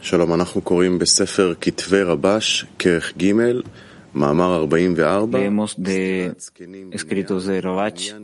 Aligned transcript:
שלום, 0.00 0.34
אנחנו 0.34 0.60
קוראים 0.60 0.98
בספר 0.98 1.54
כתבי 1.60 2.02
רבש, 2.02 2.66
כרך 2.78 3.12
ג', 3.18 3.32
מאמר 4.14 4.66
44. 4.68 5.38
Leemos 5.38 5.74
de 5.76 6.34
escritos 6.92 7.46
de 7.46 7.60
Rabach, 7.60 8.14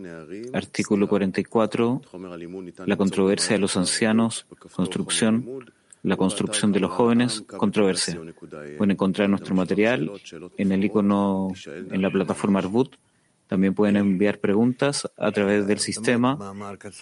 artículo 0.53 1.09
44, 1.09 2.01
la 2.87 2.97
controversia 2.97 3.57
de 3.57 3.59
los 3.59 3.77
ancianos, 3.77 4.47
construcción, 4.77 5.35
la 6.03 6.17
construcción 6.17 6.71
de 6.73 6.81
los 6.81 6.93
jóvenes, 6.93 7.43
controversia. 7.65 8.21
Pueden 8.79 8.93
encontrar 8.93 9.29
nuestro 9.29 9.55
material 9.55 10.11
en 10.57 10.73
el 10.73 10.85
icono 10.85 11.53
en 11.67 12.01
la 12.03 12.11
plataforma 12.11 12.61
Arbut. 12.61 12.95
También 13.49 13.75
pueden 13.75 13.97
enviar 13.97 14.39
preguntas 14.39 15.11
a 15.17 15.33
través 15.33 15.67
del 15.67 15.81
sistema. 15.81 16.31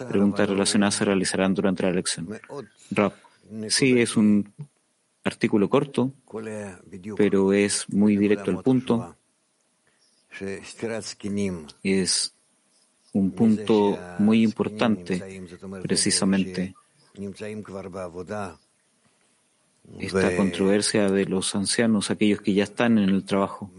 Preguntas 0.08 0.48
relacionadas 0.48 0.94
se 0.94 1.04
realizarán 1.04 1.52
durante 1.52 1.82
la 1.82 1.92
lección. 1.92 2.26
Rab, 2.90 3.12
sí, 3.69 3.99
es 3.99 4.15
un 4.17 4.53
artículo 5.23 5.69
corto, 5.69 6.13
pero 7.17 7.53
es 7.53 7.89
muy 7.89 8.17
directo 8.17 8.51
al 8.51 8.61
punto. 8.61 9.15
Es 11.83 12.33
un 13.13 13.31
punto 13.31 13.97
muy 14.19 14.43
importante, 14.43 15.41
precisamente. 15.81 16.73
Esta 19.99 20.35
controversia 20.35 21.09
de 21.09 21.25
los 21.25 21.53
ancianos, 21.55 22.09
aquellos 22.09 22.41
que 22.41 22.53
ya 22.53 22.63
están 22.63 22.97
en 22.97 23.09
el 23.09 23.25
trabajo. 23.25 23.69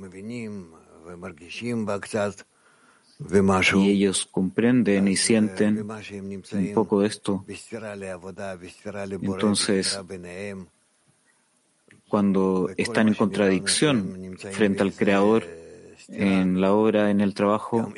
Y 3.77 3.91
ellos 3.91 4.27
comprenden 4.27 5.09
y 5.09 5.17
sienten 5.17 5.87
un 5.89 6.73
poco 6.75 7.01
de 7.01 7.07
esto. 7.07 7.45
Entonces, 9.23 10.01
cuando 12.09 12.71
están 12.77 13.09
en 13.09 13.15
contradicción 13.15 14.37
frente 14.53 14.83
al 14.83 14.93
Creador 14.93 15.45
en 16.09 16.61
la 16.61 16.73
obra, 16.75 17.11
en 17.11 17.21
el 17.21 17.35
trabajo, 17.35 17.93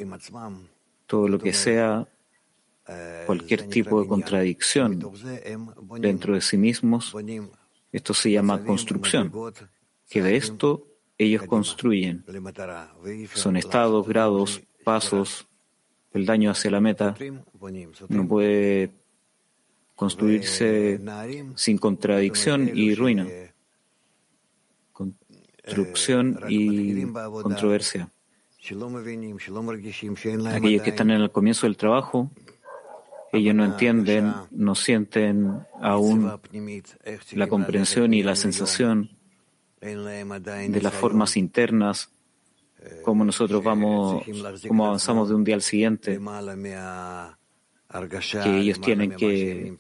todo 1.07 1.29
lo 1.29 1.39
que 1.39 1.53
sea, 1.53 2.07
cualquier 3.27 3.69
tipo 3.69 4.01
de 4.01 4.09
contradicción 4.09 5.13
dentro 5.99 6.35
de 6.35 6.41
sí 6.41 6.57
mismos, 6.57 7.15
esto 7.91 8.15
se 8.15 8.31
llama 8.31 8.63
construcción, 8.63 9.33
que 10.09 10.23
de 10.23 10.37
esto 10.37 10.87
ellos 11.19 11.45
construyen. 11.45 12.25
Son 13.35 13.57
estados, 13.57 14.07
grados, 14.07 14.63
pasos, 14.91 15.49
el 16.13 16.25
daño 16.25 16.53
hacia 16.53 16.71
la 16.71 16.81
meta. 16.81 17.17
No 18.09 18.29
puede 18.29 18.93
construirse 19.97 21.01
sin 21.57 21.79
contradicción 21.79 22.71
y 22.73 22.95
ruina 22.95 23.27
construcción 25.67 26.39
y 26.49 27.05
controversia. 27.43 28.09
Aquellos 30.49 30.83
que 30.83 30.91
están 30.91 31.11
en 31.11 31.21
el 31.21 31.31
comienzo 31.31 31.67
del 31.67 31.77
trabajo, 31.77 32.31
ellos 33.33 33.55
no 33.55 33.65
entienden, 33.65 34.33
no 34.51 34.75
sienten 34.75 35.67
aún 35.81 36.33
la 37.33 37.47
comprensión 37.49 38.15
y 38.15 38.23
la 38.23 38.37
sensación 38.37 39.11
de 39.81 40.81
las 40.83 40.95
formas 40.95 41.37
internas, 41.37 42.11
cómo 43.03 43.25
nosotros 43.25 43.63
vamos, 43.63 44.25
cómo 44.67 44.87
avanzamos 44.87 45.29
de 45.29 45.35
un 45.35 45.45
día 45.45 45.55
al 45.55 45.63
siguiente 45.63 46.19
que 48.43 48.59
ellos 48.59 48.81
tienen 48.81 49.13
que 49.13 49.77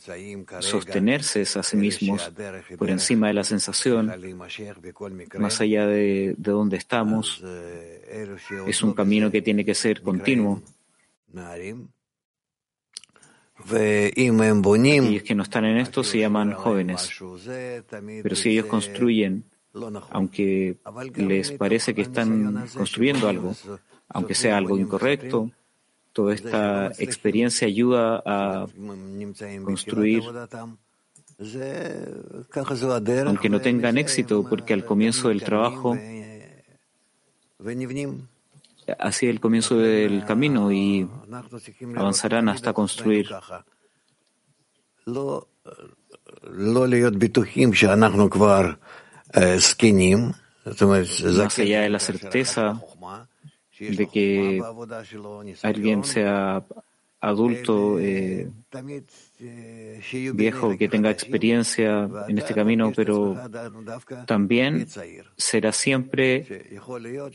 sostenerse 0.60 1.42
a 1.42 1.62
sí 1.62 1.76
mismos 1.76 2.32
por 2.78 2.90
encima 2.90 3.28
de 3.28 3.34
la 3.34 3.44
sensación, 3.44 4.12
más 5.38 5.60
allá 5.60 5.86
de, 5.86 6.34
de 6.36 6.50
donde 6.50 6.76
estamos. 6.76 7.42
Es 8.66 8.82
un 8.82 8.94
camino 8.94 9.30
que 9.30 9.42
tiene 9.42 9.64
que 9.64 9.74
ser 9.74 10.02
continuo. 10.02 10.62
Aquellos 13.68 15.22
que 15.22 15.34
no 15.34 15.42
están 15.42 15.64
en 15.64 15.78
esto 15.78 16.04
se 16.04 16.18
llaman 16.18 16.52
jóvenes, 16.52 17.10
pero 18.22 18.36
si 18.36 18.50
ellos 18.50 18.66
construyen, 18.66 19.44
aunque 20.10 20.76
les 21.16 21.52
parece 21.52 21.94
que 21.94 22.02
están 22.02 22.66
construyendo 22.74 23.28
algo, 23.28 23.54
aunque 24.08 24.34
sea 24.34 24.56
algo 24.56 24.78
incorrecto, 24.78 25.50
Toda 26.16 26.32
esta 26.32 26.86
experiencia 26.98 27.68
ayuda 27.68 28.22
a 28.24 28.66
construir, 29.62 30.22
aunque 33.26 33.50
no 33.50 33.60
tengan 33.60 33.98
éxito, 33.98 34.42
porque 34.48 34.72
al 34.72 34.86
comienzo 34.86 35.28
del 35.28 35.42
trabajo, 35.42 35.94
así 38.98 39.26
el 39.26 39.40
comienzo 39.40 39.76
del 39.76 40.24
camino 40.24 40.72
y 40.72 41.06
avanzarán 41.94 42.48
hasta 42.48 42.72
construir. 42.72 43.28
Más 50.64 51.58
allá 51.58 51.80
de 51.82 51.88
la 51.88 51.98
certeza 51.98 52.80
de 53.78 54.08
que 54.08 54.62
alguien 55.62 56.04
sea 56.04 56.64
adulto, 57.20 57.98
eh, 57.98 58.50
viejo, 60.34 60.76
que 60.76 60.88
tenga 60.88 61.10
experiencia 61.10 62.08
en 62.28 62.38
este 62.38 62.54
camino, 62.54 62.92
pero 62.94 63.36
también 64.26 64.86
será 65.36 65.72
siempre 65.72 66.78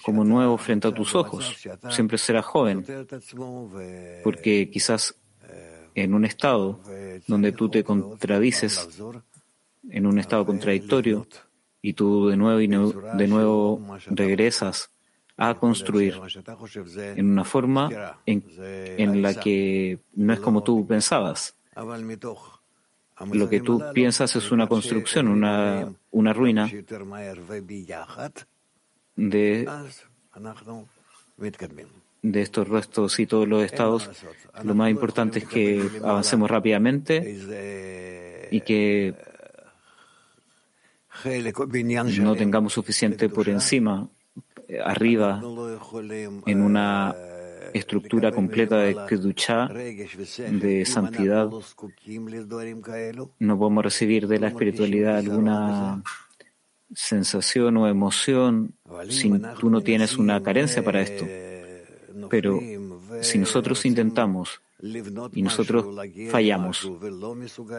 como 0.03 0.23
nuevo 0.23 0.57
frente 0.57 0.87
a 0.87 0.93
tus 0.93 1.15
ojos, 1.15 1.55
siempre 1.89 2.17
será 2.17 2.41
joven, 2.41 2.85
porque 4.23 4.69
quizás 4.69 5.15
en 5.93 6.13
un 6.13 6.25
estado 6.25 6.79
donde 7.27 7.51
tú 7.51 7.69
te 7.69 7.83
contradices, 7.83 8.87
en 9.89 10.05
un 10.05 10.19
estado 10.19 10.45
contradictorio, 10.45 11.27
y 11.81 11.93
tú 11.93 12.27
de 12.29 12.37
nuevo 12.37 12.61
y 12.61 12.67
de 12.67 13.27
nuevo 13.27 13.81
regresas 14.07 14.91
a 15.37 15.55
construir 15.55 16.19
en 16.95 17.31
una 17.31 17.43
forma 17.43 18.17
en, 18.25 19.21
la 19.21 19.33
que 19.33 19.97
no 20.13 20.33
es 20.33 20.39
como 20.39 20.61
tú 20.61 20.85
pensabas. 20.85 21.55
Lo 23.31 23.49
que 23.49 23.61
tú 23.61 23.81
piensas 23.93 24.35
es 24.35 24.51
una 24.51 24.67
construcción, 24.67 25.27
una, 25.27 25.91
una 26.11 26.33
ruina 26.33 26.69
de, 29.15 29.69
de 32.21 32.41
estos 32.41 32.67
restos 32.67 33.19
y 33.19 33.25
todos 33.25 33.47
los 33.47 33.63
estados. 33.63 34.09
Lo 34.63 34.75
más 34.75 34.91
importante 34.91 35.39
es 35.39 35.45
que 35.45 35.89
avancemos 36.03 36.49
rápidamente 36.49 38.47
y 38.51 38.61
que 38.61 39.15
no 42.19 42.35
tengamos 42.35 42.73
suficiente 42.73 43.29
por 43.29 43.49
encima 43.49 44.07
arriba 44.85 45.41
en 46.45 46.61
una 46.61 47.15
estructura 47.73 48.31
completa 48.31 48.77
de 48.77 48.95
Keduchá, 49.07 49.67
de 49.67 50.85
santidad, 50.85 51.49
no 53.39 53.57
podemos 53.57 53.83
recibir 53.83 54.27
de 54.27 54.39
la 54.39 54.47
espiritualidad 54.49 55.17
alguna 55.17 56.03
sensación 56.93 57.77
o 57.77 57.87
emoción 57.87 58.73
si 59.09 59.31
tú 59.59 59.69
no 59.69 59.81
tienes 59.81 60.17
una 60.17 60.41
carencia 60.43 60.83
para 60.83 61.01
esto. 61.01 61.25
Pero 62.29 62.59
si 63.21 63.37
nosotros 63.37 63.85
intentamos 63.85 64.61
y 65.33 65.41
nosotros 65.41 65.85
fallamos. 66.29 66.91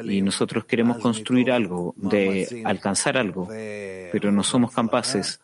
Y 0.04 0.22
nosotros 0.22 0.64
queremos 0.64 0.98
construir 0.98 1.50
algo, 1.50 1.94
de 1.96 2.62
alcanzar 2.64 3.16
algo, 3.16 3.48
pero 3.48 4.30
no 4.30 4.42
somos 4.42 4.72
capaces 4.72 5.40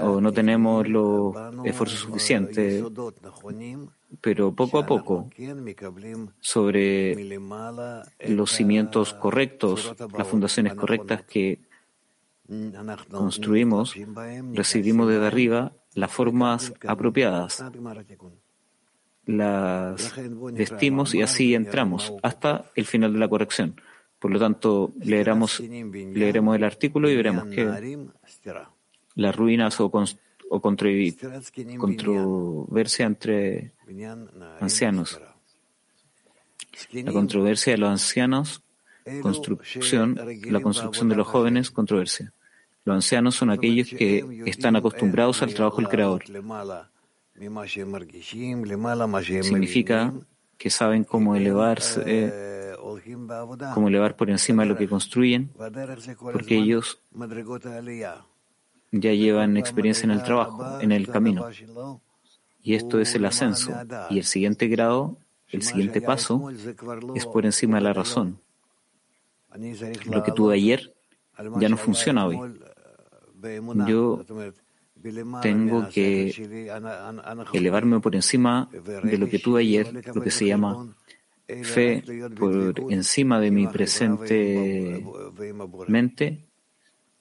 o 0.00 0.20
no 0.20 0.32
tenemos 0.32 0.88
los 0.88 1.34
esfuerzos 1.64 2.00
suficientes, 2.00 2.84
pero 4.20 4.52
poco 4.52 4.78
a 4.78 4.86
poco, 4.86 5.30
sobre 6.40 7.38
los 8.28 8.50
cimientos 8.52 9.14
correctos, 9.14 9.94
las 10.16 10.26
fundaciones 10.26 10.74
correctas 10.74 11.22
que 11.22 11.60
construimos, 13.10 13.94
recibimos 14.52 15.08
desde 15.08 15.26
arriba 15.26 15.72
las 15.94 16.10
formas 16.10 16.72
apropiadas, 16.86 17.64
las 19.28 20.14
vestimos 20.52 21.14
y 21.14 21.22
así 21.22 21.54
entramos 21.54 22.12
hasta 22.22 22.70
el 22.74 22.86
final 22.86 23.12
de 23.12 23.18
la 23.18 23.28
corrección. 23.28 23.80
Por 24.18 24.32
lo 24.32 24.40
tanto, 24.40 24.92
leeremos, 25.00 25.60
leeremos 25.60 26.56
el 26.56 26.64
artículo 26.64 27.10
y 27.10 27.16
veremos 27.16 27.44
que 27.44 28.08
las 29.14 29.36
ruinas 29.36 29.78
o, 29.80 29.92
o 30.50 30.60
controversia 30.60 33.06
entre 33.06 33.72
ancianos. 34.60 35.20
La 36.92 37.12
controversia 37.12 37.74
de 37.74 37.78
los 37.78 37.90
ancianos 37.90 38.62
construcción, 39.22 40.18
la 40.50 40.60
construcción 40.60 41.08
de 41.08 41.16
los 41.16 41.26
jóvenes, 41.26 41.70
controversia. 41.70 42.32
Los 42.84 42.96
ancianos 42.96 43.34
son 43.34 43.50
aquellos 43.50 43.88
que 43.90 44.24
están 44.46 44.76
acostumbrados 44.76 45.42
al 45.42 45.54
trabajo 45.54 45.78
del 45.78 45.88
Creador. 45.88 46.24
Significa 49.42 50.12
que 50.56 50.70
saben 50.70 51.04
cómo 51.04 51.36
elevarse, 51.36 52.74
cómo 53.74 53.88
elevar 53.88 54.16
por 54.16 54.28
encima 54.30 54.64
de 54.64 54.68
lo 54.68 54.76
que 54.76 54.88
construyen, 54.88 55.50
porque 56.20 56.56
ellos 56.56 57.00
ya 58.90 59.12
llevan 59.12 59.56
experiencia 59.56 60.04
en 60.04 60.10
el 60.10 60.22
trabajo, 60.22 60.80
en 60.80 60.92
el 60.92 61.08
camino. 61.08 61.46
Y 62.62 62.74
esto 62.74 63.00
es 63.00 63.14
el 63.14 63.24
ascenso. 63.24 63.72
Y 64.10 64.18
el 64.18 64.24
siguiente 64.24 64.66
grado, 64.66 65.18
el 65.48 65.62
siguiente 65.62 66.00
paso, 66.00 66.50
es 67.14 67.26
por 67.26 67.46
encima 67.46 67.78
de 67.78 67.84
la 67.84 67.92
razón. 67.92 68.40
Lo 70.06 70.22
que 70.22 70.32
tuve 70.32 70.54
ayer 70.54 70.92
ya 71.60 71.68
no 71.68 71.76
funciona 71.76 72.26
hoy. 72.26 72.38
Yo 73.86 74.24
tengo 75.42 75.88
que 75.88 76.32
elevarme 77.52 78.00
por 78.00 78.14
encima 78.14 78.68
de 78.72 79.18
lo 79.18 79.28
que 79.28 79.38
tuve 79.38 79.62
ayer, 79.62 80.02
lo 80.14 80.22
que 80.22 80.30
se 80.30 80.46
llama 80.46 80.94
fe 81.62 82.02
por 82.38 82.74
encima 82.90 83.40
de 83.40 83.50
mi 83.50 83.66
presente 83.66 85.04
mente, 85.86 86.44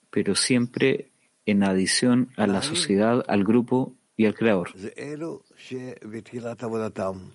pero 0.09 0.35
siempre 0.35 1.11
en 1.45 1.63
adición 1.63 2.29
a 2.35 2.45
la 2.45 2.61
sociedad, 2.61 3.23
al 3.27 3.43
grupo 3.45 3.95
y 4.17 4.25
al 4.25 4.35
creador. 4.35 4.71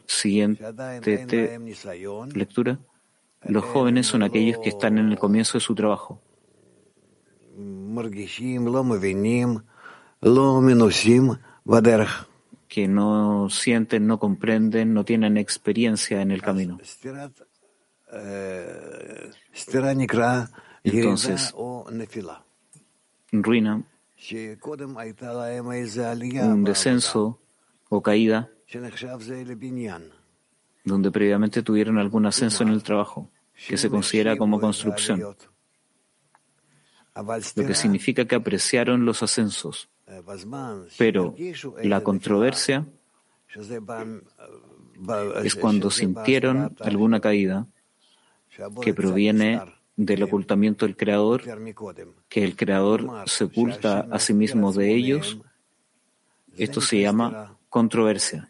Siguiente 0.07 1.59
lectura. 2.35 2.79
Los 3.45 3.65
jóvenes 3.65 4.07
son 4.07 4.23
aquellos 4.23 4.59
que 4.59 4.69
están 4.69 4.99
en 4.99 5.09
el 5.09 5.19
comienzo 5.19 5.55
de 5.55 5.61
su 5.61 5.75
trabajo. 5.75 6.21
Que 12.69 12.89
no 12.89 13.51
sienten, 13.51 14.07
no 14.07 14.19
comprenden, 14.19 14.95
no 14.95 15.05
tienen 15.05 15.37
experiencia 15.37 16.23
en 16.23 16.31
el 16.31 16.41
camino. 16.41 16.79
Entonces, 20.85 21.55
ruina 23.33 23.83
un 26.45 26.65
descenso 26.65 27.41
o 27.89 28.03
caída 28.03 28.51
donde 30.85 31.11
previamente 31.11 31.63
tuvieron 31.63 31.99
algún 31.99 32.27
ascenso 32.27 32.63
en 32.63 32.69
el 32.71 32.83
trabajo, 32.83 33.31
que 33.69 33.77
se 33.77 33.91
considera 33.91 34.37
como 34.37 34.61
construcción, 34.61 35.21
lo 35.21 35.37
que 37.67 37.75
significa 37.75 38.25
que 38.25 38.35
apreciaron 38.35 39.05
los 39.05 39.23
ascensos. 39.23 39.91
Pero 40.99 41.35
la 41.83 42.03
controversia 42.03 42.87
es 45.45 45.55
cuando 45.55 45.91
sintieron 45.91 46.75
alguna 46.81 47.21
caída 47.21 47.67
que 48.81 48.95
proviene 48.95 49.61
del 49.97 50.23
ocultamiento 50.23 50.87
del 50.87 50.97
Creador, 50.97 51.43
que 52.29 52.45
el 52.45 52.57
Creador 52.57 53.09
se 53.27 53.45
oculta 53.45 54.07
a 54.11 54.19
sí 54.19 54.35
mismo 54.35 54.73
de 54.73 54.95
ellos, 54.95 55.39
esto 56.57 56.81
se 56.81 57.01
llama 57.01 57.57
controversia. 57.69 58.49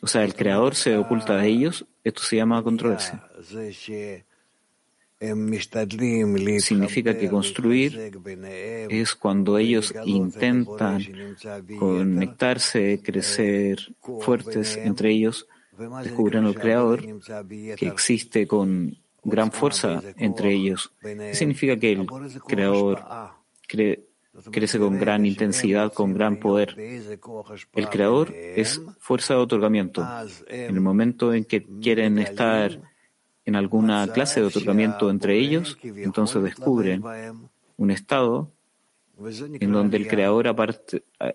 O 0.00 0.06
sea, 0.06 0.24
el 0.24 0.34
Creador 0.34 0.74
se 0.74 0.96
oculta 0.96 1.36
de 1.36 1.48
ellos, 1.48 1.86
esto 2.04 2.22
se 2.22 2.36
llama 2.36 2.62
controversia. 2.62 3.28
Significa 5.20 7.18
que 7.18 7.28
construir 7.28 8.12
es 8.88 9.14
cuando 9.16 9.58
ellos 9.58 9.92
intentan 10.04 11.02
conectarse, 11.78 13.00
crecer 13.02 13.94
fuertes 14.20 14.76
entre 14.76 15.10
ellos, 15.10 15.48
descubren 16.04 16.44
al 16.44 16.54
Creador 16.54 17.04
que 17.76 17.86
existe 17.88 18.46
con 18.46 18.96
gran 19.24 19.50
fuerza 19.50 20.02
entre 20.16 20.52
ellos. 20.52 20.92
significa 21.32 21.76
que 21.76 21.92
el 21.92 22.06
creador 22.46 23.04
crece 24.52 24.78
con 24.78 24.98
gran 24.98 25.26
intensidad, 25.26 25.92
con 25.92 26.14
gran 26.14 26.38
poder. 26.38 26.76
El 27.74 27.88
creador 27.88 28.32
es 28.34 28.80
fuerza 29.00 29.34
de 29.34 29.40
otorgamiento. 29.40 30.06
En 30.48 30.76
el 30.76 30.80
momento 30.80 31.34
en 31.34 31.44
que 31.44 31.64
quieren 31.64 32.18
estar 32.18 32.80
en 33.48 33.56
alguna 33.56 34.06
clase 34.12 34.40
de 34.40 34.46
otorgamiento 34.46 35.08
entre 35.08 35.38
ellos, 35.38 35.78
entonces 35.82 36.42
descubren 36.42 37.02
un 37.78 37.90
estado 37.90 38.52
en 39.58 39.72
donde 39.72 39.96
el 39.96 40.06
creador 40.06 40.48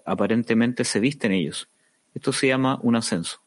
aparentemente 0.05 0.83
se 0.83 0.99
viste 0.99 1.25
en 1.25 1.33
ellos. 1.33 1.69
Esto 2.13 2.31
se 2.31 2.49
llama 2.49 2.77
un 2.83 2.95
ascenso. 2.95 3.41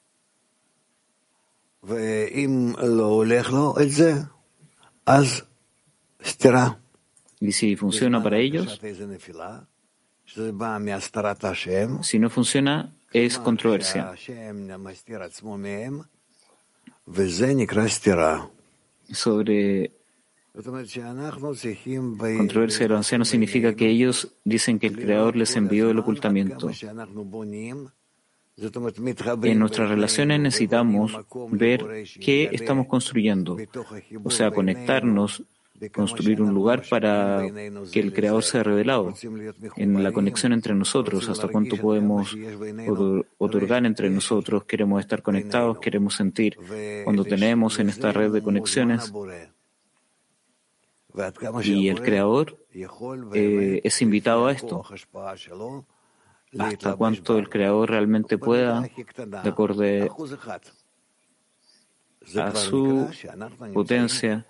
Y 7.38 7.52
si 7.52 7.76
funciona 7.76 8.20
para 8.20 8.38
ellos, 8.38 8.80
si 12.02 12.18
no 12.18 12.30
funciona, 12.30 12.96
es 13.12 13.38
controversia. 13.38 14.12
Sobre 19.12 19.92
controversia 20.62 22.84
de 22.84 22.88
los 22.88 22.98
ancianos 22.98 23.28
significa 23.28 23.74
que 23.74 23.88
ellos 23.88 24.32
dicen 24.44 24.78
que 24.78 24.86
el 24.86 24.96
Creador 24.96 25.36
les 25.36 25.56
envió 25.56 25.90
el 25.90 25.98
ocultamiento. 25.98 26.70
En 29.42 29.58
nuestras 29.58 29.90
relaciones 29.90 30.40
necesitamos 30.40 31.12
ver 31.50 32.04
qué 32.20 32.48
estamos 32.52 32.86
construyendo, 32.86 33.58
o 34.24 34.30
sea, 34.30 34.50
conectarnos, 34.50 35.42
construir 35.92 36.40
un 36.42 36.52
lugar 36.54 36.82
para 36.88 37.42
que 37.92 38.00
el 38.00 38.12
Creador 38.12 38.42
sea 38.42 38.62
revelado, 38.62 39.14
en 39.76 40.02
la 40.02 40.12
conexión 40.12 40.52
entre 40.52 40.74
nosotros, 40.74 41.28
hasta 41.28 41.48
cuánto 41.48 41.76
podemos 41.76 42.36
otorgar 43.38 43.86
entre 43.86 44.10
nosotros, 44.10 44.64
queremos 44.64 45.00
estar 45.00 45.22
conectados, 45.22 45.78
queremos 45.78 46.14
sentir. 46.14 46.56
cuando 47.04 47.24
tenemos 47.24 47.78
en 47.78 47.88
esta 47.88 48.12
red 48.12 48.32
de 48.32 48.42
conexiones. 48.42 49.12
Y 51.62 51.88
el 51.88 52.02
Creador 52.02 52.58
eh, 53.34 53.80
es 53.82 54.02
invitado 54.02 54.46
a 54.46 54.52
esto. 54.52 54.84
Hasta 56.58 56.96
cuánto 56.96 57.38
el 57.38 57.48
Creador 57.48 57.90
realmente 57.90 58.38
pueda, 58.38 58.82
de 58.82 59.48
acuerdo 59.48 59.82
a 62.34 62.54
su 62.54 63.08
potencia, 63.72 64.46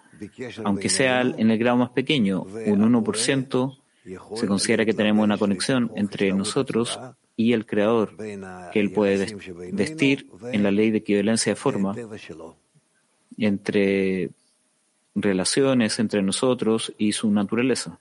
aunque 0.65 0.89
sea 0.89 1.21
en 1.23 1.51
el 1.51 1.59
grado 1.59 1.77
más 1.77 1.91
pequeño, 1.91 2.43
un 2.43 3.05
1%, 3.05 3.79
se 4.37 4.47
considera 4.47 4.85
que 4.85 4.95
tenemos 4.95 5.25
una 5.25 5.37
conexión 5.37 5.91
entre 5.97 6.33
nosotros 6.33 6.99
y 7.37 7.53
el 7.53 7.67
Creador, 7.67 8.17
que 8.73 8.81
Él 8.81 8.93
puede 8.93 9.37
vestir 9.73 10.31
en 10.53 10.63
la 10.63 10.71
ley 10.71 10.91
de 10.91 10.99
equivalencia 10.99 11.53
de 11.53 11.57
forma 11.57 11.95
entre 13.37 14.31
relaciones 15.15 15.99
entre 15.99 16.23
nosotros 16.23 16.93
y 16.99 17.13
su 17.13 17.31
naturaleza. 17.31 17.99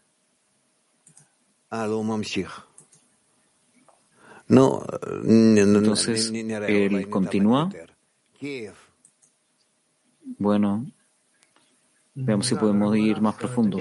Entonces, 4.47 6.31
él 6.31 7.09
continúa. 7.09 7.71
Bueno, 10.37 10.85
veamos 12.13 12.47
si 12.47 12.55
podemos 12.55 12.95
ir 12.97 13.21
más 13.21 13.35
profundo. 13.35 13.77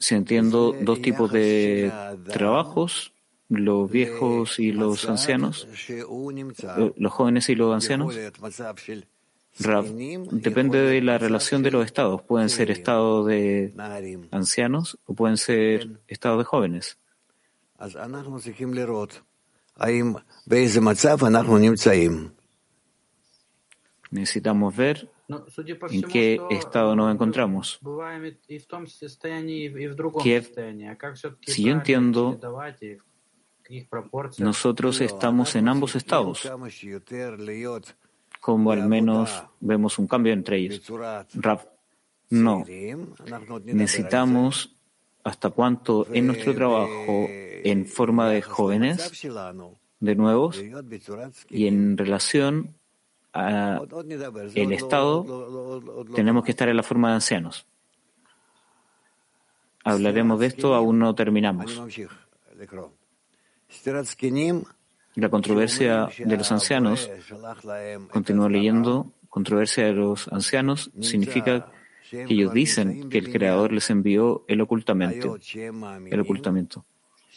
Si 0.00 0.14
entiendo 0.14 0.74
dos 0.80 1.02
tipos 1.02 1.32
de 1.32 1.92
trabajos, 2.32 3.12
los 3.48 3.90
viejos 3.90 4.58
y 4.58 4.72
los 4.72 5.08
ancianos, 5.08 5.66
eh, 5.88 6.04
los 6.96 7.12
jóvenes 7.12 7.48
y 7.48 7.54
los 7.54 7.74
ancianos. 7.74 8.14
Depende 10.30 10.82
de 10.82 11.02
la 11.02 11.18
relación 11.18 11.62
de 11.62 11.70
los 11.70 11.84
estados. 11.84 12.22
Pueden 12.22 12.48
ser 12.48 12.70
estados 12.70 13.26
de 13.26 13.72
ancianos 14.30 14.98
o 15.06 15.14
pueden 15.14 15.36
ser 15.36 16.00
estados 16.06 16.38
de 16.38 16.44
jóvenes. 16.44 16.98
Necesitamos 24.10 24.74
ver 24.76 25.10
en 25.90 26.02
qué 26.02 26.40
estado 26.50 26.96
nos 26.96 27.14
encontramos. 27.14 27.78
si 31.46 31.62
yo 31.62 31.72
entiendo 31.72 32.40
nosotros 34.38 35.00
estamos 35.00 35.54
en 35.54 35.68
ambos 35.68 35.94
estados, 35.94 36.50
como 38.40 38.72
al 38.72 38.88
menos 38.88 39.44
vemos 39.60 39.98
un 39.98 40.06
cambio 40.06 40.32
entre 40.32 40.56
ellos. 40.56 40.82
no. 42.30 42.64
Necesitamos 43.64 44.77
hasta 45.28 45.50
cuánto 45.50 46.06
en 46.12 46.26
nuestro 46.26 46.54
trabajo 46.54 47.26
en 47.28 47.84
forma 47.86 48.30
de 48.30 48.40
jóvenes, 48.40 49.28
de 50.00 50.14
nuevos, 50.14 50.62
y 51.50 51.66
en 51.66 51.98
relación 51.98 52.74
al 53.32 53.86
Estado, 54.72 55.82
tenemos 56.14 56.44
que 56.44 56.52
estar 56.52 56.68
en 56.68 56.76
la 56.76 56.82
forma 56.82 57.08
de 57.08 57.14
ancianos. 57.16 57.66
Hablaremos 59.84 60.40
de 60.40 60.46
esto, 60.46 60.74
aún 60.74 60.98
no 60.98 61.14
terminamos. 61.14 61.78
La 65.14 65.28
controversia 65.28 66.08
de 66.18 66.36
los 66.36 66.52
ancianos, 66.52 67.10
continúo 68.10 68.48
leyendo, 68.48 69.12
controversia 69.28 69.84
de 69.86 69.92
los 69.92 70.28
ancianos 70.28 70.90
significa 71.00 71.66
que 71.66 71.77
ellos 72.12 72.52
dicen 72.52 73.08
que 73.08 73.18
el 73.18 73.32
Creador 73.32 73.72
les 73.72 73.90
envió 73.90 74.44
el 74.48 74.60
ocultamiento. 74.60 75.38
El 76.10 76.20
ocultamiento. 76.20 76.84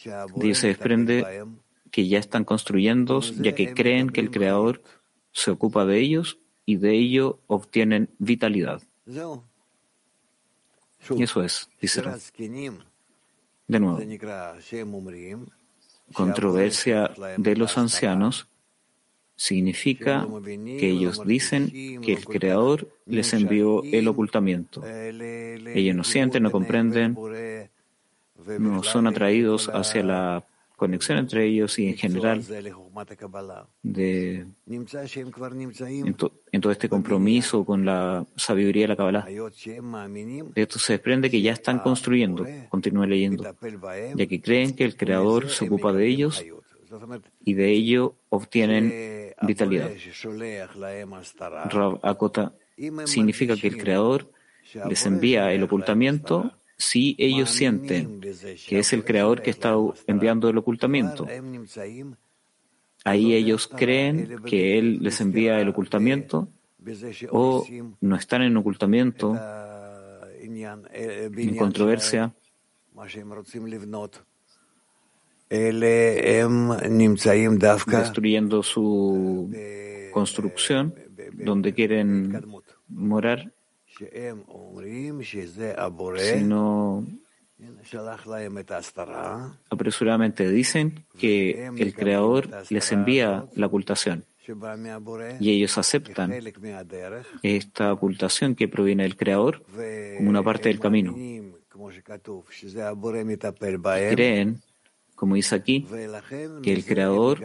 De 0.04 0.46
ellos 0.46 0.58
se 0.58 0.68
desprende 0.68 1.44
que 1.90 2.08
ya 2.08 2.18
están 2.18 2.44
construyendo, 2.44 3.20
ya 3.20 3.54
que 3.54 3.74
creen 3.74 4.10
que 4.10 4.20
el 4.20 4.30
Creador 4.30 4.82
se 5.32 5.50
ocupa 5.50 5.84
de 5.84 5.98
ellos 5.98 6.38
y 6.64 6.76
de 6.76 6.92
ello 6.94 7.40
obtienen 7.46 8.10
vitalidad. 8.18 8.82
Y 11.10 11.22
eso 11.22 11.42
es, 11.42 11.68
dice 11.80 12.02
De 13.66 13.80
nuevo, 13.80 13.98
controversia 16.12 17.10
de 17.38 17.56
los 17.56 17.78
ancianos 17.78 18.48
significa 19.42 20.28
que 20.78 20.88
ellos 20.88 21.26
dicen 21.26 21.68
que 22.00 22.12
el 22.12 22.24
Creador 22.24 22.88
les 23.06 23.32
envió 23.32 23.82
el 23.82 24.06
ocultamiento. 24.06 24.84
Ellos 24.86 25.96
no 25.96 26.04
sienten, 26.04 26.44
no 26.44 26.52
comprenden, 26.52 27.18
no 28.60 28.82
son 28.84 29.08
atraídos 29.08 29.68
hacia 29.68 30.04
la 30.04 30.44
conexión 30.76 31.18
entre 31.18 31.44
ellos 31.44 31.76
y 31.80 31.88
en 31.88 31.96
general 31.96 32.44
de, 33.82 34.46
en, 34.66 36.14
todo 36.60 36.72
este 36.72 36.88
compromiso 36.88 37.64
con 37.64 37.84
la 37.84 38.24
sabiduría 38.36 38.82
de 38.82 38.88
la 38.88 38.96
Kabbalah. 38.96 39.24
De 39.24 40.46
esto 40.54 40.78
se 40.78 40.92
desprende 40.94 41.30
que 41.30 41.42
ya 41.42 41.52
están 41.52 41.80
construyendo, 41.80 42.46
continúe 42.68 43.06
leyendo, 43.06 43.42
ya 44.14 44.26
que 44.26 44.40
creen 44.40 44.76
que 44.76 44.84
el 44.84 44.96
Creador 44.96 45.50
se 45.50 45.64
ocupa 45.64 45.92
de 45.92 46.06
ellos 46.06 46.44
y 47.44 47.54
de 47.54 47.70
ello 47.70 48.14
obtienen 48.28 49.21
vitalidad. 49.42 49.90
Rav 51.70 52.00
Akota 52.02 52.54
significa 53.04 53.56
que 53.56 53.68
el 53.68 53.76
Creador 53.76 54.30
les 54.88 55.06
envía 55.06 55.52
el 55.52 55.62
ocultamiento 55.62 56.52
si 56.76 57.14
ellos 57.18 57.50
sienten 57.50 58.20
que 58.20 58.78
es 58.78 58.92
el 58.92 59.04
creador 59.04 59.42
que 59.42 59.50
está 59.50 59.74
enviando 60.06 60.48
el 60.48 60.58
ocultamiento. 60.58 61.26
Ahí 63.04 63.34
ellos 63.34 63.68
creen 63.68 64.42
que 64.44 64.78
Él 64.78 64.98
les 65.00 65.20
envía 65.20 65.60
el 65.60 65.68
ocultamiento 65.68 66.48
o 67.30 67.66
no 68.00 68.16
están 68.16 68.42
en 68.42 68.56
ocultamiento, 68.56 69.38
en 70.40 71.56
controversia. 71.56 72.34
Destruyendo 77.98 78.62
su 78.62 79.50
construcción, 80.12 80.94
donde 81.34 81.74
quieren 81.74 82.42
morar. 82.88 83.52
Sino 86.38 87.06
apresuradamente 89.70 90.50
dicen 90.50 91.04
que 91.18 91.66
el 91.76 91.94
Creador 91.94 92.48
les 92.70 92.90
envía 92.92 93.46
la 93.54 93.66
ocultación. 93.66 94.24
Y 95.38 95.50
ellos 95.50 95.78
aceptan 95.78 96.32
esta 97.42 97.92
ocultación 97.92 98.54
que 98.54 98.68
proviene 98.68 99.04
del 99.04 99.16
Creador 99.16 99.62
como 100.16 100.30
una 100.30 100.42
parte 100.42 100.68
del 100.68 100.80
camino. 100.80 101.14
creen, 104.14 104.60
como 105.14 105.34
dice 105.34 105.54
aquí, 105.54 105.86
que 106.62 106.72
el 106.72 106.84
Creador 106.84 107.40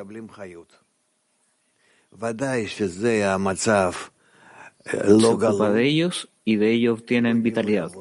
se 4.86 5.26
ocupa 5.26 5.72
de 5.72 5.84
ellos 5.84 6.30
y 6.44 6.56
de 6.56 6.72
ello 6.72 6.94
obtienen 6.94 7.44
vitalidad. 7.44 7.92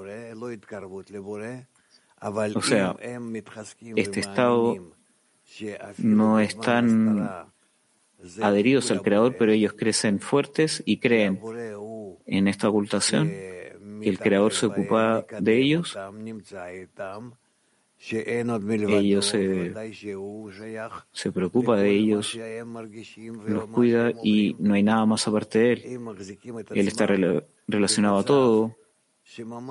O 2.54 2.62
sea, 2.62 2.96
este 3.96 4.20
estado 4.20 4.76
no 5.98 6.40
están 6.40 7.50
adheridos 8.40 8.90
al 8.90 9.02
Creador, 9.02 9.36
pero 9.36 9.52
ellos 9.52 9.74
crecen 9.74 10.20
fuertes 10.20 10.82
y 10.86 10.98
creen 10.98 11.40
en 12.26 12.48
esta 12.48 12.68
ocultación 12.68 13.28
que 13.28 13.76
el 14.02 14.18
Creador 14.18 14.52
se 14.52 14.66
ocupa 14.66 15.26
de 15.40 15.58
ellos. 15.58 15.96
Ellos 17.98 19.26
se, 19.26 19.72
se 21.12 21.32
preocupa 21.32 21.76
de 21.76 21.90
ellos, 21.90 22.38
los 23.46 23.66
cuida 23.68 24.12
y 24.22 24.54
no 24.58 24.74
hay 24.74 24.82
nada 24.82 25.06
más 25.06 25.26
aparte 25.26 25.58
de 25.58 25.72
él. 25.72 26.00
Él 26.74 26.88
está 26.88 27.06
relacionado 27.66 28.18
a 28.18 28.24
todo 28.24 28.76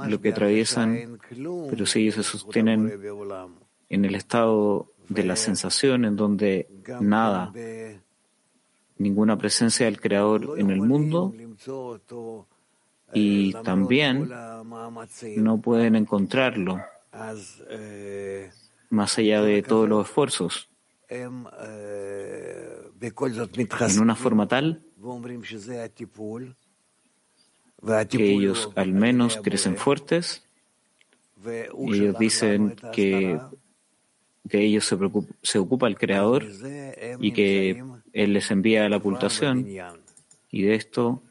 lo 0.08 0.22
que 0.22 0.30
atraviesan, 0.30 1.20
pero 1.70 1.86
si 1.86 2.02
ellos 2.02 2.16
se 2.16 2.24
sostienen 2.24 2.92
en 3.90 4.06
el 4.06 4.16
estado 4.16 4.92
de 5.08 5.24
la 5.24 5.36
sensación 5.36 6.04
en 6.04 6.16
donde 6.16 6.68
nada, 7.00 7.54
ninguna 8.98 9.38
presencia 9.38 9.86
del 9.86 10.02
Creador 10.02 10.56
en 10.58 10.72
el 10.72 10.82
mundo 10.82 11.34
y 13.14 13.54
también 13.64 14.30
no 15.38 15.62
pueden 15.62 15.96
encontrarlo 15.96 16.82
más 18.90 19.18
allá 19.18 19.42
de 19.42 19.64
todos 19.64 19.88
los 19.88 20.06
esfuerzos. 20.08 20.70
En 23.98 24.02
una 24.02 24.16
forma 24.16 24.48
tal 24.48 24.82
que 28.10 28.32
ellos 28.32 28.72
al 28.76 28.92
menos 28.94 29.38
crecen 29.38 29.78
fuertes 29.78 30.44
y 31.46 31.94
ellos 31.96 32.18
dicen 32.18 32.76
que 32.92 33.40
de 34.44 34.64
ellos 34.64 34.86
se, 34.86 34.98
se 35.42 35.60
ocupa 35.60 35.88
el 35.88 35.98
Creador 35.98 36.46
y 37.20 37.32
que 37.32 37.84
Él 38.14 38.34
les 38.34 38.50
envía 38.52 38.90
la 38.90 38.98
ocultación 38.98 39.68
y 40.50 40.62
de 40.64 40.76
esto 40.76 41.22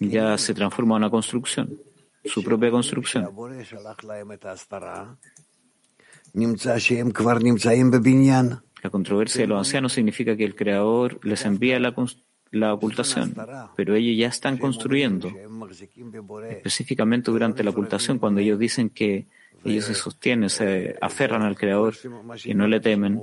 ya 0.00 0.38
se 0.38 0.54
transforma 0.54 0.94
en 0.96 1.02
una 1.02 1.10
construcción, 1.10 1.78
su 2.24 2.42
propia 2.42 2.70
construcción. 2.70 3.28
La 8.82 8.90
controversia 8.90 9.42
de 9.42 9.46
los 9.46 9.58
ancianos 9.58 9.92
significa 9.92 10.36
que 10.36 10.44
el 10.44 10.54
Creador 10.54 11.24
les 11.24 11.44
envía 11.44 11.78
la 11.78 12.74
ocultación, 12.74 13.34
pero 13.76 13.94
ellos 13.94 14.18
ya 14.18 14.28
están 14.28 14.56
construyendo. 14.56 15.30
Específicamente 16.50 17.30
durante 17.30 17.62
la 17.62 17.70
ocultación, 17.70 18.18
cuando 18.18 18.40
ellos 18.40 18.58
dicen 18.58 18.90
que 18.90 19.26
ellos 19.64 19.84
se 19.84 19.94
sostienen, 19.94 20.50
se 20.50 20.96
aferran 21.00 21.42
al 21.42 21.56
Creador 21.56 21.94
y 22.44 22.54
no 22.54 22.66
le 22.66 22.80
temen. 22.80 23.20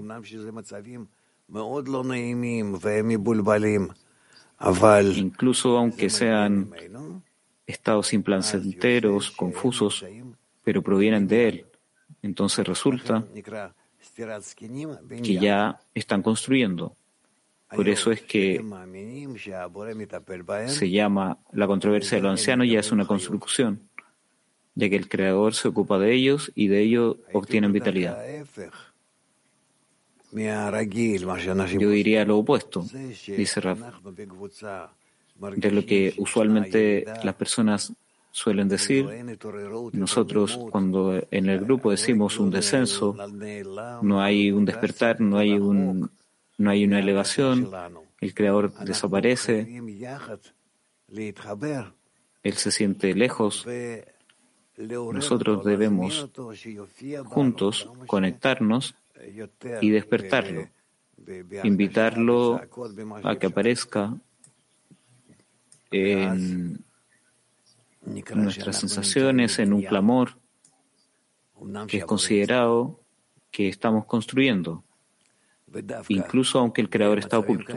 Incluso 5.18 5.78
aunque 5.78 6.10
sean 6.10 6.72
estados 7.70 8.14
implacenteros, 8.14 9.30
confusos, 9.32 10.04
pero 10.64 10.82
provienen 10.82 11.28
de 11.28 11.48
Él, 11.48 11.66
entonces 12.24 12.68
resulta 12.68 13.26
que 15.24 15.36
ya 15.36 15.80
están 15.94 16.24
construyendo. 16.24 16.96
Por 17.70 17.88
eso 17.88 18.12
es 18.12 18.22
que 18.22 18.66
se 20.68 20.90
llama 20.90 21.38
la 21.52 21.68
controversia 21.68 22.18
de 22.18 22.24
los 22.24 22.32
ancianos, 22.32 22.68
ya 22.68 22.80
es 22.80 22.92
una 22.92 23.06
construcción, 23.06 23.80
ya 24.74 24.90
que 24.90 24.96
el 24.96 25.08
Creador 25.08 25.54
se 25.54 25.68
ocupa 25.68 26.00
de 26.00 26.12
ellos 26.14 26.52
y 26.56 26.68
de 26.68 26.82
ellos 26.82 27.18
obtienen 27.34 27.72
vitalidad. 27.72 28.18
Yo 30.32 31.90
diría 31.92 32.26
lo 32.26 32.40
opuesto, 32.40 32.84
dice 33.28 33.62
Raf, 33.62 33.80
de 35.56 35.72
lo 35.72 35.86
que 35.86 36.14
usualmente 36.18 37.06
las 37.24 37.36
personas 37.36 37.94
suelen 38.32 38.68
decir, 38.68 39.08
nosotros 39.94 40.60
cuando 40.72 41.22
en 41.32 41.50
el 41.50 41.60
grupo 41.60 41.92
decimos 41.92 42.40
un 42.40 42.52
descenso, 42.52 43.16
no 44.02 44.22
hay 44.22 44.52
un 44.52 44.66
despertar, 44.66 45.20
no 45.20 45.38
hay, 45.38 45.54
un, 45.54 46.12
no 46.58 46.70
hay 46.70 46.86
una 46.86 47.00
elevación, 47.00 47.70
el 48.22 48.34
creador 48.34 48.74
desaparece, 48.86 49.82
él 52.44 52.54
se 52.54 52.72
siente 52.72 53.14
lejos. 53.14 53.66
Nosotros 54.78 55.66
debemos 55.66 56.30
juntos 57.26 57.90
conectarnos 58.08 58.96
y 59.82 59.90
despertarlo, 59.90 60.68
invitarlo 61.64 62.62
a 63.24 63.36
que 63.36 63.48
aparezca 63.48 64.16
en 65.92 66.84
nuestras 68.36 68.80
sensaciones, 68.80 69.60
en 69.60 69.74
un 69.74 69.82
clamor 69.82 70.38
que 71.88 71.98
es 71.98 72.06
considerado 72.06 73.00
que 73.52 73.68
estamos 73.68 74.06
construyendo, 74.06 74.84
incluso 76.08 76.60
aunque 76.60 76.82
el 76.82 76.90
Creador 76.90 77.20
está 77.20 77.40
oculto. 77.40 77.74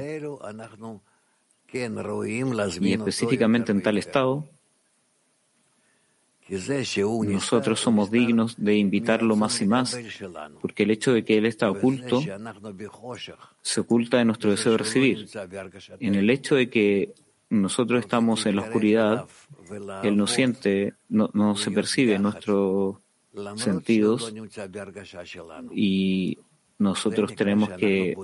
Y 2.81 2.93
específicamente 2.93 3.73
en 3.73 3.83
tal 3.83 3.99
estado, 3.99 4.47
nosotros 6.49 7.81
somos 7.81 8.11
dignos 8.11 8.63
de 8.63 8.77
invitarlo 8.77 9.37
más 9.37 9.61
y 9.63 9.67
más, 9.67 9.99
porque 10.61 10.83
el 10.83 10.91
hecho 10.91 11.13
de 11.15 11.25
que 11.25 11.39
Él 11.39 11.47
está 11.47 11.71
oculto 11.71 12.21
se 13.63 13.81
oculta 13.81 14.21
en 14.21 14.27
nuestro 14.27 14.51
deseo 14.51 14.73
de 14.73 14.79
recibir. 14.79 15.29
En 15.99 16.15
el 16.15 16.29
hecho 16.29 16.57
de 16.57 16.69
que 16.69 17.15
nosotros 17.53 18.01
estamos 18.01 18.47
en 18.47 18.57
la 18.57 18.63
oscuridad, 18.63 19.29
Él 20.03 20.17
no 20.17 20.27
siente, 20.27 20.95
no, 21.11 21.55
se 21.55 21.71
percibe 21.71 22.19
nuestros 22.19 22.97
sentidos 23.57 24.33
y 25.71 26.39
nosotros 26.79 27.35
tenemos 27.35 27.69
que 27.71 28.17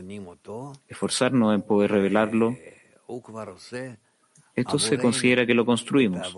esforzarnos 0.88 1.54
en 1.54 1.61
poder 1.61 1.90
revelarlo. 1.90 2.56
Esto 4.54 4.78
se 4.78 4.99
considera 4.99 5.44
que 5.44 5.54
lo 5.54 5.66
construimos. 5.66 6.35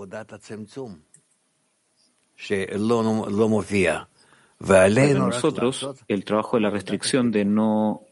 Para 4.58 4.88
nosotros, 5.14 5.90
el 6.08 6.24
trabajo 6.24 6.56
de 6.56 6.60
la 6.60 6.70
restricción 6.70 7.30
de 7.30 7.44
no 7.44 8.02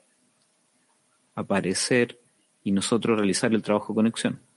aparecer 1.34 2.20
y 2.62 2.70
nosotros 2.70 3.18
realizar 3.18 3.52
el 3.52 3.62
trabajo 3.62 3.92
de 3.92 3.96
conexión. 3.96 4.47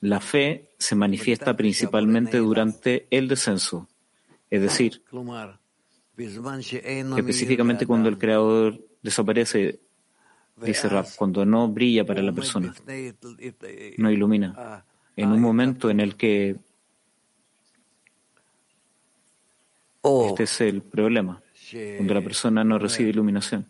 La 0.00 0.20
fe 0.20 0.72
se 0.78 0.96
manifiesta 0.96 1.56
principalmente 1.56 2.38
durante 2.38 3.06
el 3.10 3.28
descenso, 3.28 3.88
es 4.50 4.62
decir, 4.62 5.02
específicamente 7.16 7.86
cuando 7.86 8.08
el 8.08 8.18
creador 8.18 8.80
desaparece, 9.00 9.78
dice 10.56 10.88
Rab, 10.88 11.06
cuando 11.16 11.46
no 11.46 11.68
brilla 11.68 12.04
para 12.04 12.22
la 12.22 12.32
persona, 12.32 12.74
no 13.98 14.10
ilumina. 14.10 14.84
En 15.14 15.30
un 15.30 15.40
momento 15.40 15.88
en 15.88 16.00
el 16.00 16.16
que 16.16 16.56
este 20.02 20.42
es 20.42 20.60
el 20.60 20.82
problema 20.82 21.42
cuando 21.72 22.14
la 22.14 22.22
persona 22.22 22.64
no 22.64 22.78
recibe 22.78 23.10
iluminación. 23.10 23.66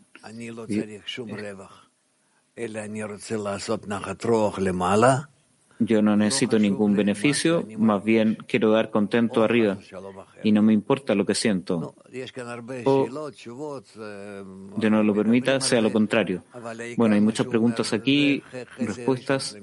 Yo 5.78 6.00
no 6.00 6.16
necesito 6.16 6.58
ningún 6.58 6.96
beneficio, 6.96 7.66
más 7.76 8.02
bien 8.02 8.38
quiero 8.48 8.70
dar 8.70 8.90
contento 8.90 9.42
arriba 9.42 9.78
y 10.42 10.50
no 10.52 10.62
me 10.62 10.72
importa 10.72 11.14
lo 11.14 11.26
que 11.26 11.34
siento. 11.34 11.94
O, 12.84 13.30
Dios 14.76 14.90
no 14.90 15.02
lo 15.02 15.14
permita, 15.14 15.60
sea 15.60 15.82
lo 15.82 15.92
contrario. 15.92 16.44
Bueno, 16.96 17.14
hay 17.14 17.20
muchas 17.20 17.46
preguntas 17.46 17.92
aquí, 17.92 18.42
respuestas. 18.78 19.56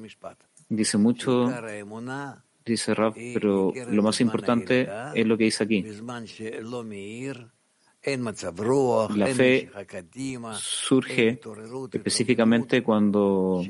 Dice 0.70 0.98
mucho, 1.00 1.52
dice 2.64 2.94
Raf, 2.94 3.16
pero 3.16 3.74
lo 3.90 4.04
más 4.04 4.22
importante 4.22 4.88
es 5.16 5.26
lo 5.26 5.36
que 5.36 5.46
dice 5.46 5.64
aquí. 5.64 5.84
La 9.16 9.28
fe 9.28 9.70
surge 10.60 11.40
específicamente 11.94 12.84
cuando 12.84 13.64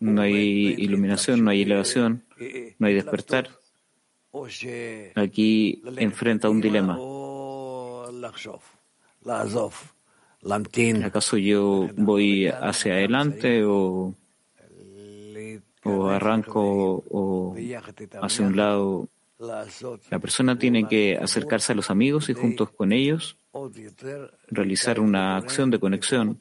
no 0.00 0.22
hay 0.22 0.74
iluminación, 0.78 1.42
no 1.42 1.50
hay 1.50 1.62
elevación, 1.62 2.24
no 2.78 2.86
hay 2.86 2.94
despertar. 2.94 3.50
Aquí 5.16 5.82
enfrenta 5.96 6.48
un 6.48 6.60
dilema. 6.60 6.96
¿Acaso 11.04 11.36
yo 11.36 11.88
voy 11.96 12.46
hacia 12.46 12.92
adelante 12.92 13.64
o, 13.64 14.14
o 15.82 16.08
arranco 16.08 17.04
o 17.10 17.56
hacia 18.22 18.46
un 18.46 18.56
lado 18.56 19.08
la 19.38 20.18
persona 20.18 20.58
tiene 20.58 20.88
que 20.88 21.16
acercarse 21.16 21.72
a 21.72 21.76
los 21.76 21.90
amigos 21.90 22.28
y 22.28 22.34
juntos 22.34 22.70
con 22.70 22.92
ellos 22.92 23.36
realizar 24.48 24.98
una 24.98 25.36
acción 25.36 25.70
de 25.70 25.78
conexión 25.78 26.38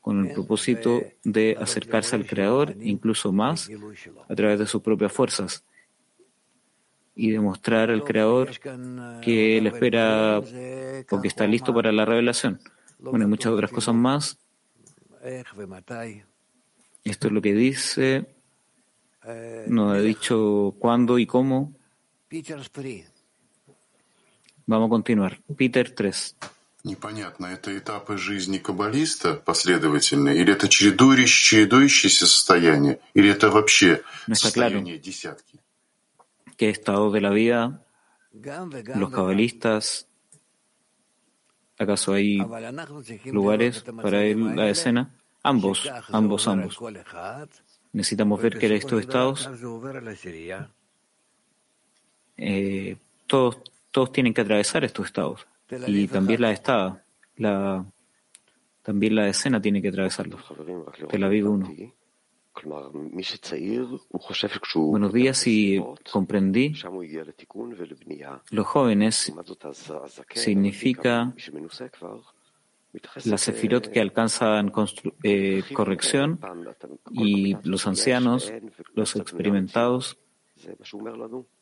con 0.00 0.26
el 0.26 0.32
propósito 0.32 1.02
de 1.24 1.56
acercarse 1.58 2.14
al 2.14 2.26
Creador 2.26 2.76
incluso 2.80 3.32
más 3.32 3.70
a 4.28 4.34
través 4.34 4.58
de 4.58 4.66
sus 4.66 4.82
propias 4.82 5.12
fuerzas 5.12 5.64
y 7.14 7.30
demostrar 7.30 7.90
al 7.90 8.04
Creador 8.04 8.50
que 9.22 9.56
Él 9.56 9.66
espera 9.66 10.38
o 10.38 11.20
que 11.22 11.28
está 11.28 11.46
listo 11.46 11.74
para 11.74 11.90
la 11.90 12.04
revelación. 12.04 12.60
Bueno, 12.98 13.24
y 13.24 13.28
muchas 13.28 13.52
otras 13.52 13.70
cosas 13.70 13.94
más. 13.94 14.38
Esto 17.04 17.26
es 17.26 17.32
lo 17.32 17.40
que 17.40 17.54
dice. 17.54 18.26
No 19.66 19.90
ha 19.90 20.00
dicho 20.00 20.74
cuándo 20.78 21.18
y 21.18 21.26
cómo. 21.26 21.74
Vamos 24.67 24.87
a 24.87 24.89
continuar. 24.89 25.39
Peter 25.57 25.89
3. 25.89 26.35
Непонятно, 26.83 27.45
это 27.45 27.77
этапы 27.77 28.17
жизни 28.17 28.57
каббалиста 28.57 29.35
последовательные, 29.35 30.37
или 30.37 30.53
это 30.53 30.67
чередующиеся 30.67 32.25
состояния, 32.25 32.99
или 33.13 33.29
это 33.29 33.51
вообще 33.51 34.01
состояние 34.33 34.97
десятки? 34.97 35.59
¿Qué 36.57 36.69
estado 36.69 37.11
de 37.11 37.21
la 37.21 37.29
vida 37.29 37.83
los 38.95 39.11
cabalistas? 39.11 40.07
¿Acaso 41.77 42.13
hay 42.13 42.37
lugares 43.25 43.83
para 44.01 44.23
la 44.33 44.69
escena? 44.69 45.13
Ambos, 45.43 45.87
ambos, 46.09 46.47
ambos. 46.47 46.79
Necesitamos 47.93 48.41
ver 48.41 48.57
que 48.57 48.75
estos 48.75 49.01
estados 49.01 49.49
eh, 52.36 52.96
todos, 53.26 53.58
todos 53.90 54.12
tienen 54.12 54.34
que 54.34 54.42
atravesar 54.42 54.84
estos 54.84 55.06
estados. 55.06 55.46
Y 55.86 56.06
también 56.08 56.40
la 56.40 56.52
estada, 56.52 57.04
la, 57.36 57.84
también 58.82 59.14
la 59.16 59.28
escena 59.28 59.60
tiene 59.60 59.82
que 59.82 59.88
atravesarlos. 59.88 60.40
Tel 61.08 61.24
Aviv 61.24 61.50
1. 61.50 61.68
Buenos 64.74 65.12
días 65.12 65.46
y 65.46 65.82
comprendí. 66.10 66.74
Los 68.50 68.66
jóvenes 68.66 69.32
significa 70.34 71.34
la 73.24 73.38
sefirot 73.38 73.88
que 73.88 74.00
alcanzan 74.00 74.72
eh, 75.22 75.62
corrección 75.72 76.40
y 77.10 77.56
los 77.68 77.86
ancianos, 77.86 78.52
los 78.94 79.16
experimentados, 79.16 80.18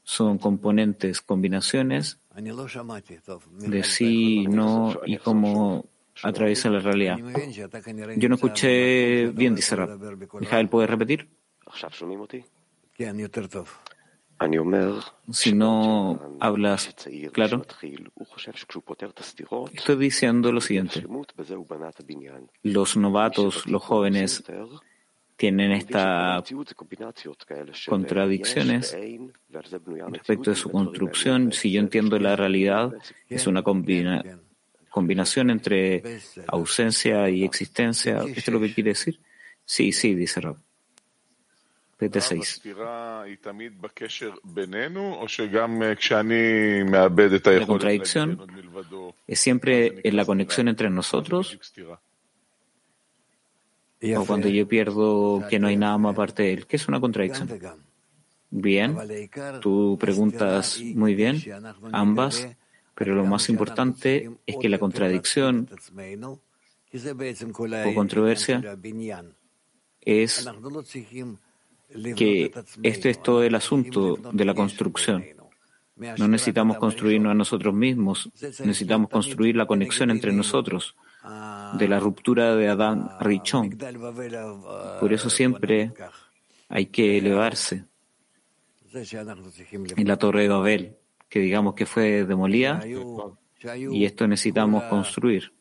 son 0.02 0.38
componentes, 0.38 1.20
combinaciones 1.20 2.20
de 3.58 3.84
sí, 3.84 4.46
no 4.46 4.98
y 5.06 5.16
cómo 5.18 5.86
atraviesa 6.22 6.70
la 6.70 6.80
realidad. 6.80 7.18
Yo 8.16 8.28
no 8.28 8.34
escuché 8.36 9.28
bien, 9.28 9.54
dice 9.54 9.76
Rab. 9.76 9.98
Mijael, 10.40 10.68
¿puedes 10.68 10.90
repetir? 10.90 11.28
Si 15.30 15.52
no 15.52 16.38
hablas 16.40 16.94
claro, 17.32 17.64
estoy 19.72 19.96
diciendo 19.96 20.52
lo 20.52 20.60
siguiente. 20.60 21.06
Los 22.62 22.96
novatos, 22.96 23.66
los 23.66 23.82
jóvenes, 23.82 24.44
tienen 25.36 25.72
estas 25.72 26.44
contradicciones 27.86 28.96
respecto 30.10 30.50
de 30.50 30.56
su 30.56 30.70
construcción. 30.70 31.52
Si 31.52 31.72
yo 31.72 31.80
entiendo 31.80 32.18
la 32.18 32.36
realidad, 32.36 32.92
es 33.28 33.46
una 33.46 33.62
combinación 33.62 34.44
combinación 34.94 35.50
entre 35.50 36.20
ausencia 36.46 37.28
y 37.28 37.42
existencia. 37.42 38.18
¿Esto 38.18 38.32
es 38.32 38.48
lo 38.48 38.60
que 38.60 38.72
quiere 38.72 38.90
decir? 38.90 39.18
Sí, 39.64 39.90
sí, 39.90 40.14
dice 40.14 40.40
Rab. 40.40 40.56
PT6. 41.98 42.62
La 47.44 47.66
contradicción 47.66 48.40
es 49.26 49.40
siempre 49.40 50.00
en 50.04 50.16
la 50.16 50.24
conexión 50.24 50.68
entre 50.68 50.90
nosotros 50.90 51.58
o 54.16 54.26
cuando 54.26 54.48
yo 54.48 54.66
pierdo 54.68 55.44
que 55.48 55.58
no 55.58 55.68
hay 55.68 55.76
nada 55.76 55.96
más 55.98 56.12
aparte 56.12 56.44
de 56.44 56.52
él. 56.52 56.66
¿Qué 56.66 56.76
es 56.76 56.88
una 56.88 57.00
contradicción? 57.00 57.48
Bien, 58.50 58.96
tú 59.60 59.96
preguntas 60.00 60.80
muy 60.94 61.14
bien, 61.14 61.42
ambas, 61.92 62.48
pero 62.94 63.14
lo 63.14 63.24
más 63.24 63.48
importante 63.48 64.30
es 64.46 64.56
que 64.60 64.68
la 64.68 64.78
contradicción 64.78 65.68
o 66.22 67.94
controversia 67.94 68.78
es 70.00 70.46
que 72.16 72.52
este 72.82 73.10
es 73.10 73.22
todo 73.22 73.42
el 73.42 73.54
asunto 73.54 74.16
de 74.32 74.44
la 74.44 74.54
construcción. 74.54 75.24
No 75.96 76.28
necesitamos 76.28 76.76
construirnos 76.78 77.30
a 77.30 77.34
nosotros 77.34 77.74
mismos, 77.74 78.30
necesitamos 78.40 79.10
construir 79.10 79.56
la 79.56 79.66
conexión 79.66 80.10
entre 80.10 80.32
nosotros, 80.32 80.94
de 81.78 81.88
la 81.88 81.98
ruptura 81.98 82.54
de 82.54 82.68
Adán 82.68 83.08
Richón. 83.20 83.76
Por 85.00 85.12
eso 85.12 85.30
siempre 85.30 85.92
hay 86.68 86.86
que 86.86 87.18
elevarse 87.18 87.84
en 88.92 90.08
la 90.08 90.16
torre 90.16 90.42
de 90.42 90.48
Babel, 90.48 90.96
que 91.28 91.40
digamos 91.40 91.74
que 91.74 91.86
fue 91.86 92.24
demolida, 92.24 92.80
y 92.86 94.04
esto 94.04 94.28
necesitamos 94.28 94.84
construir. 94.84 95.52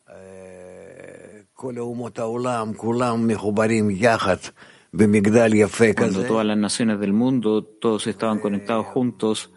Cuando 5.96 6.24
todas 6.24 6.46
las 6.46 6.58
naciones 6.58 7.00
del 7.00 7.12
mundo, 7.12 7.64
todos 7.64 8.06
estaban 8.06 8.38
conectados 8.38 8.86
juntos, 8.86 9.52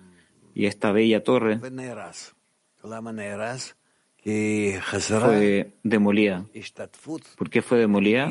y 0.54 0.66
esta 0.66 0.92
bella 0.92 1.24
torre 1.24 1.60
fue 4.28 5.72
demolida. 5.84 6.46
¿Por 7.38 7.50
qué 7.50 7.62
fue 7.62 7.78
demolida? 7.78 8.30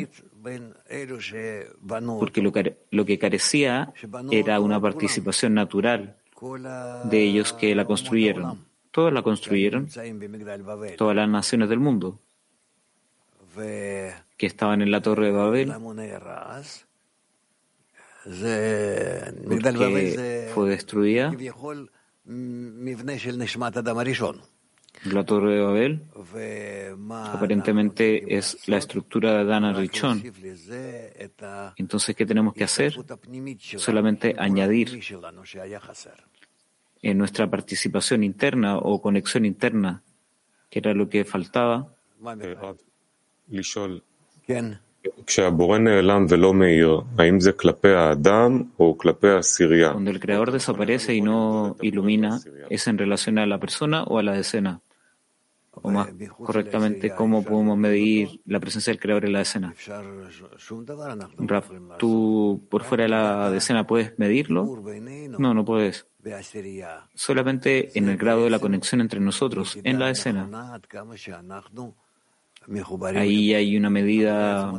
Porque 2.19 2.43
lo 2.43 2.53
que, 2.53 2.77
lo 2.91 3.05
que 3.07 3.19
carecía 3.19 3.95
era 4.31 4.61
una 4.61 4.81
participación 4.81 5.55
natural 5.55 6.17
de 7.05 7.23
ellos 7.23 7.53
que 7.55 7.75
la 7.75 7.87
construyeron. 7.87 8.67
Todos 8.91 9.13
la 9.13 9.23
construyeron, 9.23 9.89
todas 10.97 11.17
las 11.17 11.29
naciones 11.29 11.69
del 11.69 11.81
mundo 11.81 12.21
que 13.57 14.47
estaban 14.47 14.83
en 14.83 14.91
la 14.91 15.01
torre 15.01 15.27
de 15.27 15.33
Babel, 15.33 15.73
porque 19.49 20.51
fue 20.55 20.71
destruida 20.71 21.33
la 25.05 25.25
torre 25.25 25.55
de 25.55 25.61
Babel 25.61 26.03
aparentemente 27.11 28.37
es 28.37 28.69
la 28.69 28.79
estructura 28.79 29.39
de 29.39 29.45
Dana 29.45 29.73
Richon. 29.73 30.23
Entonces, 31.77 32.17
¿qué 32.17 32.27
tenemos 32.27 32.55
que 32.55 32.65
hacer? 32.65 32.95
Solamente 33.77 34.35
añadir 34.39 35.01
en 37.03 37.19
nuestra 37.19 37.49
participación 37.49 38.25
interna 38.25 38.79
o 38.79 39.01
conexión 39.01 39.45
interna, 39.45 40.03
que 40.71 40.79
era 40.81 40.95
lo 40.95 41.09
que 41.09 41.25
faltaba. 41.25 41.95
Cuando 49.93 50.11
el 50.11 50.21
creador 50.21 50.51
desaparece 50.51 51.15
y 51.15 51.21
no 51.21 51.77
ilumina, 51.81 52.41
¿es 52.71 52.89
en 52.89 52.99
relación 52.99 53.39
a 53.39 53.47
la 53.47 53.59
persona 53.59 54.03
o 54.05 54.19
a 54.19 54.23
la 54.23 54.33
decena? 54.33 54.81
O 55.83 55.91
más 55.91 56.09
correctamente, 56.39 57.15
¿cómo 57.15 57.45
podemos 57.45 57.77
medir 57.77 58.41
la 58.47 58.61
presencia 58.61 58.93
del 58.93 59.01
creador 59.01 59.27
en 59.27 59.33
la 59.33 59.41
decena? 59.41 59.75
¿tú 61.99 62.67
por 62.71 62.85
fuera 62.85 63.05
de 63.05 63.11
la 63.11 63.51
decena 63.51 63.87
puedes 63.87 64.19
medirlo? 64.19 64.83
No, 65.39 65.55
no 65.55 65.65
puedes. 65.65 66.07
Solamente 67.15 67.97
en 67.99 68.09
el 68.09 68.17
grado 68.17 68.45
de 68.45 68.51
la 68.51 68.59
conexión 68.59 69.01
entre 69.01 69.21
nosotros, 69.21 69.79
en 69.85 69.99
la 69.99 70.07
decena. 70.07 70.81
Ahí 73.15 73.55
hay 73.55 73.77
una 73.77 73.91
medida 73.91 74.73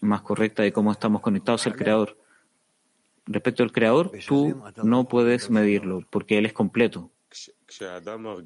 más 0.00 0.22
correcta 0.22 0.62
de 0.62 0.72
cómo 0.72 0.92
estamos 0.92 1.20
conectados 1.20 1.66
al 1.66 1.76
Creador. 1.76 2.18
Respecto 3.26 3.62
al 3.62 3.72
Creador, 3.72 4.12
tú 4.26 4.60
no 4.82 5.04
puedes 5.08 5.50
medirlo 5.50 6.02
porque 6.10 6.38
Él 6.38 6.46
es 6.46 6.52
completo. 6.52 7.10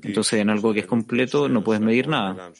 Entonces, 0.02 0.40
en 0.40 0.50
algo 0.50 0.72
que 0.72 0.80
es 0.80 0.86
completo 0.86 1.48
no 1.48 1.62
puedes 1.62 1.82
medir 1.82 2.08
nada. 2.08 2.50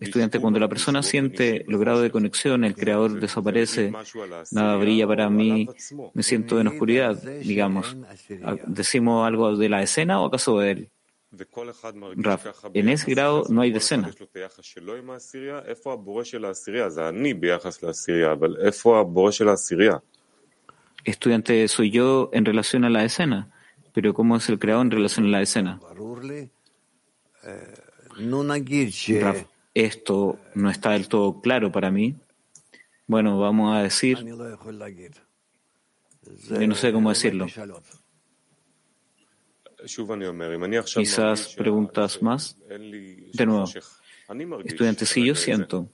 Estudiante, 0.00 0.40
cuando 0.40 0.58
la 0.58 0.68
persona 0.68 1.02
siente 1.02 1.64
el 1.68 1.78
grado 1.78 2.02
de 2.02 2.10
conexión, 2.10 2.64
el 2.64 2.74
creador 2.74 3.20
desaparece, 3.20 3.92
nada 4.52 4.76
brilla 4.76 5.06
para 5.06 5.28
mí, 5.30 5.68
me 6.14 6.22
siento 6.22 6.60
en 6.60 6.68
oscuridad, 6.68 7.16
digamos. 7.22 7.96
¿Decimos 8.66 9.26
algo 9.26 9.56
de 9.56 9.68
la 9.68 9.82
escena 9.82 10.20
o 10.20 10.26
acaso 10.26 10.58
de 10.58 10.70
él? 10.70 10.90
en 12.72 12.88
ese 12.88 13.10
grado 13.10 13.44
no 13.50 13.60
hay 13.60 13.70
decena. 13.70 14.10
Estudiante, 21.04 21.68
soy 21.68 21.90
yo 21.90 22.30
en 22.32 22.44
relación 22.44 22.84
a 22.84 22.90
la 22.90 23.04
escena, 23.04 23.50
pero 24.00 24.14
¿cómo 24.14 24.36
es 24.36 24.48
el 24.48 24.60
creador 24.60 24.86
en 24.86 24.90
relación 24.92 25.26
a 25.26 25.28
la 25.30 25.42
escena? 25.42 25.80
esto 29.74 30.38
no 30.54 30.70
está 30.70 30.92
del 30.92 31.08
todo 31.08 31.40
claro 31.40 31.72
para 31.72 31.90
mí. 31.90 32.14
Bueno, 33.08 33.40
vamos 33.40 33.76
a 33.76 33.82
decir, 33.82 34.24
yo 36.48 36.68
no 36.68 36.76
sé 36.76 36.92
cómo 36.92 37.08
decirlo. 37.08 37.46
Quizás 40.94 41.56
preguntas 41.56 42.22
más. 42.22 42.56
De 42.68 43.46
nuevo, 43.46 43.64
estudiante, 44.64 45.06
sí, 45.06 45.26
yo 45.26 45.34
siento. 45.34 45.88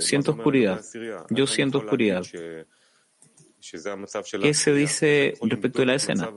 Siento 0.00 0.32
oscuridad. 0.32 0.84
Yo 1.30 1.46
siento 1.46 1.78
oscuridad. 1.78 2.26
¿Qué 4.40 4.54
se 4.54 4.72
dice 4.74 5.34
respecto 5.42 5.80
de 5.80 5.86
la 5.86 5.94
escena? 5.94 6.28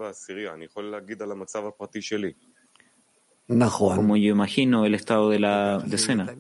Como 3.48 4.18
yo 4.18 4.32
imagino 4.32 4.86
el 4.86 4.96
estado 4.96 5.30
de 5.30 5.40
la 5.40 5.84
escena. 5.92 6.36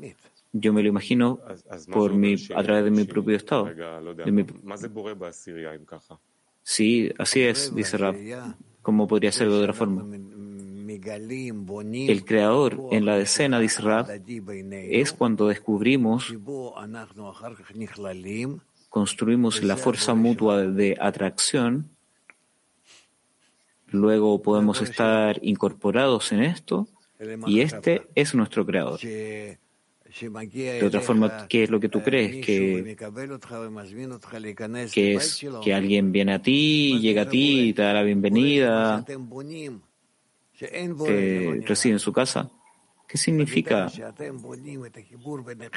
Yo 0.54 0.71
me 0.71 0.82
lo 0.82 0.88
imagino 0.88 1.39
por 1.91 2.13
mi, 2.13 2.36
a 2.56 2.63
través 2.63 2.86
de 2.86 2.91
mi 2.91 3.04
propio 3.04 3.36
estado. 3.36 3.69
Sí, 6.63 7.12
así 7.17 7.41
es, 7.41 7.76
dice 7.76 7.98
Rab. 7.98 8.15
¿Cómo 8.82 9.08
podría 9.08 9.32
ser 9.32 9.50
de 9.50 9.56
otra 9.56 9.74
forma? 9.74 10.06
El 10.88 12.26
creador 12.26 12.88
en 12.91 13.06
la 13.06 13.17
decena, 13.17 13.60
dice 13.60 13.82
Rab, 13.82 14.08
es 14.71 15.12
cuando 15.12 15.48
descubrimos, 15.48 16.34
construimos 18.95 19.62
la 19.62 19.75
fuerza 19.75 20.13
mutua 20.13 20.62
de 20.62 20.95
atracción, 20.97 21.89
luego 23.88 24.41
podemos 24.41 24.81
estar 24.81 25.38
incorporados 25.41 26.31
en 26.31 26.43
esto 26.43 26.88
y 27.45 27.60
este 27.60 28.08
es 28.15 28.34
nuestro 28.34 28.65
creador. 28.65 29.01
De 29.01 29.60
otra 30.81 31.01
forma, 31.01 31.45
¿qué 31.49 31.63
es 31.63 31.69
lo 31.69 31.81
que 31.81 31.89
tú 31.89 32.01
crees? 32.01 32.45
Que, 32.45 32.95
que 34.93 35.15
es 35.15 35.45
que 35.62 35.73
alguien 35.73 36.13
viene 36.13 36.36
a 36.36 36.41
ti, 36.41 36.97
llega 37.01 37.23
a 37.23 37.29
ti 37.29 37.73
te 37.73 37.81
da 37.81 37.95
la 37.95 38.03
bienvenida, 38.03 39.03
te 40.58 41.62
recibe 41.67 41.95
en 41.95 41.99
su 41.99 42.13
casa. 42.13 42.49
¿Qué 43.07 43.17
significa 43.17 43.91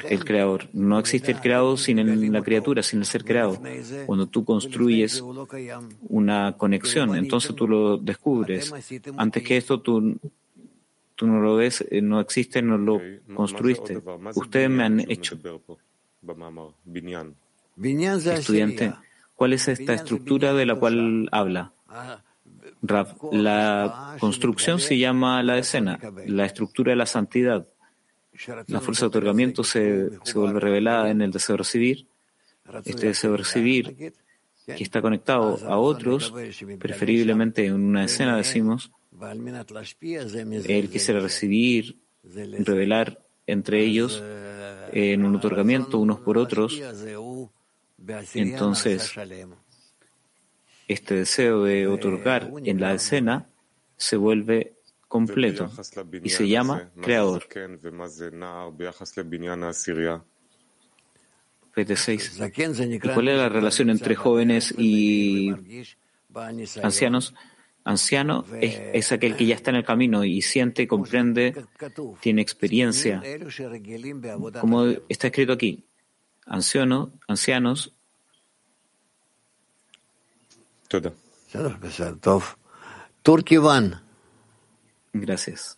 el 0.09 0.25
creador? 0.25 0.69
No 0.73 0.99
existe 0.99 1.31
el 1.31 1.39
creado 1.39 1.77
sin 1.77 2.31
la 2.31 2.41
criatura, 2.41 2.83
sin 2.83 2.99
el 2.99 3.05
ser 3.05 3.23
creado. 3.23 3.61
Cuando 4.05 4.27
tú 4.27 4.43
construyes 4.43 5.23
una 6.07 6.55
conexión, 6.57 7.15
entonces 7.15 7.55
tú 7.55 7.67
lo 7.67 7.97
descubres. 7.97 8.73
Antes 9.17 9.43
que 9.43 9.57
esto, 9.57 9.81
tú 9.81 10.19
Tú 11.19 11.27
no 11.27 11.41
lo 11.41 11.57
ves, 11.57 11.85
eh, 11.91 12.01
no 12.01 12.21
existe, 12.21 12.61
no 12.61 12.77
lo 12.77 13.01
construiste. 13.35 14.01
Ustedes 14.35 14.69
me 14.69 14.85
han 14.85 15.01
hecho. 15.01 15.37
Estudiante, 18.39 18.93
¿cuál 19.35 19.51
es 19.51 19.67
esta 19.67 19.95
estructura 19.95 20.53
de 20.53 20.65
la 20.65 20.75
cual 20.75 21.27
habla? 21.33 21.73
La 22.81 24.15
construcción 24.19 24.79
se 24.79 24.97
llama 24.97 25.43
la 25.43 25.57
escena, 25.57 25.99
la 26.25 26.45
estructura 26.45 26.91
de 26.91 26.95
la 26.95 27.05
santidad. 27.05 27.67
La 28.67 28.79
fuerza 28.79 29.01
de 29.01 29.07
otorgamiento 29.07 29.63
se, 29.63 30.09
se 30.23 30.39
vuelve 30.39 30.59
revelada 30.59 31.09
en 31.09 31.21
el 31.21 31.31
deseo 31.31 31.53
de 31.53 31.57
recibir. 31.57 32.07
Este 32.85 33.07
deseo 33.07 33.31
de 33.31 33.37
recibir, 33.37 34.13
que 34.65 34.83
está 34.83 35.01
conectado 35.01 35.59
a 35.67 35.77
otros, 35.77 36.33
preferiblemente 36.79 37.65
en 37.65 37.73
una 37.73 38.05
escena, 38.05 38.37
decimos, 38.37 38.91
él 40.67 40.89
quisiera 40.89 41.19
recibir, 41.19 41.97
revelar 42.23 43.19
entre 43.47 43.83
ellos 43.83 44.23
en 44.91 45.25
un 45.25 45.35
otorgamiento 45.35 45.97
unos 45.97 46.19
por 46.19 46.37
otros. 46.37 46.81
Entonces, 48.33 49.13
este 50.89 51.15
deseo 51.15 51.63
de 51.63 51.87
otorgar 51.87 52.51
en 52.65 52.81
la 52.81 52.93
escena 52.93 53.47
se 53.95 54.17
vuelve 54.17 54.73
completo 55.07 55.71
y 56.23 56.29
se 56.29 56.47
llama 56.47 56.91
creador. 57.01 57.47
PT6. 61.75 63.13
¿Cuál 63.13 63.27
es 63.27 63.37
la 63.37 63.49
relación 63.49 63.89
entre 63.91 64.15
jóvenes 64.15 64.73
y 64.77 65.53
ancianos? 66.81 67.35
Anciano 67.85 68.45
es, 68.59 69.11
aquel 69.11 69.35
que 69.35 69.45
ya 69.45 69.55
está 69.55 69.71
en 69.71 69.77
el 69.77 69.85
camino 69.85 70.23
y 70.23 70.41
siente, 70.41 70.87
comprende, 70.87 71.55
tiene 72.19 72.41
experiencia. 72.41 73.23
Como 74.59 74.85
está 75.07 75.27
escrito 75.27 75.53
aquí, 75.53 75.85
anciano, 76.45 77.13
ancianos. 77.27 77.95
Gracias. 85.13 85.77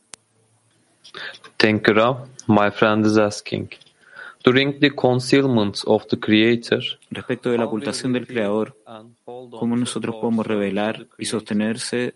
Thank 1.57 1.87
you, 1.87 1.93
Rav. 1.93 2.29
My 2.47 2.71
friend 2.71 3.05
is 3.05 3.17
asking. 3.17 3.69
During 4.43 4.79
the 4.79 4.89
concealment 4.89 5.83
of 5.85 6.07
the 6.07 6.17
Creator, 6.17 6.81
respecto 7.11 7.51
de 7.51 7.57
la 7.57 7.65
ocultación 7.65 8.13
del 8.13 8.25
Creador, 8.25 8.75
¿cómo 9.25 9.75
nosotros 9.75 10.15
podemos 10.15 10.47
revelar 10.47 11.07
y 11.19 11.25
sostenerse 11.25 12.15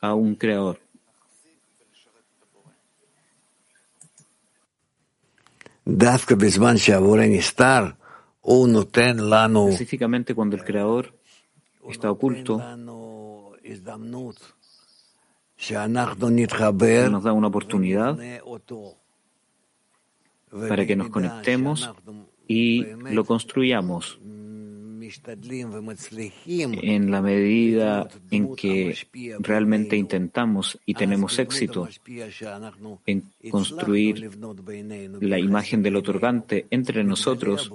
a 0.00 0.14
un 0.14 0.34
Creador? 0.34 0.80
Específicamente 9.68 10.34
cuando 10.34 10.56
el 10.56 10.64
Creador 10.64 11.14
está 11.90 12.10
oculto, 12.10 12.60
nos 17.10 17.24
da 17.24 17.32
una 17.32 17.46
oportunidad 17.48 18.18
para 20.68 20.86
que 20.86 20.96
nos 20.96 21.08
conectemos 21.08 21.90
y 22.46 22.84
lo 23.10 23.24
construyamos 23.24 24.18
en 26.82 27.10
la 27.10 27.22
medida 27.22 28.08
en 28.30 28.56
que 28.56 28.96
realmente 29.40 29.96
intentamos 29.96 30.78
y 30.84 30.94
tenemos 30.94 31.38
éxito 31.38 31.88
en 33.06 33.24
construir 33.50 34.30
la 35.20 35.38
imagen 35.38 35.82
del 35.82 35.96
otorgante 35.96 36.66
entre 36.70 37.04
nosotros, 37.04 37.72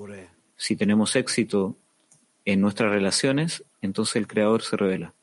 si 0.57 0.75
tenemos 0.75 1.15
éxito 1.15 1.75
en 2.45 2.59
nuestras 2.61 2.91
relaciones, 2.91 3.63
entonces 3.81 4.15
el 4.15 4.27
Creador 4.27 4.61
se 4.61 4.77
revela. 4.77 5.13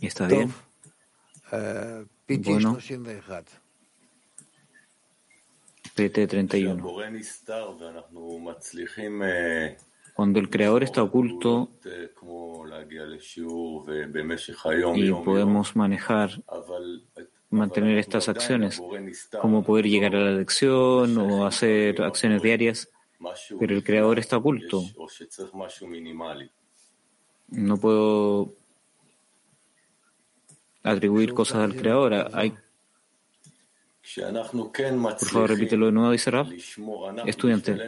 ¿Está 0.00 0.26
bien? 0.26 0.52
Bueno, 1.50 2.78
PT31. 5.96 6.80
Cuando 10.14 10.38
el 10.38 10.48
creador 10.50 10.82
está 10.82 11.02
oculto 11.02 11.70
y 14.94 15.12
podemos 15.12 15.76
manejar, 15.76 16.42
mantener 17.50 17.98
estas 17.98 18.28
acciones, 18.28 18.80
como 19.40 19.64
poder 19.64 19.86
llegar 19.86 20.14
a 20.16 20.20
la 20.20 20.32
lección 20.32 21.18
o 21.18 21.46
hacer 21.46 22.02
acciones 22.02 22.42
diarias, 22.42 22.88
pero 23.58 23.74
el 23.74 23.84
creador 23.84 24.18
está 24.18 24.36
oculto. 24.38 24.82
No 27.48 27.76
puedo 27.76 28.54
atribuir 30.82 31.34
cosas 31.34 31.58
al 31.58 31.74
creador. 31.74 32.28
Hay 32.32 32.54
por 34.16 35.28
favor, 35.28 35.50
repítelo 35.50 35.86
de 35.86 35.92
nuevo, 35.92 36.10
dice 36.10 36.30
Rab. 36.30 36.48
Estudiante, 37.26 37.78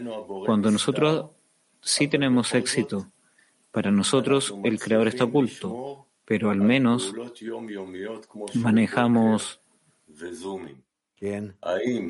cuando 0.47 0.71
nosotros 0.71 1.31
sí 1.81 2.07
tenemos 2.07 2.55
éxito, 2.55 3.11
para 3.73 3.91
nosotros 3.91 4.55
el 4.63 4.79
Creador 4.79 5.09
está 5.09 5.25
oculto, 5.25 6.07
pero 6.25 6.51
al 6.51 6.61
menos 6.61 7.13
manejamos, 8.55 9.61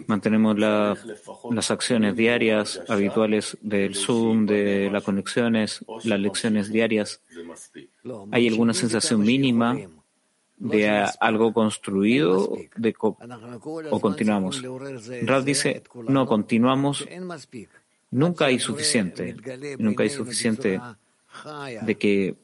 mantenemos 0.07 0.59
las 0.59 1.71
acciones 1.71 2.17
diarias 2.17 2.81
habituales 2.89 3.57
del 3.61 3.95
Zoom, 3.95 4.47
de 4.47 4.91
las 4.91 5.03
conexiones, 5.03 5.85
las 6.05 6.21
lecciones 6.21 6.71
diarias. 6.71 7.21
¿Hay 8.31 8.49
alguna 8.49 8.75
sensación 8.75 9.21
mínima 9.21 9.79
de 10.63 10.89
algo 11.21 11.53
construido 11.53 12.57
de 12.77 12.95
o 13.01 14.01
continuamos. 14.01 14.63
Ralph 15.23 15.45
dice, 15.45 15.83
no, 16.09 16.27
continuamos. 16.27 17.07
Nunca 18.13 18.47
hay 18.47 18.61
suficiente. 18.61 19.37
Nunca 19.79 20.05
hay 20.05 20.11
suficiente 20.11 20.81
de 21.83 21.95
que 21.97 22.37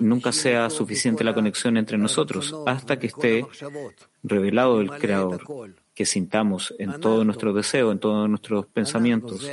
nunca 0.00 0.32
sea 0.32 0.70
suficiente 0.70 1.24
la 1.24 1.34
conexión 1.34 1.76
entre 1.76 1.98
nosotros 1.98 2.54
hasta 2.66 2.98
que 2.98 3.06
esté 3.08 3.46
revelado 4.22 4.80
el 4.80 4.90
Creador, 4.90 5.74
que 5.94 6.04
sintamos 6.04 6.74
en 6.78 7.00
todo 7.00 7.24
nuestro 7.24 7.52
deseo, 7.52 7.92
en 7.92 7.98
todos 7.98 8.28
nuestros 8.28 8.66
pensamientos, 8.66 9.46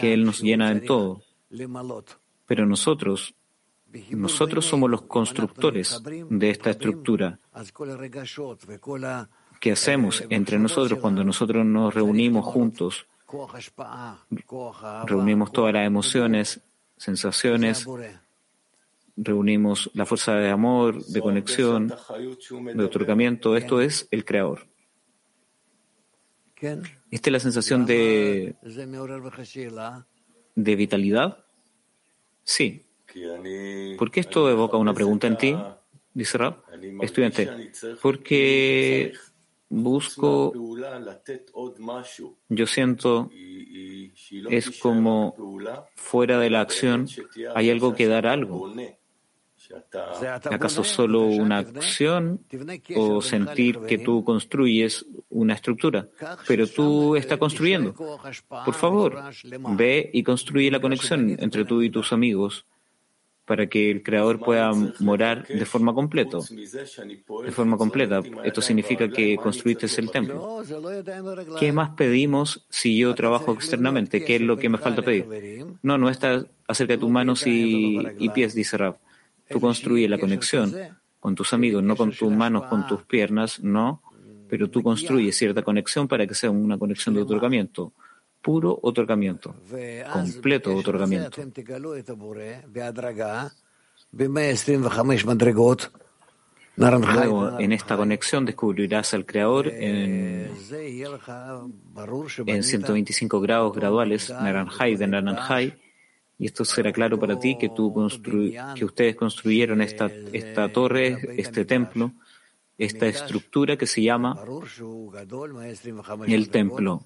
que 0.00 0.12
Él 0.14 0.24
nos 0.24 0.40
llena 0.40 0.72
en 0.72 0.84
todo. 0.84 1.22
Pero 2.46 2.66
nosotros 2.66 3.34
nosotros 4.10 4.64
somos 4.64 4.90
los 4.90 5.02
constructores 5.02 6.02
de 6.04 6.50
esta 6.50 6.70
estructura. 6.70 7.38
¿Qué 9.60 9.72
hacemos 9.72 10.24
entre 10.28 10.58
nosotros 10.58 10.98
cuando 10.98 11.24
nosotros 11.24 11.64
nos 11.64 11.94
reunimos 11.94 12.44
juntos? 12.44 13.06
Reunimos 15.06 15.52
todas 15.52 15.72
las 15.72 15.86
emociones, 15.86 16.60
sensaciones, 16.96 17.86
reunimos 19.16 19.90
la 19.94 20.06
fuerza 20.06 20.34
de 20.34 20.50
amor, 20.50 21.04
de 21.04 21.20
conexión, 21.20 21.88
de 21.88 22.84
otorgamiento. 22.84 23.56
Esto 23.56 23.80
es 23.80 24.08
el 24.10 24.24
Creador. 24.24 24.66
¿Esta 27.10 27.28
es 27.28 27.32
la 27.32 27.40
sensación 27.40 27.86
de, 27.86 28.56
de 30.54 30.76
vitalidad? 30.76 31.44
Sí, 32.44 32.86
¿Por 33.98 34.10
qué 34.10 34.20
esto 34.20 34.50
evoca 34.50 34.76
una 34.76 34.94
pregunta 34.94 35.26
en 35.26 35.38
ti? 35.38 35.56
Dice 36.12 36.38
Rab. 36.38 36.62
Estudiante, 37.00 37.70
porque 38.02 39.12
busco, 39.68 40.52
yo 42.48 42.66
siento, 42.66 43.30
es 44.50 44.78
como 44.78 45.34
fuera 45.94 46.38
de 46.38 46.50
la 46.50 46.60
acción 46.60 47.06
hay 47.54 47.70
algo 47.70 47.94
que 47.94 48.06
dar 48.06 48.26
algo. 48.26 48.72
¿Acaso 50.50 50.84
solo 50.84 51.26
una 51.26 51.58
acción 51.58 52.40
o 52.94 53.20
sentir 53.22 53.80
que 53.80 53.98
tú 53.98 54.24
construyes 54.24 55.06
una 55.30 55.54
estructura? 55.54 56.08
Pero 56.46 56.66
tú 56.66 57.16
estás 57.16 57.38
construyendo. 57.38 57.94
Por 57.94 58.74
favor, 58.74 59.22
ve 59.76 60.10
y 60.12 60.22
construye 60.22 60.70
la 60.70 60.80
conexión 60.80 61.36
entre 61.38 61.64
tú 61.64 61.82
y 61.82 61.90
tus 61.90 62.12
amigos 62.12 62.66
para 63.46 63.68
que 63.68 63.90
el 63.90 64.02
creador 64.02 64.40
pueda 64.40 64.72
morar 64.98 65.46
de 65.46 65.64
forma 65.64 65.94
completa. 65.94 66.38
De 66.38 67.52
forma 67.52 67.76
completa. 67.78 68.20
Esto 68.44 68.60
significa 68.60 69.08
que 69.08 69.36
construiste 69.36 69.86
el 70.00 70.10
templo. 70.10 70.62
¿Qué 71.58 71.72
más 71.72 71.90
pedimos 71.90 72.66
si 72.68 72.98
yo 72.98 73.14
trabajo 73.14 73.52
externamente? 73.52 74.24
¿Qué 74.24 74.36
es 74.36 74.42
lo 74.42 74.58
que 74.58 74.68
me 74.68 74.78
falta 74.78 75.02
pedir? 75.02 75.64
No, 75.82 75.96
no 75.96 76.10
está 76.10 76.44
acerca 76.66 76.94
de 76.94 76.98
tus 76.98 77.10
manos 77.10 77.44
y, 77.46 78.28
pies, 78.34 78.54
dice 78.54 78.76
Rab. 78.76 78.98
Tú 79.48 79.60
construyes 79.60 80.10
la 80.10 80.18
conexión 80.18 80.74
con 81.20 81.34
tus 81.34 81.52
amigos, 81.52 81.82
no 81.82 81.96
con 81.96 82.12
tus 82.12 82.30
manos, 82.30 82.64
con 82.66 82.86
tus 82.86 83.02
piernas, 83.02 83.60
no, 83.60 84.02
pero 84.48 84.68
tú 84.68 84.82
construyes 84.82 85.36
cierta 85.36 85.62
conexión 85.62 86.08
para 86.08 86.26
que 86.26 86.34
sea 86.34 86.50
una 86.50 86.78
conexión 86.78 87.14
de 87.14 87.22
otorgamiento 87.22 87.92
puro 88.46 88.78
otorgamiento, 88.80 89.56
completo 90.12 90.72
otorgamiento. 90.76 91.42
Luego, 96.76 97.58
en 97.58 97.72
esta 97.72 97.96
conexión 97.96 98.44
descubrirás 98.44 99.14
al 99.14 99.26
Creador 99.26 99.66
en, 99.66 100.48
en 102.46 102.62
125 102.62 103.40
grados 103.40 103.74
graduales, 103.74 104.30
Naranjai 104.30 104.94
de 104.94 105.06
Naranjai, 105.08 105.74
y 106.38 106.46
esto 106.46 106.64
será 106.64 106.92
claro 106.92 107.18
para 107.18 107.38
ti 107.38 107.56
que, 107.58 107.70
tú 107.70 107.92
que 108.74 108.84
ustedes 108.84 109.16
construyeron 109.16 109.80
esta, 109.80 110.10
esta 110.32 110.70
torre, 110.70 111.18
este 111.38 111.64
templo, 111.64 112.12
esta 112.76 113.06
estructura 113.06 113.76
que 113.76 113.86
se 113.86 114.02
llama 114.02 114.38
el 116.26 116.50
templo 116.50 117.04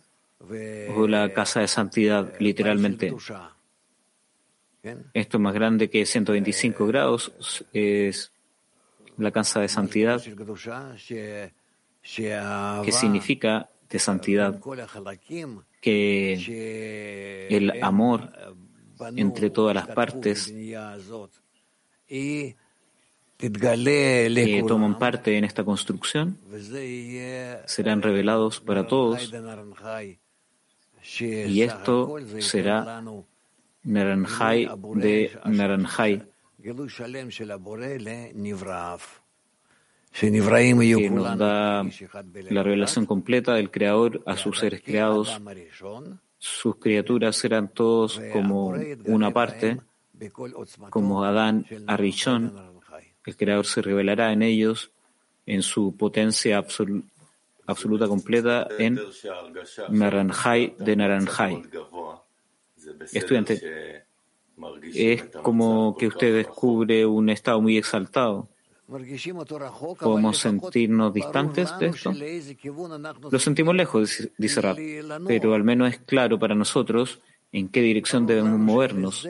o 0.97 1.07
la 1.07 1.33
casa 1.33 1.61
de 1.61 1.69
santidad, 1.69 2.35
literalmente. 2.41 3.15
Esto 5.13 5.37
es 5.37 5.41
más 5.41 5.55
grande 5.55 5.91
que 5.91 6.07
125 6.07 6.87
grados, 6.87 7.33
es 7.73 8.33
la 9.17 9.31
casa 9.31 9.61
de 9.61 9.69
santidad, 9.69 10.21
que 12.03 12.93
significa 12.93 13.69
de 13.89 13.99
santidad, 13.99 14.59
que 15.81 17.47
el 17.51 17.83
amor 17.83 18.33
entre 19.17 19.51
todas 19.51 19.75
las 19.75 19.89
partes 19.89 20.53
que 23.39 24.65
toman 24.67 24.99
parte 24.99 25.37
en 25.39 25.45
esta 25.45 25.65
construcción 25.65 26.39
serán 27.67 28.03
revelados 28.03 28.61
para 28.61 28.87
todos. 28.87 29.33
Y 31.19 31.63
esto 31.63 32.17
será 32.41 33.03
Naranjai 33.83 34.69
de 34.97 35.31
Naranjai 35.47 36.27
que 40.99 41.11
nos 41.11 41.39
da 41.39 41.83
la 42.51 42.63
revelación 42.63 43.07
completa 43.07 43.55
del 43.55 43.71
Creador 43.71 44.23
a 44.27 44.37
sus 44.37 44.59
seres 44.59 44.83
creados. 44.83 45.41
Sus 46.43 46.77
criaturas 46.77 47.37
serán 47.37 47.69
todos 47.69 48.19
como 48.33 48.75
una 49.05 49.31
parte, 49.31 49.79
como 50.89 51.23
Adán 51.23 51.67
a 51.87 51.99
Rishon. 51.99 52.81
El 53.27 53.37
Creador 53.37 53.67
se 53.67 53.83
revelará 53.83 54.33
en 54.33 54.41
ellos 54.41 54.91
en 55.45 55.63
su 55.63 55.95
potencia 55.99 56.65
absoluta 57.67 58.09
completa 58.09 58.67
en 58.79 58.99
Naranjai 59.91 60.77
de 60.79 60.97
Naranjai. 60.97 61.63
Estudiante, 63.13 64.07
es 64.95 65.25
como 65.43 65.95
que 65.99 66.07
usted 66.07 66.35
descubre 66.35 67.05
un 67.05 67.29
estado 67.29 67.61
muy 67.61 67.77
exaltado. 67.77 68.49
¿Podemos 70.01 70.39
sentirnos 70.39 71.15
distantes 71.15 71.79
de 71.79 71.87
esto? 71.87 72.13
Lo 73.31 73.39
sentimos 73.39 73.75
lejos, 73.75 74.29
dice 74.37 74.61
Rab, 74.61 74.77
pero 75.27 75.55
al 75.55 75.63
menos 75.63 75.91
es 75.91 75.99
claro 75.99 76.39
para 76.39 76.55
nosotros 76.55 77.21
en 77.53 77.69
qué 77.69 77.83
dirección 77.83 78.27
debemos 78.27 78.59
movernos. 78.59 79.29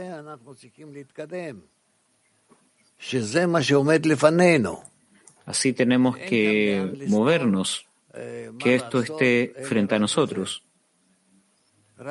Así 5.47 5.73
tenemos 5.73 6.17
que 6.17 7.07
movernos, 7.09 7.87
que 8.59 8.75
esto 8.75 9.01
esté 9.01 9.55
frente 9.65 9.95
a 9.95 9.99
nosotros. 9.99 10.63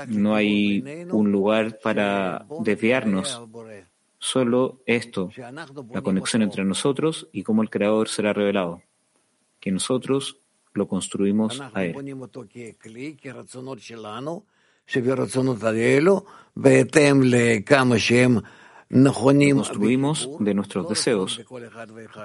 No 0.08 0.36
hay 0.36 0.84
un 1.12 1.32
lugar 1.32 1.80
para 1.80 2.46
desviarnos. 2.62 3.42
Solo 4.20 4.82
esto, 4.86 5.30
la 5.94 6.02
conexión 6.02 6.42
entre 6.42 6.66
nosotros 6.66 7.30
y 7.32 7.44
cómo 7.44 7.64
el 7.64 7.70
Creador 7.70 8.10
será 8.10 8.34
revelado, 8.34 8.82
que 9.62 9.72
nosotros 9.72 10.42
lo 10.74 10.88
construimos 10.90 11.62
a 11.74 11.86
Él. 11.86 11.94
Construimos 19.56 20.30
de 20.40 20.54
nuestros 20.54 20.90
deseos, 20.90 21.42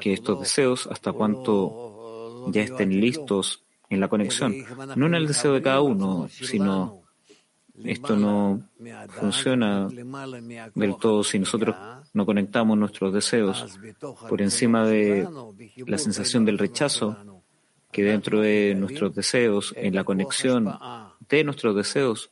que 0.01 0.13
estos 0.13 0.41
deseos, 0.41 0.89
hasta 0.91 1.13
cuanto 1.13 2.51
ya 2.51 2.63
estén 2.63 3.01
listos 3.01 3.65
en 3.89 4.01
la 4.01 4.09
conexión, 4.09 4.53
no 4.97 5.07
en 5.07 5.15
el 5.15 5.29
deseo 5.29 5.53
de 5.53 5.63
cada 5.63 5.81
uno, 5.81 6.27
sino 6.29 7.04
esto 7.83 8.17
no 8.17 8.69
funciona 9.09 9.89
del 10.75 10.97
todo 10.97 11.25
si 11.25 11.39
nosotros 11.39 11.75
no 12.13 12.25
conectamos 12.25 12.79
nuestros 12.79 13.13
deseos 13.13 13.79
por 14.29 14.41
encima 14.41 14.87
de 14.87 15.29
la 15.87 15.99
sensación 15.99 16.45
del 16.45 16.59
rechazo 16.59 17.43
que 17.91 18.03
dentro 18.03 18.41
de 18.41 18.75
nuestros 18.77 19.15
deseos, 19.15 19.73
en 19.77 19.95
la 19.95 20.05
conexión 20.05 20.69
de 21.29 21.45
nuestros 21.45 21.77
deseos, 21.77 22.31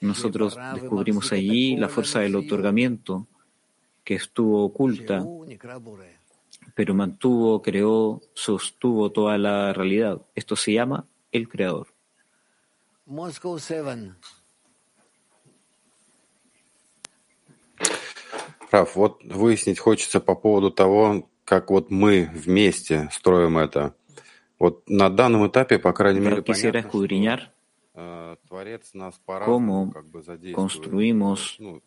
nosotros 0.00 0.58
descubrimos 0.74 1.32
allí 1.32 1.76
la 1.76 1.88
fuerza 1.88 2.20
del 2.20 2.36
otorgamiento 2.36 3.26
que 4.04 4.14
estuvo 4.14 4.64
oculta, 4.64 5.24
pero 6.74 6.94
mantuvo, 6.94 7.62
creó, 7.62 8.20
sostuvo 8.34 9.10
toda 9.10 9.38
la 9.38 9.72
realidad. 9.72 10.20
Esto 10.34 10.56
se 10.56 10.72
llama 10.72 11.06
el 11.32 11.48
Creador. 11.48 11.88
Moscow 13.10 13.58
7. 13.58 14.12
Раф, 18.70 18.94
вот 18.94 19.24
выяснить 19.24 19.80
хочется 19.80 20.20
по 20.20 20.36
поводу 20.36 20.70
того, 20.70 21.28
как 21.44 21.70
вот 21.70 21.90
мы 21.90 22.30
вместе 22.32 23.08
строим 23.10 23.58
это. 23.58 23.96
Вот 24.60 24.88
на 24.88 25.10
данном 25.10 25.48
этапе, 25.48 25.80
по 25.80 25.92
крайней 25.92 26.20
мере, 26.20 26.40
понятно, 26.42 26.88
что, 26.88 27.06
э, 27.94 28.36
Творец 28.46 28.94
нас 28.94 29.20
по-разному 29.26 29.90
как 29.90 30.06
бы 30.06 30.22
задействует. 30.22 31.58
Ну, 31.58 31.82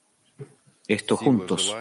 esto 0.89 1.15
juntos. 1.15 1.73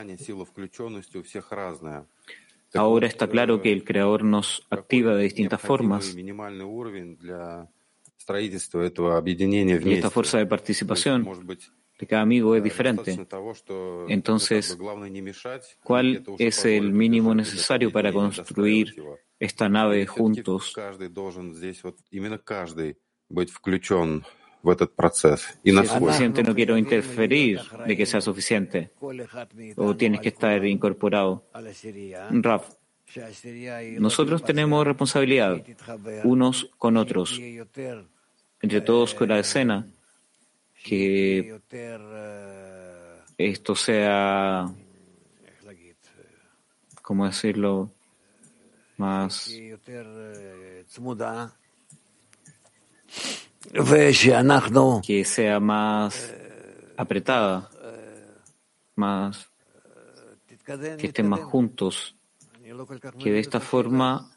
Ahora 2.75 3.07
está 3.07 3.27
claro 3.29 3.61
que 3.61 3.73
el 3.73 3.85
Creador 3.85 4.23
nos 4.23 4.65
activa 4.71 5.17
de 5.17 5.25
distintas 5.25 5.61
formas. 5.61 6.15
Y 9.85 9.93
esta 9.95 10.11
fuerza 10.11 10.39
de 10.39 10.47
participación 10.47 11.47
de 11.99 12.07
cada 12.07 12.23
amigo 12.23 12.57
es 12.57 12.63
diferente. 12.63 13.17
Entonces, 14.09 14.79
¿cuál 15.85 16.25
es 16.39 16.65
el 16.65 16.93
mínimo 16.93 17.35
necesario 17.35 17.93
para 17.93 18.13
construir 18.13 18.95
esta 19.39 19.69
nave 19.69 20.07
juntos? 20.07 20.75
Si 24.65 25.71
es 25.71 25.91
suficiente, 25.91 26.43
no 26.43 26.55
quiero 26.55 26.79
interferir 26.79 27.61
de 27.87 27.97
que 27.97 28.07
sea 28.07 28.21
suficiente 28.21 28.93
o 29.77 29.97
tienes 29.97 30.21
que 30.21 30.29
estar 30.29 30.65
incorporado. 30.65 31.49
Raf, 32.31 32.69
nosotros 33.98 34.44
tenemos 34.44 34.87
responsabilidad 34.87 35.62
unos 36.25 36.70
con 36.79 36.96
otros, 36.96 37.38
entre 38.61 38.81
todos 38.81 39.14
con 39.14 39.29
la 39.29 39.38
escena, 39.38 39.87
que 40.85 41.61
esto 43.38 43.75
sea, 43.75 44.72
¿cómo 47.03 47.27
decirlo?, 47.27 47.90
más 48.96 49.53
que 55.05 55.25
sea 55.25 55.59
más 55.59 56.33
apretada, 56.96 57.68
más 58.94 59.51
que 60.98 61.07
estén 61.07 61.29
más 61.29 61.40
juntos 61.40 62.14
que 63.18 63.33
de 63.33 63.40
esta 63.40 63.61
forma 63.61 64.31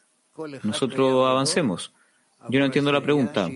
nosotros 0.63 1.27
avancemos. 1.27 1.93
Yo 2.49 2.59
no 2.59 2.65
entiendo 2.65 2.91
la 2.91 3.01
pregunta. 3.01 3.49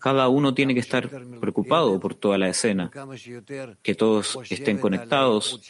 Cada 0.00 0.28
uno 0.28 0.54
tiene 0.54 0.74
que 0.74 0.80
estar 0.80 1.08
preocupado 1.40 1.98
por 1.98 2.14
toda 2.14 2.36
la 2.38 2.48
escena, 2.48 2.90
que 3.82 3.94
todos 3.94 4.38
estén 4.50 4.78
conectados, 4.78 5.60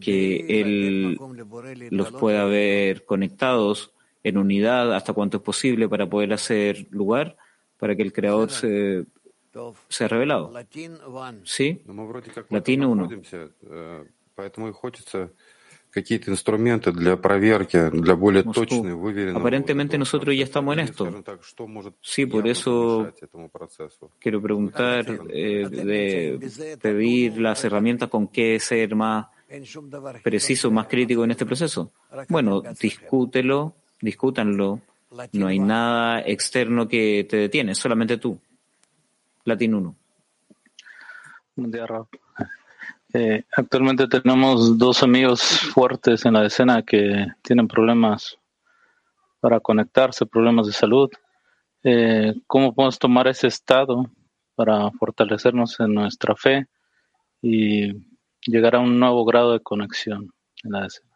que 0.00 0.60
él 0.60 1.18
los 1.90 2.10
pueda 2.12 2.44
ver 2.44 3.04
conectados 3.04 3.92
en 4.22 4.38
unidad 4.38 4.94
hasta 4.94 5.12
cuanto 5.12 5.36
es 5.36 5.42
posible 5.42 5.88
para 5.88 6.08
poder 6.08 6.32
hacer 6.32 6.86
lugar 6.90 7.36
para 7.76 7.94
que 7.94 8.02
el 8.02 8.12
creador 8.12 8.50
se 8.50 9.04
sea 9.88 10.08
revelado. 10.08 10.52
¿Sí? 11.44 11.82
Latino 12.48 12.88
1 12.90 13.08
какие-то 15.93 16.29
инструменты 16.31 16.91
для 16.91 17.17
проверки, 17.17 17.89
для 17.89 18.15
более 18.15 18.43
Moscú. 18.43 18.65
точной, 18.65 18.93
выверенного 18.93 19.39
Aparentemente 19.39 19.97
вот 19.97 20.01
этого 20.03 20.19
nosotros 20.19 20.35
ya 20.35 20.43
estamos 20.43 20.73
en 20.75 20.79
Или, 20.81 20.89
esto. 20.91 21.03
скажем 21.05 21.23
так, 21.23 21.43
что 21.43 21.67
может 21.67 21.95
Sí, 22.01 22.25
por 22.25 22.45
явно 22.45 22.51
eso 22.51 22.97
помешать 23.03 23.23
этому 23.23 23.49
процессу? 23.49 24.11
quiero 24.19 24.39
preguntar 24.41 25.05
eh, 25.29 25.67
de 25.69 26.77
pedir 26.81 27.39
las 27.39 27.63
herramientas 27.65 28.07
con 28.09 28.27
qué 28.27 28.59
ser 28.59 28.95
más 28.95 29.27
preciso, 30.23 30.69
más 30.69 30.85
crítico 30.87 31.23
en 31.23 31.31
este 31.31 31.45
proceso. 31.45 31.91
Bueno, 32.29 32.61
discútelo, 32.79 33.73
discútanlo. 33.99 34.79
No 35.33 35.47
hay 35.47 35.57
nada 35.57 36.21
externo 36.21 36.87
que 36.87 37.25
te 37.27 37.37
detiene, 37.37 37.73
solamente 37.73 38.17
tú. 38.17 38.39
Latín 39.45 39.73
1. 39.73 39.95
Buen 43.13 43.23
día, 43.23 43.37
Rab. 43.37 43.39
Eh, 43.39 43.43
actualmente 43.51 44.07
tenemos 44.07 44.77
dos 44.77 45.03
amigos 45.03 45.41
fuertes 45.41 46.25
en 46.25 46.33
la 46.33 46.45
escena 46.45 46.83
que 46.83 47.27
tienen 47.41 47.67
problemas 47.67 48.37
para 49.39 49.59
conectarse, 49.59 50.25
problemas 50.25 50.67
de 50.67 50.73
salud. 50.73 51.09
Eh, 51.83 52.33
¿Cómo 52.47 52.73
podemos 52.75 52.99
tomar 52.99 53.27
ese 53.27 53.47
estado 53.47 54.11
para 54.55 54.91
fortalecernos 54.91 55.79
en 55.79 55.93
nuestra 55.93 56.35
fe 56.35 56.67
y 57.41 57.93
llegar 58.41 58.75
a 58.75 58.79
un 58.79 58.99
nuevo 58.99 59.25
grado 59.25 59.53
de 59.53 59.59
conexión 59.61 60.31
en 60.63 60.71
la 60.71 60.85
escena? 60.85 61.09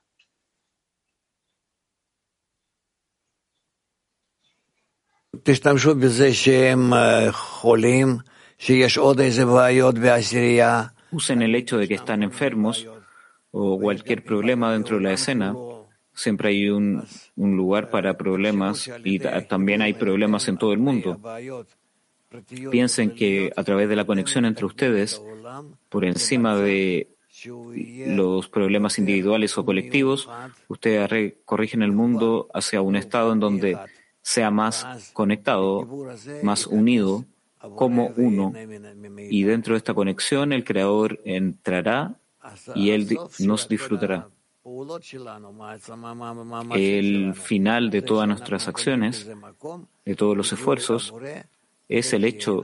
תשתמשו 5.43 5.95
בזה 5.95 6.33
שהם 6.33 6.93
אה, 6.93 7.31
חולים, 7.31 8.17
שיש 8.59 8.97
עוד 8.97 9.19
איזה 9.19 9.45
בעיות 9.45 9.95
בעשירייה. 9.95 10.83
Usen 11.10 11.42
el 11.42 11.54
hecho 11.54 11.78
de 11.78 11.88
que 11.88 11.94
están 11.94 12.22
enfermos 12.22 12.86
o 13.50 13.78
cualquier 13.78 14.24
problema 14.24 14.72
dentro 14.72 14.96
de 14.96 15.02
la 15.04 15.12
escena. 15.12 15.54
Siempre 16.12 16.50
hay 16.50 16.68
un, 16.68 17.04
lugar 17.36 17.90
para 17.90 18.16
problemas 18.18 18.90
y 19.04 19.18
ta- 19.20 19.46
también 19.46 19.82
hay 19.82 19.94
problemas 19.94 20.48
en 20.48 20.58
todo 20.58 20.72
el 20.72 20.78
mundo. 20.80 21.20
Piensen 22.70 23.14
que 23.14 23.52
a 23.56 23.64
través 23.64 23.88
de 23.88 23.96
la 23.96 24.04
conexión 24.04 24.44
entre 24.44 24.66
ustedes, 24.66 25.22
por 25.88 26.04
encima 26.04 26.56
de 26.56 27.08
los 28.08 28.48
problemas 28.48 28.98
individuales 28.98 29.56
o 29.56 29.64
colectivos, 29.64 30.28
ustedes 30.66 31.34
corrigen 31.44 31.82
el 31.82 31.92
mundo 31.92 32.48
hacia 32.52 32.82
un 32.82 32.96
estado 32.96 33.32
en 33.32 33.40
donde 33.40 33.78
sea 34.20 34.50
más 34.50 35.10
conectado, 35.14 35.88
más 36.42 36.66
unido, 36.66 37.24
como 37.74 38.12
uno. 38.16 38.52
Y 39.30 39.42
dentro 39.44 39.74
de 39.74 39.78
esta 39.78 39.94
conexión 39.94 40.52
el 40.52 40.64
Creador 40.64 41.20
entrará 41.24 42.16
y 42.74 42.90
Él 42.90 43.18
nos 43.40 43.68
disfrutará. 43.68 44.28
El 46.74 47.34
final 47.34 47.90
de 47.90 48.02
todas 48.02 48.28
nuestras 48.28 48.68
acciones, 48.68 49.28
de 50.04 50.14
todos 50.14 50.36
los 50.36 50.52
esfuerzos, 50.52 51.14
es 51.88 52.12
el 52.12 52.24
hecho 52.24 52.62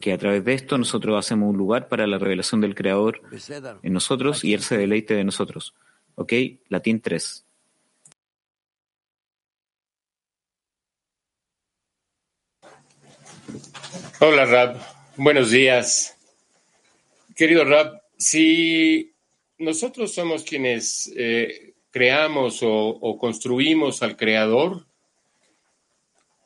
que 0.00 0.12
a 0.12 0.18
través 0.18 0.44
de 0.44 0.54
esto 0.54 0.78
nosotros 0.78 1.18
hacemos 1.18 1.50
un 1.50 1.58
lugar 1.58 1.88
para 1.88 2.06
la 2.06 2.18
revelación 2.18 2.60
del 2.62 2.74
Creador 2.74 3.20
en 3.82 3.92
nosotros 3.92 4.44
y 4.44 4.54
Él 4.54 4.62
se 4.62 4.78
deleite 4.78 5.14
de 5.14 5.24
nosotros. 5.24 5.74
¿Ok? 6.14 6.32
Latín 6.68 7.00
3. 7.00 7.44
Hola, 14.24 14.44
Rab. 14.44 14.76
Buenos 15.16 15.50
días. 15.50 16.16
Querido 17.34 17.64
Rab, 17.64 18.00
si 18.16 19.12
nosotros 19.58 20.14
somos 20.14 20.44
quienes 20.44 21.12
eh, 21.16 21.74
creamos 21.90 22.62
o, 22.62 22.70
o 22.70 23.18
construimos 23.18 24.00
al 24.00 24.16
Creador, 24.16 24.86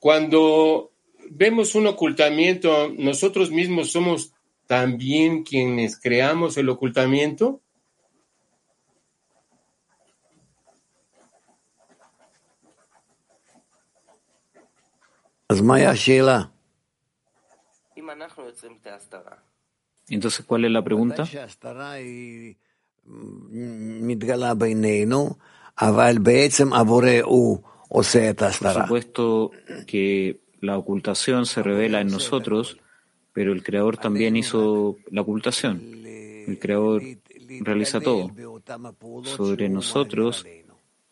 cuando 0.00 0.92
vemos 1.28 1.74
un 1.74 1.86
ocultamiento, 1.86 2.88
nosotros 2.96 3.50
mismos 3.50 3.92
somos 3.92 4.32
también 4.66 5.44
quienes 5.44 6.00
creamos 6.00 6.56
el 6.56 6.70
ocultamiento. 6.70 7.60
Asmaya 15.48 15.92
Sheila. 15.92 16.55
Entonces, 20.08 20.44
¿cuál 20.44 20.64
es 20.64 20.70
la 20.70 20.82
pregunta? 20.82 21.24
Por 28.74 28.82
supuesto 28.82 29.50
que 29.86 30.40
la 30.60 30.78
ocultación 30.78 31.46
se 31.46 31.62
revela 31.62 32.00
en 32.00 32.08
nosotros, 32.08 32.78
pero 33.32 33.52
el 33.52 33.62
Creador 33.62 33.98
también 33.98 34.36
hizo 34.36 34.96
la 35.10 35.22
ocultación. 35.22 35.82
El 36.46 36.58
Creador 36.58 37.02
realiza 37.60 38.00
todo. 38.00 38.30
Sobre 39.24 39.68
nosotros 39.68 40.46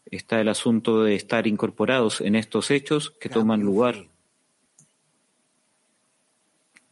está 0.07 0.40
el 0.40 0.49
asunto 0.49 1.03
de 1.03 1.14
estar 1.16 1.47
incorporados 1.47 2.20
en 2.20 2.36
estos 2.36 2.70
hechos 2.70 3.11
que 3.20 3.28
toman 3.28 3.61
lugar 3.61 4.07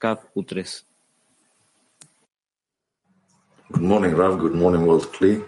Cap 0.03 0.24
Utres. 0.34 0.84
Good 3.68 3.82
morning, 3.82 4.16
Rav. 4.16 4.36
Good 4.36 4.55
morning, 4.55 4.84
World 4.84 5.07
Kli. 5.12 5.44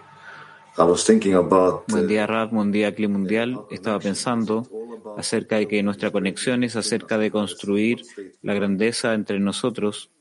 I 0.78 0.84
was 0.84 1.04
thinking 1.04 1.34
about, 1.34 1.88
buen 1.88 2.06
día, 2.06 2.22
uh, 2.22 2.28
Rav. 2.28 2.50
Buen 2.52 2.70
día, 2.70 2.94
Kli 2.94 3.08
Mundial. 3.08 3.66
Estaba 3.72 3.98
pensando 3.98 4.64
acerca 5.18 5.56
de 5.56 5.66
que 5.66 5.82
nuestra 5.82 6.12
conexión 6.12 6.62
es 6.62 6.76
acerca 6.76 7.18
de 7.18 7.32
construir 7.32 8.02
la 8.42 8.54
grandeza 8.54 9.14
entre 9.14 9.40
nosotros. 9.40 10.12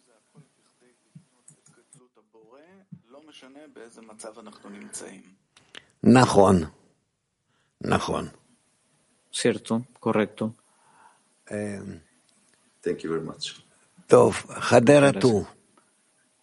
Nahuan. 6.01 6.73
Nahuan. 7.81 8.31
Cierto, 9.29 9.85
correcto. 9.99 10.55
Um, 11.51 12.01
thank 12.81 13.03
you 13.03 13.11
very 13.11 13.23
much. 13.23 13.62
Hadera 14.71 15.13
tú. 15.13 15.45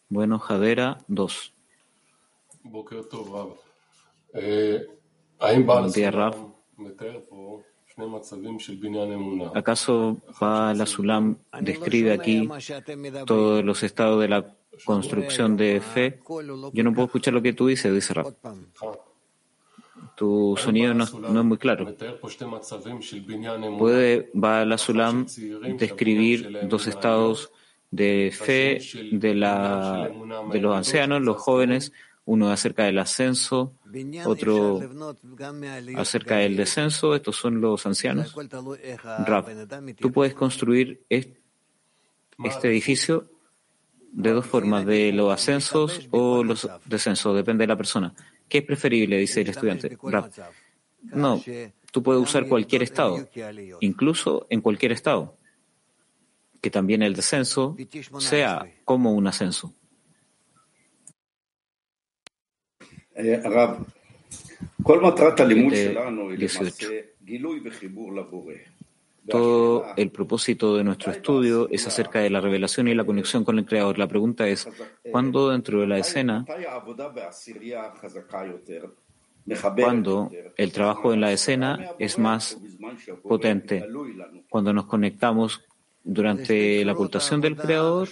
Bueno, 0.08 0.40
Hadera 0.46 0.98
2. 1.08 1.54
¿Acaso 9.54 10.16
Baal 10.40 10.86
Sulam 10.86 11.36
describe 11.60 12.12
aquí 12.12 12.48
todos 13.26 13.64
los 13.64 13.82
estados 13.82 14.20
de 14.20 14.28
la 14.28 14.56
construcción 14.84 15.56
de 15.56 15.80
fe? 15.80 16.20
Yo 16.72 16.84
no 16.84 16.92
puedo 16.92 17.06
escuchar 17.06 17.34
lo 17.34 17.42
que 17.42 17.52
tú 17.52 17.66
dices, 17.66 17.92
dice 17.92 18.14
Rab 18.14 18.34
tu 20.16 20.56
sonido 20.58 20.94
no, 20.94 21.04
es 21.04 21.14
muy 21.44 21.58
claro. 21.58 21.94
Puede 23.78 24.30
Baal 24.34 24.78
Sulam 24.78 25.26
describir 25.78 26.68
dos 26.68 26.86
estados 26.86 27.50
de 27.90 28.32
fe 28.32 28.80
de, 29.12 29.34
la, 29.34 30.10
de 30.52 30.60
los 30.60 30.76
ancianos, 30.76 31.22
los 31.22 31.36
jóvenes, 31.38 31.92
uno 32.24 32.50
acerca 32.50 32.84
del 32.84 32.98
ascenso, 32.98 33.74
otro 34.24 34.80
acerca 35.96 36.36
del 36.36 36.56
descenso, 36.56 37.14
estos 37.14 37.36
son 37.36 37.60
los 37.60 37.84
ancianos. 37.86 38.34
Rab, 39.26 39.46
tú 39.96 40.12
puedes 40.12 40.34
construir 40.34 41.02
este 41.08 42.68
edificio 42.68 43.28
de 44.12 44.30
dos 44.32 44.46
formas, 44.46 44.86
de 44.86 45.12
los 45.12 45.32
ascensos 45.32 46.08
o 46.10 46.44
los 46.44 46.68
descensos, 46.84 47.34
depende 47.34 47.62
de 47.62 47.68
la 47.68 47.76
persona. 47.76 48.14
¿Qué 48.50 48.58
es 48.58 48.64
preferible? 48.64 49.16
Dice 49.16 49.40
el 49.42 49.48
estudiante. 49.48 49.96
Rab, 50.02 50.30
no, 51.02 51.40
tú 51.92 52.02
puedes 52.02 52.20
usar 52.20 52.46
cualquier 52.48 52.82
estado, 52.82 53.28
incluso 53.78 54.46
en 54.50 54.60
cualquier 54.60 54.92
estado, 54.92 55.38
que 56.60 56.68
también 56.68 57.02
el 57.02 57.14
descenso 57.14 57.76
sea 58.18 58.66
como 58.84 59.12
un 59.12 59.28
ascenso. 59.28 59.72
Eh, 63.14 63.40
Rab, 63.44 63.86
este 66.34 66.36
18. 66.36 66.88
Todo 69.28 69.86
el 69.96 70.10
propósito 70.10 70.76
de 70.76 70.84
nuestro 70.84 71.12
estudio 71.12 71.68
es 71.70 71.86
acerca 71.86 72.20
de 72.20 72.30
la 72.30 72.40
revelación 72.40 72.88
y 72.88 72.94
la 72.94 73.04
conexión 73.04 73.44
con 73.44 73.58
el 73.58 73.66
Creador. 73.66 73.98
La 73.98 74.08
pregunta 74.08 74.48
es, 74.48 74.68
¿cuándo 75.10 75.50
dentro 75.50 75.80
de 75.80 75.86
la 75.86 75.98
escena, 75.98 76.44
cuándo 79.76 80.30
el 80.56 80.72
trabajo 80.72 81.12
en 81.12 81.20
la 81.20 81.32
escena 81.32 81.90
es 81.98 82.18
más 82.18 82.58
potente? 83.22 83.86
¿Cuando 84.48 84.72
nos 84.72 84.86
conectamos 84.86 85.62
durante 86.02 86.84
la 86.84 86.92
ocultación 86.92 87.40
del 87.40 87.56
Creador 87.56 88.08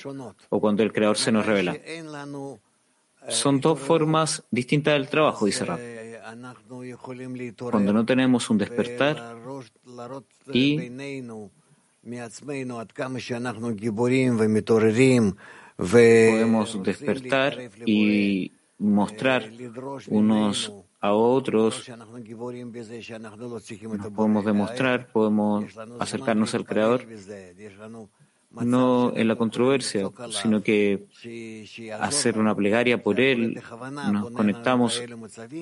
o 0.51 0.61
cuando 0.61 0.83
el 0.83 0.93
Creador 0.93 1.17
se 1.17 1.33
nos 1.33 1.47
revela? 1.47 1.77
Son 3.29 3.61
dos 3.61 3.79
formas 3.79 4.45
distintas 4.51 4.95
del 4.95 5.09
trabajo, 5.09 5.47
dice 5.47 5.65
Rab 5.65 5.98
cuando 7.71 7.93
no 7.93 8.05
tenemos 8.05 8.51
un 8.51 8.59
despertar 8.59 9.37
y 10.53 10.91
podemos 15.77 16.83
despertar 16.83 17.71
y 17.87 18.53
mostrar 18.79 19.51
unos 20.09 20.73
a 21.01 21.13
otros, 21.13 21.89
podemos 24.15 24.45
demostrar, 24.45 25.13
podemos 25.13 25.65
acercarnos 26.01 26.55
al 26.55 26.65
Creador, 26.65 27.07
no 28.65 29.13
en 29.15 29.29
la 29.29 29.37
controversia, 29.37 30.09
sino 30.31 30.63
que 30.63 31.07
hacer 32.01 32.39
una 32.39 32.55
plegaria 32.55 33.03
por 33.03 33.21
Él, 33.21 33.61
nos 34.11 34.31
conectamos, 34.31 35.03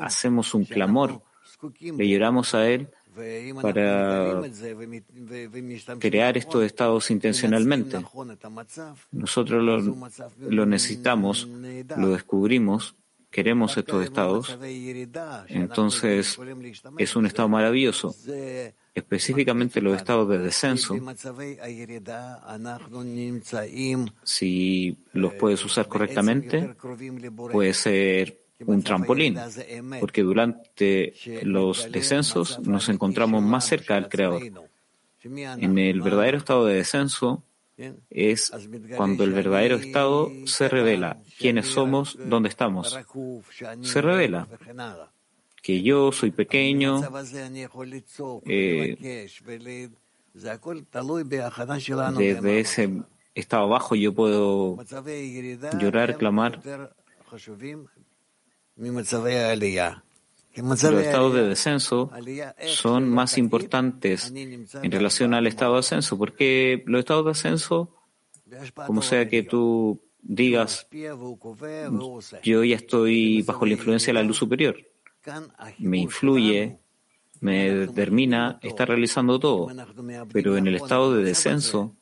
hacemos 0.00 0.54
un 0.54 0.64
clamor, 0.64 1.22
le 1.80 2.08
lloramos 2.08 2.54
a 2.54 2.68
Él 2.68 2.88
para 3.62 4.42
crear 5.98 6.36
estos 6.36 6.64
estados 6.64 7.10
intencionalmente. 7.10 7.98
Nosotros 9.10 9.62
lo, 9.62 9.96
lo 10.48 10.66
necesitamos, 10.66 11.48
lo 11.96 12.10
descubrimos 12.10 12.94
queremos 13.36 13.76
estos 13.76 14.02
estados, 14.02 14.58
entonces 15.48 16.38
es 16.96 17.16
un 17.16 17.26
estado 17.26 17.48
maravilloso. 17.50 18.14
Específicamente 18.96 19.82
los 19.82 19.94
estados 19.94 20.26
de 20.30 20.38
descenso, 20.38 20.96
si 24.24 24.96
los 25.12 25.34
puedes 25.34 25.62
usar 25.66 25.86
correctamente, 25.86 26.74
puede 27.52 27.74
ser 27.74 28.40
un 28.64 28.82
trampolín, 28.82 29.36
porque 30.00 30.22
durante 30.22 31.12
los 31.42 31.92
descensos 31.92 32.58
nos 32.60 32.88
encontramos 32.88 33.42
más 33.42 33.66
cerca 33.66 33.96
del 33.96 34.08
Creador. 34.08 34.42
En 35.22 35.78
el 35.78 36.00
verdadero 36.00 36.38
estado 36.38 36.64
de 36.64 36.76
descenso, 36.76 37.42
es 38.08 38.50
cuando 38.96 39.24
el 39.24 39.34
verdadero 39.34 39.76
estado 39.76 40.32
se 40.46 40.70
revela, 40.70 41.18
quiénes 41.38 41.66
somos, 41.66 42.16
dónde 42.18 42.48
estamos. 42.48 42.98
Se 43.82 44.00
revela 44.00 44.48
que 45.66 45.82
yo 45.82 46.12
soy 46.12 46.30
pequeño, 46.30 47.02
eh, 48.44 48.96
desde 52.16 52.60
ese 52.60 53.02
estado 53.34 53.68
bajo 53.68 53.96
yo 53.96 54.14
puedo 54.14 54.78
llorar, 55.80 56.18
clamar. 56.18 56.62
Los 60.54 60.84
estados 60.84 61.34
de 61.34 61.48
descenso 61.48 62.12
son 62.66 63.08
más 63.08 63.36
importantes 63.36 64.32
en 64.32 64.92
relación 64.92 65.34
al 65.34 65.48
estado 65.48 65.72
de 65.72 65.80
ascenso, 65.80 66.16
porque 66.16 66.84
los 66.86 67.00
estados 67.00 67.24
de 67.24 67.30
ascenso, 67.32 67.90
como 68.86 69.02
sea 69.02 69.28
que 69.28 69.42
tú 69.42 70.00
digas, 70.22 70.86
yo 72.44 72.62
ya 72.62 72.76
estoy 72.76 73.42
bajo 73.42 73.66
la 73.66 73.72
influencia 73.72 74.12
de 74.12 74.20
la 74.20 74.22
luz 74.22 74.36
superior, 74.36 74.76
me 75.78 75.98
influye, 75.98 76.78
me 77.40 77.70
determina, 77.72 78.58
está 78.62 78.84
realizando 78.84 79.38
todo, 79.38 79.68
pero 80.32 80.56
en 80.56 80.66
el 80.66 80.76
estado 80.76 81.14
de 81.14 81.24
descenso, 81.24 81.94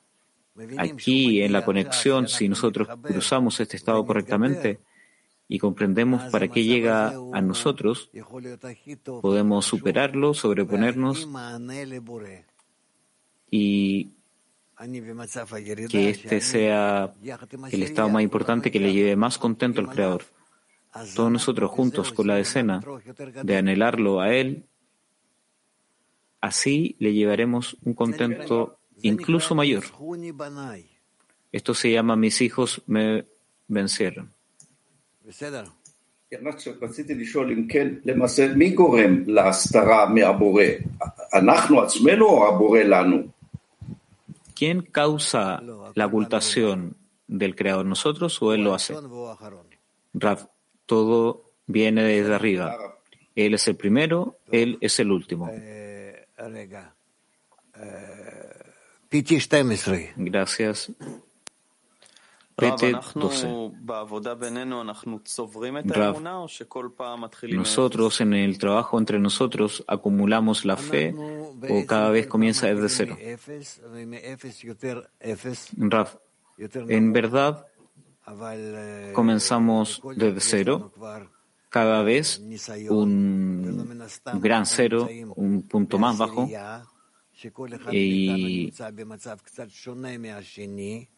aquí 0.79 1.43
en 1.43 1.53
la 1.53 1.65
conexión, 1.65 2.29
si 2.29 2.49
nosotros 2.49 2.89
cruzamos 3.03 3.61
este 3.61 3.77
estado 3.77 4.05
correctamente, 4.07 4.81
y 5.49 5.59
comprendemos 5.59 6.23
para 6.31 6.49
qué 6.49 6.65
llega 6.65 7.13
a 7.33 7.41
nosotros, 7.43 8.11
podemos 9.21 9.67
superarlo, 9.67 10.33
sobreponernos 10.35 11.29
y 13.51 14.11
que 15.89 16.11
este 16.11 16.41
sea 16.41 17.15
el 17.71 17.83
estado 17.83 18.09
más 18.09 18.23
importante 18.23 18.71
que 18.71 18.81
le 18.81 18.93
lleve 18.93 19.17
más 19.17 19.39
contento 19.39 19.81
al 19.81 19.89
Creador 19.89 20.25
todos 21.15 21.31
nosotros 21.31 21.71
juntos 21.71 22.13
con 22.13 22.27
la 22.27 22.37
decena 22.37 22.81
de 23.43 23.57
anhelarlo 23.57 24.21
a 24.21 24.35
Él, 24.35 24.65
así 26.41 26.97
le 26.99 27.13
llevaremos 27.13 27.77
un 27.85 27.95
contento 27.95 28.79
incluso 29.03 29.55
mayor. 29.55 29.85
Esto 31.53 31.75
se 31.75 31.91
llama 31.93 32.17
mis 32.17 32.41
hijos 32.41 32.83
me 32.87 33.27
vencieron. 33.69 34.33
¿Quién 44.55 44.83
causa 44.83 45.63
la 45.95 46.07
ocultación 46.07 46.97
del 47.27 47.55
Creador? 47.55 47.87
¿Nosotros 47.87 48.41
o 48.43 48.53
Él 48.53 48.63
lo 48.63 48.75
hace? 48.75 48.95
Rav, 50.13 50.49
todo 50.87 51.53
viene 51.67 52.03
desde 52.03 52.35
arriba. 52.35 52.77
Él 53.35 53.55
es 53.55 53.67
el 53.69 53.77
primero, 53.77 54.39
Él 54.51 54.79
es 54.81 54.99
el 55.01 55.11
último. 55.11 55.51
Gracias. 60.17 60.91
PT 62.57 62.93
12. 63.15 63.73
nosotros 67.49 68.21
en 68.21 68.33
el 68.35 68.59
trabajo 68.59 68.99
entre 68.99 69.19
nosotros 69.19 69.85
acumulamos 69.89 70.65
la 70.65 70.77
fe 70.77 71.13
o 71.69 71.87
cada 71.87 72.11
vez 72.11 72.29
comienza 72.29 72.73
desde 72.73 72.89
cero. 72.89 73.17
Raf, 75.77 76.17
en 76.59 77.13
verdad 77.13 77.67
comenzamos 79.13 80.03
desde 80.17 80.41
cero, 80.41 80.93
cada 81.69 82.03
vez 82.03 82.43
un 82.89 84.09
gran 84.35 84.67
cero, 84.67 85.09
un 85.37 85.63
punto 85.63 85.99
más 85.99 86.17
bajo, 86.19 86.49
y 87.91 88.73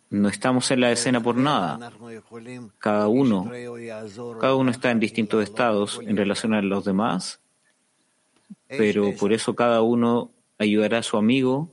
no 0.08 0.28
estamos 0.28 0.70
en 0.70 0.80
la 0.80 0.92
escena 0.92 1.22
por 1.22 1.36
nada. 1.36 1.92
Cada 2.78 3.08
uno, 3.08 3.50
cada 4.40 4.54
uno 4.54 4.70
está 4.70 4.90
en 4.90 5.00
distintos 5.00 5.42
estados 5.42 6.00
en 6.02 6.16
relación 6.16 6.54
a 6.54 6.62
los 6.62 6.84
demás, 6.84 7.40
pero 8.66 9.14
por 9.16 9.32
eso 9.32 9.54
cada 9.54 9.82
uno 9.82 10.30
ayudará 10.58 10.98
a 10.98 11.02
su 11.02 11.16
amigo 11.16 11.70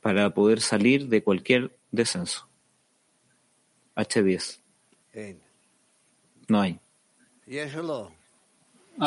para 0.00 0.30
poder 0.30 0.60
salir 0.60 1.08
de 1.08 1.22
cualquier 1.22 1.78
descenso. 1.90 2.47
H10. 3.98 4.60
No 6.48 6.60
hay. 6.60 6.78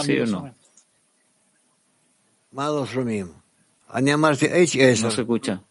¿Sí 0.03 0.19
o 0.19 0.25
no? 0.27 0.55
No 5.03 5.11
se 5.11 5.21
escucha. 5.21 5.63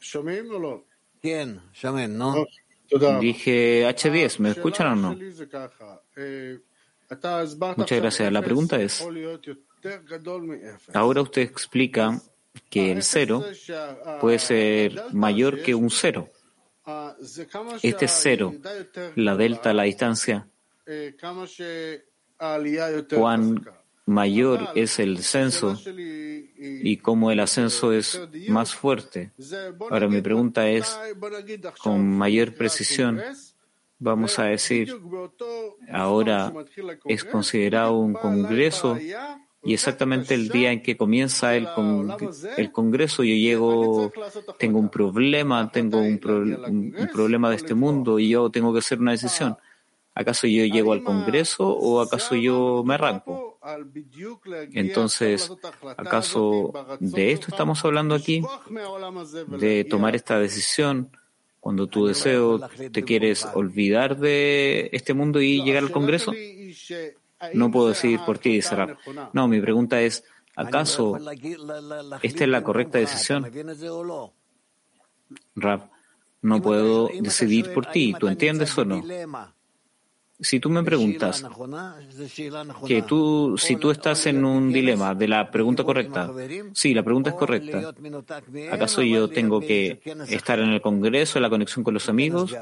Dije 3.21 3.87
H10, 3.87 4.39
¿me 4.41 4.51
escuchan 4.51 4.87
o 4.89 4.97
no? 4.97 5.17
Muchas 7.77 8.01
gracias. 8.01 8.33
La 8.33 8.43
pregunta 8.43 8.81
es, 8.81 9.07
ahora 10.95 11.23
usted 11.23 11.43
explica 11.43 12.21
que 12.69 12.91
el 12.93 13.03
cero 13.03 13.45
puede 14.21 14.39
ser 14.39 15.05
mayor 15.13 15.63
que 15.63 15.75
un 15.75 15.91
cero. 15.91 16.29
Este 17.83 18.09
cero, 18.09 18.55
la 19.17 19.37
delta, 19.37 19.73
la 19.73 19.83
distancia, 19.85 20.49
cuán 23.15 23.63
mayor 24.07 24.71
es 24.75 24.99
el 24.99 25.17
descenso 25.17 25.79
y 25.87 26.97
cómo 26.97 27.31
el 27.31 27.41
ascenso 27.41 27.93
es 27.93 28.21
más 28.49 28.75
fuerte. 28.75 29.33
Ahora 29.91 30.09
mi 30.09 30.21
pregunta 30.21 30.69
es, 30.69 30.99
con 31.83 32.17
mayor 32.17 32.55
precisión, 32.55 33.21
vamos 33.99 34.39
a 34.39 34.45
decir, 34.45 34.95
ahora 35.93 36.53
es 37.05 37.25
considerado 37.25 37.99
un 37.99 38.15
congreso 38.15 38.99
y 39.63 39.75
exactamente 39.75 40.35
el 40.35 40.49
día 40.49 40.73
en 40.73 40.83
que 40.83 40.97
comienza 40.97 41.55
el, 41.55 41.69
el 42.57 42.73
congreso 42.73 43.23
yo 43.23 43.35
llego, 43.35 44.11
tengo 44.59 44.79
un 44.79 44.89
problema, 44.89 45.71
tengo 45.71 45.99
un, 45.99 46.19
un 46.99 47.09
problema 47.13 47.51
de 47.51 47.57
este 47.57 47.75
mundo 47.75 48.19
y 48.19 48.31
yo 48.31 48.51
tengo 48.51 48.73
que 48.73 48.79
hacer 48.79 49.01
una 49.01 49.13
decisión. 49.13 49.57
¿Acaso 50.15 50.47
yo 50.47 50.65
llego 50.65 50.93
al 50.93 51.05
Congreso 51.05 51.69
o 51.69 52.01
acaso 52.01 52.35
yo 52.35 52.83
me 52.85 52.95
arranco? 52.95 53.59
Entonces, 54.73 55.51
¿acaso 55.97 56.73
de 56.99 57.33
esto 57.33 57.47
estamos 57.51 57.85
hablando 57.85 58.15
aquí? 58.15 58.43
De 59.47 59.85
tomar 59.85 60.17
esta 60.17 60.39
decisión 60.39 61.11
cuando 61.61 61.87
tu 61.87 62.07
deseo 62.07 62.61
te 62.91 63.05
quieres 63.05 63.47
olvidar 63.55 64.19
de 64.19 64.91
este 64.93 65.15
mundo 65.15 65.41
y 65.41 65.63
llegar 65.63 65.85
al 65.85 65.93
Congreso? 65.93 66.33
No 67.55 67.71
puedo 67.71 67.89
decidir 67.89 68.21
por 68.21 68.39
ti, 68.39 68.55
dice 68.55 68.75
Rab. 68.75 68.97
No, 69.33 69.49
mi 69.49 69.61
pregunta 69.61 70.01
es, 70.01 70.25
¿acaso 70.57 71.19
esta 72.23 72.45
es 72.45 72.51
la 72.51 72.63
correcta 72.63 72.99
decisión? 72.99 73.51
Rab, 75.55 75.91
no 76.43 76.63
puedo 76.63 77.09
decidir 77.21 77.73
por 77.73 77.87
ti. 77.87 78.15
¿Tú 78.19 78.29
entiendes 78.29 78.77
o 78.77 78.85
no? 78.85 79.03
Si 80.41 80.59
tú 80.59 80.71
me 80.71 80.83
preguntas 80.83 81.45
que 82.87 83.03
tú, 83.03 83.57
si 83.59 83.77
tú 83.77 83.91
estás 83.91 84.27
en 84.27 84.45
un 84.45 84.73
dilema 84.73 85.15
de 85.15 85.29
la 85.29 85.51
pregunta 85.51 85.85
correcta, 85.85 86.31
sí, 86.73 86.95
la 86.95 87.03
pregunta 87.03 87.31
es 87.31 87.37
correcta. 87.37 87.93
¿Acaso 88.71 89.03
yo 89.03 89.29
tengo 89.29 89.61
que 89.61 90.01
estar 90.29 90.59
en 90.59 90.71
el 90.71 90.81
Congreso, 90.81 91.39
en 91.39 91.43
la 91.43 91.51
conexión 91.51 91.85
con 91.85 91.95
los 91.95 92.09
amigos? 92.09 92.57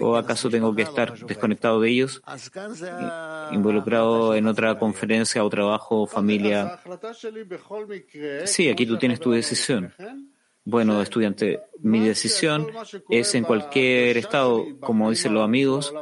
¿O 0.00 0.16
acaso 0.16 0.48
tengo 0.48 0.74
que 0.74 0.82
estar 0.82 1.18
desconectado 1.26 1.80
de 1.80 1.90
ellos, 1.90 2.22
involucrado 3.52 4.34
en 4.34 4.46
otra 4.46 4.78
conferencia 4.78 5.44
o 5.44 5.50
trabajo, 5.50 6.06
familia? 6.06 6.78
Sí, 8.44 8.68
aquí 8.68 8.86
tú 8.86 8.96
tienes 8.98 9.20
tu 9.20 9.32
decisión. 9.32 9.92
Bueno, 10.64 11.00
estudiante, 11.00 11.60
mi 11.80 12.00
decisión 12.00 12.66
es 13.08 13.34
en 13.36 13.44
cualquier 13.44 14.16
estado, 14.16 14.64
como 14.80 15.10
dicen 15.10 15.32
los 15.32 15.44
amigos, 15.44 15.94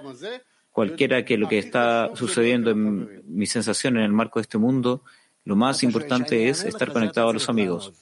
cualquiera 0.74 1.24
que 1.24 1.38
lo 1.38 1.48
que 1.48 1.58
está 1.58 2.10
sucediendo 2.16 2.72
en 2.72 3.22
mi 3.28 3.46
sensación 3.46 3.96
en 3.96 4.02
el 4.02 4.12
marco 4.12 4.40
de 4.40 4.42
este 4.42 4.58
mundo, 4.58 5.04
lo 5.44 5.54
más 5.54 5.84
importante 5.84 6.48
es 6.48 6.64
estar 6.64 6.92
conectado 6.92 7.28
a 7.28 7.32
los 7.32 7.48
amigos. 7.48 7.92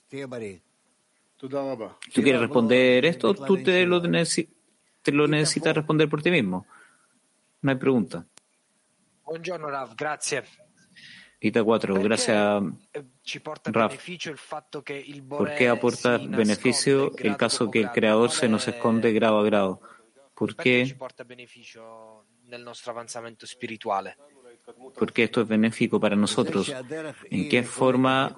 ¿Tú 1.36 1.50
quieres 2.14 2.40
responder 2.40 3.04
esto? 3.04 3.34
Tú 3.34 3.62
te 3.62 3.84
lo, 3.84 4.00
te 4.00 5.12
lo 5.12 5.28
necesitas 5.28 5.76
responder 5.76 6.08
por 6.08 6.22
ti 6.22 6.30
mismo. 6.30 6.66
No 7.60 7.72
hay 7.72 7.76
pregunta. 7.76 8.24
Buongiorno 9.26 9.68
Rav, 9.68 9.94
grazie. 9.94 10.42
Ita 11.40 11.62
4, 11.62 11.94
gracias 12.02 12.62
Raf. 13.66 14.08
¿Por 15.28 15.54
qué 15.56 15.68
aporta 15.68 16.16
beneficio 16.16 17.12
el 17.18 17.36
caso 17.36 17.70
que 17.70 17.80
el 17.80 17.90
creador 17.90 18.30
se 18.30 18.48
nos 18.48 18.66
esconde 18.66 19.12
grado 19.12 19.40
a 19.40 19.44
grado? 19.44 19.82
¿Por 20.34 20.56
qué? 20.56 20.96
Porque 24.94 25.24
esto 25.24 25.40
es 25.42 25.48
benéfico 25.48 25.98
para 25.98 26.16
nosotros. 26.16 26.72
¿En 27.30 27.48
qué 27.48 27.62
forma 27.62 28.34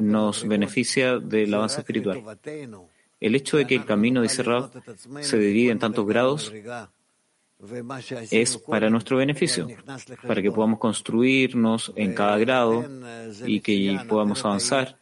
nos 0.00 0.46
beneficia 0.46 1.18
del 1.18 1.54
avance 1.54 1.80
espiritual? 1.80 2.22
El 3.20 3.34
hecho 3.34 3.56
de 3.56 3.66
que 3.66 3.74
el 3.74 3.84
camino, 3.84 4.22
dice 4.22 4.42
Rab, 4.42 4.70
se 5.20 5.38
divide 5.38 5.72
en 5.72 5.78
tantos 5.78 6.06
grados 6.06 6.52
es 8.30 8.56
para 8.58 8.88
nuestro 8.88 9.16
beneficio, 9.16 9.66
para 10.26 10.40
que 10.40 10.50
podamos 10.52 10.78
construirnos 10.78 11.92
en 11.96 12.14
cada 12.14 12.38
grado 12.38 12.84
y 13.44 13.60
que 13.60 13.98
podamos 14.08 14.44
avanzar. 14.44 14.96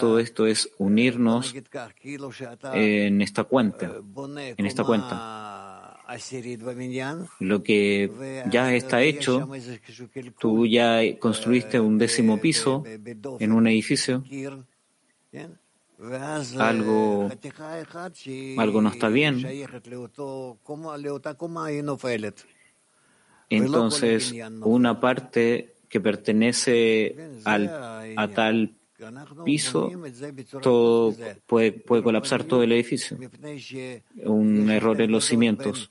Todo 0.00 0.18
esto 0.18 0.46
es 0.46 0.70
unirnos 0.78 1.54
en 2.72 3.20
esta 3.20 3.44
cuenta, 3.44 3.92
en 4.56 4.66
esta 4.66 4.84
cuenta. 4.84 5.61
Lo 7.40 7.62
que 7.62 8.42
ya 8.50 8.74
está 8.74 9.02
hecho, 9.02 9.48
tú 10.38 10.66
ya 10.66 11.00
construiste 11.18 11.80
un 11.80 11.98
décimo 11.98 12.38
piso 12.38 12.84
en 13.38 13.52
un 13.52 13.66
edificio, 13.66 14.24
algo, 16.58 17.30
algo 18.58 18.82
no 18.82 18.88
está 18.88 19.08
bien. 19.08 19.46
Entonces, 23.48 24.34
una 24.62 25.00
parte 25.00 25.74
que 25.88 26.00
pertenece 26.00 27.16
al, 27.44 27.68
a 28.16 28.28
tal 28.28 28.74
piso, 29.44 29.90
todo 30.62 31.14
puede, 31.46 31.72
puede 31.72 32.02
colapsar 32.02 32.44
todo 32.44 32.62
el 32.62 32.72
edificio. 32.72 33.18
Un 34.24 34.70
error 34.70 35.00
en 35.00 35.12
los 35.12 35.24
cimientos. 35.24 35.90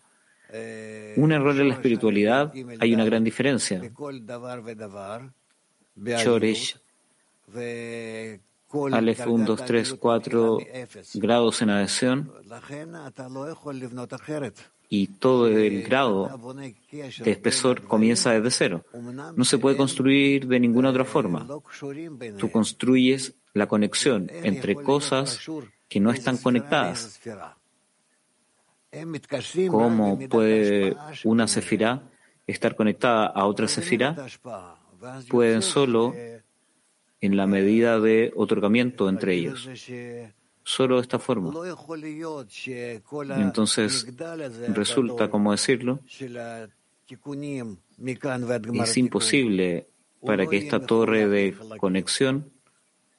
Un 1.16 1.32
error 1.32 1.60
en 1.60 1.70
la 1.70 1.74
espiritualidad, 1.76 2.54
hay 2.80 2.94
una 2.94 3.06
gran 3.06 3.24
diferencia. 3.24 3.82
Choresh, 6.24 6.78
Aleph 8.92 9.28
1, 9.28 9.46
2, 9.46 9.66
3, 9.66 9.94
4 9.94 10.58
grados 11.16 11.62
en 11.62 11.70
adhesión 11.70 12.32
y 14.90 15.08
todo 15.08 15.48
el 15.48 15.84
grado 15.84 16.30
de 16.92 17.32
espesor 17.32 17.84
comienza 17.84 18.34
desde 18.34 18.52
cero. 18.52 18.86
No 19.36 19.46
se 19.46 19.58
puede 19.58 19.78
construir 19.78 20.48
de 20.48 20.60
ninguna 20.60 20.90
otra 20.90 21.06
forma. 21.06 21.48
Tú 22.38 22.52
construyes 22.52 23.34
la 23.54 23.68
conexión 23.68 24.30
entre 24.30 24.76
cosas 24.76 25.40
que 25.88 26.00
no 26.02 26.12
están 26.12 26.38
conectadas. 26.38 27.22
¿Cómo 29.70 30.20
puede 30.28 30.98
una 31.24 31.48
sefirá 31.48 32.04
estar 32.46 32.76
conectada 32.76 33.28
a 33.28 33.46
otra 33.46 33.68
sefirá? 33.68 34.16
Pueden 35.30 35.62
solo 35.62 36.14
en 37.22 37.38
la 37.38 37.48
medida 37.48 38.00
de 38.00 38.34
otorgamiento 38.36 39.08
entre 39.08 39.36
ellos. 39.36 39.70
Solo 40.64 40.98
de 40.98 41.02
esta 41.02 41.20
forma. 41.20 41.54
Entonces 43.38 44.08
resulta, 44.74 45.30
como 45.30 45.52
decirlo, 45.52 46.00
es 48.74 48.98
imposible 48.98 49.88
para 50.22 50.48
que 50.48 50.58
esta 50.58 50.86
torre 50.86 51.28
de 51.28 51.56
conexión, 51.78 52.52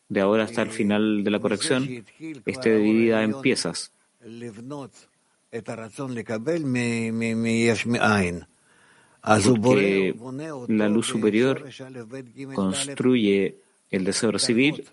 de 0.09 0.21
ahora 0.21 0.45
hasta 0.45 0.63
el 0.63 0.71
final 0.71 1.25
de 1.25 1.31
la 1.31 1.41
corrección, 1.41 2.05
esté 2.45 2.77
dividida 2.77 3.23
en 3.23 3.41
piezas. 3.41 3.93
Porque 9.63 10.17
la 10.69 10.89
luz 10.89 11.07
superior 11.07 11.65
construye 12.55 13.59
el 13.91 14.05
deseo 14.05 14.29
de 14.29 14.33
recibir, 14.33 14.87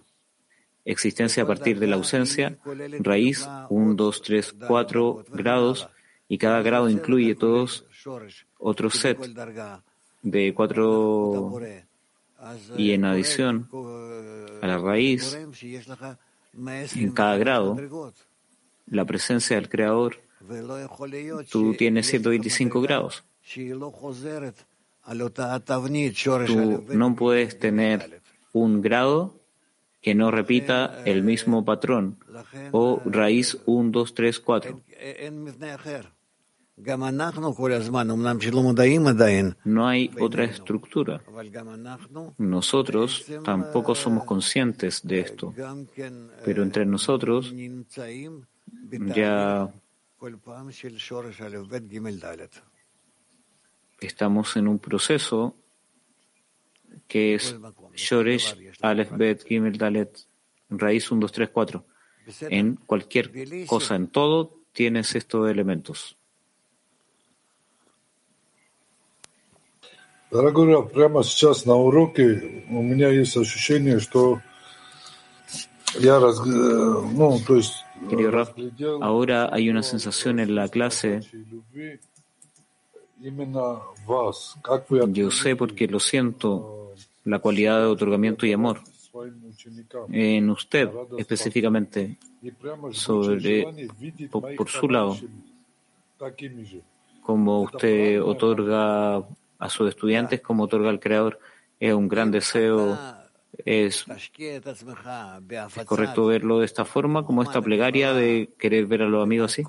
existencia 0.86 1.44
a 1.44 1.48
partir 1.48 1.80
de 1.80 1.88
la 1.88 1.96
ausencia, 1.96 2.58
raíz 3.00 3.48
1, 3.70 3.94
2, 3.96 4.22
3, 4.22 4.56
4 4.68 5.26
grados, 5.32 5.90
y 6.28 6.38
cada 6.38 6.62
grado 6.62 6.90
incluye 6.90 7.36
todos 7.36 7.86
otro 8.60 8.90
set 8.90 9.18
de 10.22 10.54
cuatro 10.54 11.60
y 12.78 12.92
en 12.92 13.06
adición 13.06 13.70
a 14.62 14.68
la 14.68 14.78
raíz, 14.78 15.38
en 16.96 17.12
cada 17.14 17.38
grado, 17.38 18.14
la 18.88 19.06
presencia 19.06 19.56
del 19.56 19.70
Creador 19.70 20.29
tú 21.50 21.74
tienes 21.74 22.08
125 22.08 22.82
grados. 22.82 23.24
Tú 26.46 26.84
no 26.94 27.16
puedes 27.16 27.60
tener 27.60 28.22
un 28.54 28.82
grado 28.82 29.40
que 30.02 30.16
no 30.16 30.32
repita 30.32 31.02
el 31.06 31.24
mismo 31.24 31.66
patrón 31.66 32.18
o 32.72 33.02
raíz 33.06 33.58
1, 33.66 33.92
2, 33.92 34.14
3, 34.14 34.40
4. 34.40 34.82
No 39.66 39.88
hay 39.88 40.12
otra 40.20 40.44
estructura. 40.46 41.22
Nosotros 42.38 43.26
tampoco 43.44 43.96
somos 43.96 44.24
conscientes 44.24 45.02
de 45.06 45.20
esto, 45.20 45.54
pero 46.46 46.64
entre 46.64 46.86
nosotros 46.86 47.54
ya 48.92 49.74
Estamos 54.01 54.57
en 54.57 54.69
un 54.69 54.79
proceso 54.79 55.57
que 57.09 57.35
es 57.35 57.57
Shoresh, 57.95 58.75
Aleph, 58.81 59.13
Bet, 59.13 59.45
Gimel, 59.45 59.77
Dalet, 59.77 60.27
raíz 60.71 61.11
1, 61.11 61.21
2, 61.21 61.33
3, 61.33 61.49
4. 61.51 61.85
En 62.49 62.77
cualquier 62.77 63.31
cosa, 63.67 63.97
en 63.97 64.09
todo, 64.09 64.61
tienes 64.73 65.15
estos 65.15 65.51
elementos. 65.51 66.17
Дорогой 70.31 70.75
Раф, 70.75 70.93
прямо 70.93 71.23
сейчас 71.23 71.65
на 71.65 71.77
уроке 71.77 72.65
у 72.69 72.83
меня 72.83 73.09
есть 73.09 73.37
ощущение, 73.37 74.01
что 74.01 74.41
я 75.95 76.19
раз, 76.19 76.45
ну, 76.45 77.39
то 77.47 77.55
есть 77.55 77.85
ahora 79.02 79.50
hay 79.52 79.70
una 79.70 79.84
sensación 79.84 80.40
en 80.40 80.56
la 80.56 80.68
clase. 80.70 81.22
Yo 85.10 85.32
sé 85.32 85.56
porque 85.56 85.88
lo 85.88 86.00
siento, 86.00 86.94
la 87.26 87.40
cualidad 87.40 87.80
de 87.80 87.86
otorgamiento 87.86 88.46
y 88.46 88.54
amor 88.54 88.80
en 90.12 90.50
usted 90.50 90.90
específicamente, 91.18 92.18
sobre, 92.92 93.66
por, 94.32 94.56
por 94.56 94.70
su 94.70 94.88
lado, 94.88 95.18
como 97.22 97.62
usted 97.62 98.22
otorga 98.22 99.18
a 99.60 99.70
sus 99.70 99.90
estudiantes, 99.90 100.42
como 100.42 100.64
otorga 100.64 100.90
al 100.90 101.00
Creador. 101.00 101.40
es 101.80 101.94
un 101.94 102.08
gran 102.08 102.32
deseo, 102.32 102.98
es, 103.66 104.06
correcto 105.86 106.26
verlo 106.28 106.60
de 106.60 106.66
esta 106.66 106.86
forma, 106.86 107.26
como 107.26 107.44
esta 107.44 107.62
plegaria 107.62 108.14
de 108.14 108.50
querer 108.58 108.86
ver 108.86 109.04
a 109.04 109.08
los 109.08 109.24
amigos 109.24 109.54
así. 109.54 109.64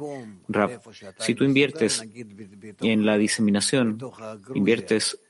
Rap, 0.48 0.82
si 1.18 1.34
tú 1.34 1.44
inviertes 1.44 2.04
en 2.80 3.06
la 3.06 3.16
diseminación, 3.16 3.98
inviertes 4.54 5.20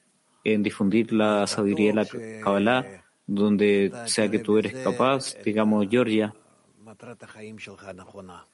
en 0.44 0.62
difundir 0.62 1.12
la 1.12 1.46
sabiduría 1.46 1.92
de 1.92 1.94
la 1.94 2.40
Kabbalah, 2.42 3.04
donde 3.26 3.92
sea 4.06 4.30
que 4.30 4.40
tú 4.40 4.58
eres 4.58 4.74
capaz, 4.74 5.36
digamos, 5.44 5.86
Georgia, 5.88 6.34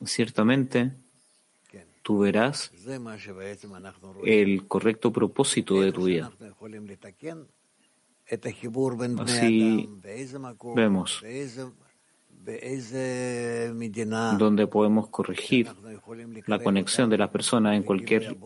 ciertamente 0.05 0.93
tú 2.03 2.21
verás 2.21 2.71
el 4.25 4.67
correcto 4.69 5.13
propósito 5.13 5.81
de 5.81 5.93
tu 5.93 6.05
vida. 6.05 6.31
Así 9.23 9.89
vemos 10.75 11.23
donde 14.39 14.67
podemos 14.67 15.09
corregir 15.09 15.69
la 16.47 16.59
conexión 16.63 17.11
de 17.11 17.19
las 17.19 17.31
personas 17.31 17.77
en 17.77 17.83
cualquier, 17.83 18.37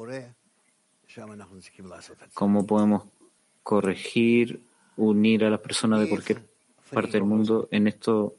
cómo 2.35 2.67
podemos 2.67 3.05
corregir, 3.63 4.63
unir 4.97 5.45
a 5.45 5.51
las 5.51 5.61
personas 5.61 6.01
de 6.01 6.09
cualquier 6.09 6.49
parte 6.93 7.13
del 7.13 7.25
mundo 7.25 7.69
en 7.71 7.89
esto. 7.89 8.37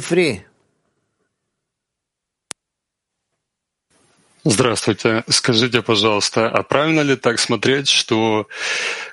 Free. 0.00 0.45
Здравствуйте. 4.48 5.24
Скажите, 5.28 5.82
пожалуйста, 5.82 6.48
а 6.48 6.62
правильно 6.62 7.00
ли 7.00 7.16
так 7.16 7.40
смотреть, 7.40 7.88
что 7.88 8.46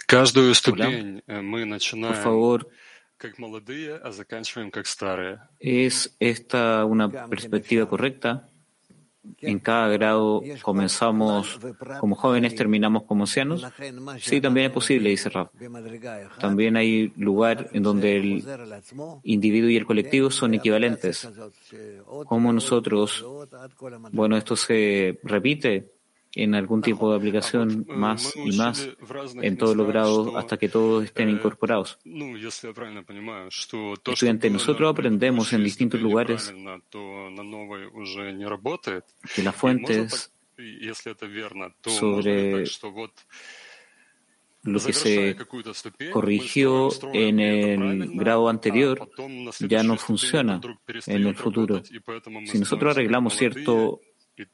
каждую 0.06 0.54
ступень 0.54 1.24
мы 1.26 1.66
начинаем 1.66 2.62
как 3.18 3.40
молодые, 3.40 3.96
а 3.96 4.12
заканчиваем 4.12 4.70
как 4.70 4.86
старые? 4.86 5.42
¿Es 5.60 6.16
esta 6.20 6.86
una 6.86 7.10
perspectiva 7.10 7.88
correcta? 7.88 8.48
En 9.40 9.60
cada 9.60 9.88
grado 9.90 10.42
comenzamos 10.62 11.60
como 12.00 12.16
jóvenes, 12.16 12.56
terminamos 12.56 13.04
como 13.04 13.24
ancianos? 13.24 13.66
Sí, 14.20 14.42
también 14.42 14.68
es 14.68 14.74
posible, 14.74 15.10
dice 15.10 15.30
Rab. 15.30 15.50
También 16.40 16.76
hay 16.76 17.14
lugar 17.18 17.70
en 17.74 17.84
donde 17.84 18.18
el 18.18 18.44
individuo 19.24 19.70
y 19.70 19.78
el 19.78 19.86
colectivo 19.86 20.30
son 20.30 20.54
equivalentes. 20.54 21.30
Como 22.26 22.52
nosotros, 22.52 23.26
bueno, 24.12 24.38
esto 24.38 24.56
se 24.56 25.20
repite 25.24 25.93
en 26.36 26.56
algún 26.56 26.82
tipo 26.82 27.12
de 27.12 27.18
aplicación 27.18 27.86
más 27.88 28.34
y 28.36 28.58
más 28.58 28.90
en 29.42 29.58
todos 29.58 29.76
los 29.76 29.88
grados 29.88 30.36
hasta 30.36 30.58
que 30.58 30.70
todos 30.70 31.04
estén 31.04 31.30
incorporados. 31.30 32.00
Estudiante, 34.06 34.50
nosotros 34.50 34.92
aprendemos 34.92 35.54
en 35.54 35.64
distintos 35.64 36.02
lugares. 36.02 36.54
que 39.36 39.44
las 39.44 39.56
fuentes 39.56 40.34
sobre 41.86 42.66
lo 44.64 44.80
que 44.80 44.94
se 44.94 45.36
corrigió 46.12 46.90
en 47.14 47.40
el 47.40 48.18
grado 48.18 48.50
anterior 48.50 49.10
ya 49.60 49.84
no 49.84 49.98
funciona 49.98 50.62
en 51.08 51.28
el 51.28 51.36
futuro. 51.36 51.84
Si 52.46 52.60
nosotros 52.60 52.96
arreglamos 52.96 53.36
cierto 53.36 54.00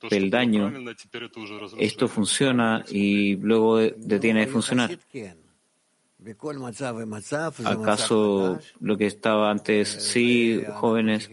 peldaño, 0.09 0.73
esto 1.77 2.07
funciona 2.07 2.83
y 2.89 3.35
luego 3.37 3.77
detiene 3.77 4.41
de 4.41 4.47
funcionar. 4.47 4.97
¿Acaso 7.65 8.59
lo 8.81 8.97
que 8.97 9.05
estaba 9.05 9.49
antes, 9.49 9.87
sí, 9.87 10.61
jóvenes? 10.73 11.29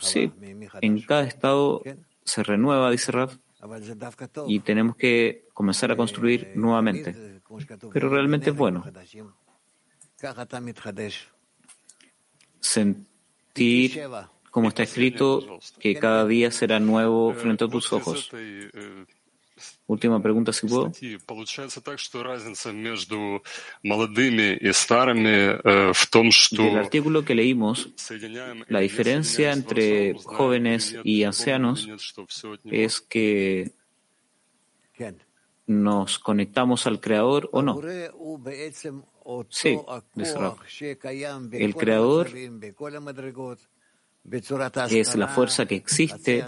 Sí, 0.00 0.32
en 0.80 1.00
cada 1.02 1.24
estado 1.24 1.82
se 2.24 2.42
renueva, 2.42 2.90
dice 2.90 3.12
Raf, 3.12 3.36
y 4.46 4.60
tenemos 4.60 4.96
que 4.96 5.48
comenzar 5.52 5.92
a 5.92 5.96
construir 5.96 6.52
nuevamente. 6.54 7.40
Pero 7.92 8.08
realmente 8.08 8.50
es 8.50 8.56
bueno. 8.56 8.84
Sentir 12.60 14.00
como 14.54 14.68
está 14.68 14.84
escrito, 14.84 15.58
que 15.80 15.96
cada 15.96 16.24
día 16.24 16.48
será 16.52 16.78
nuevo 16.78 17.34
frente 17.34 17.64
a 17.64 17.68
tus 17.68 17.92
ojos. 17.92 18.30
Última 19.88 20.22
pregunta, 20.22 20.52
si 20.52 20.68
puedo. 20.68 20.92
Del 26.52 26.76
artículo 26.76 27.24
que 27.24 27.34
leímos, 27.34 27.90
la 28.68 28.78
diferencia 28.78 29.52
entre 29.52 30.14
jóvenes 30.22 30.94
y 31.02 31.24
ancianos 31.24 31.88
es 32.62 33.00
que 33.00 33.72
nos 35.66 36.20
conectamos 36.20 36.86
al 36.86 37.00
Creador 37.00 37.50
o 37.50 37.60
no. 37.60 37.80
Sí, 39.48 39.80
el 41.50 41.74
Creador 41.74 42.28
es 44.30 45.16
la 45.16 45.28
fuerza 45.28 45.66
que 45.66 45.76
existe 45.76 46.44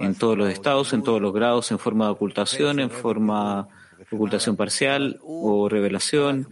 en 0.00 0.14
todos 0.14 0.38
los 0.38 0.48
estados, 0.50 0.92
en 0.92 1.02
todos 1.02 1.20
los 1.20 1.32
grados, 1.32 1.70
en 1.70 1.78
forma 1.78 2.06
de 2.06 2.12
ocultación, 2.12 2.78
en 2.80 2.90
forma 2.90 3.68
de 3.98 4.16
ocultación 4.16 4.56
parcial 4.56 5.18
o 5.22 5.68
revelación, 5.68 6.48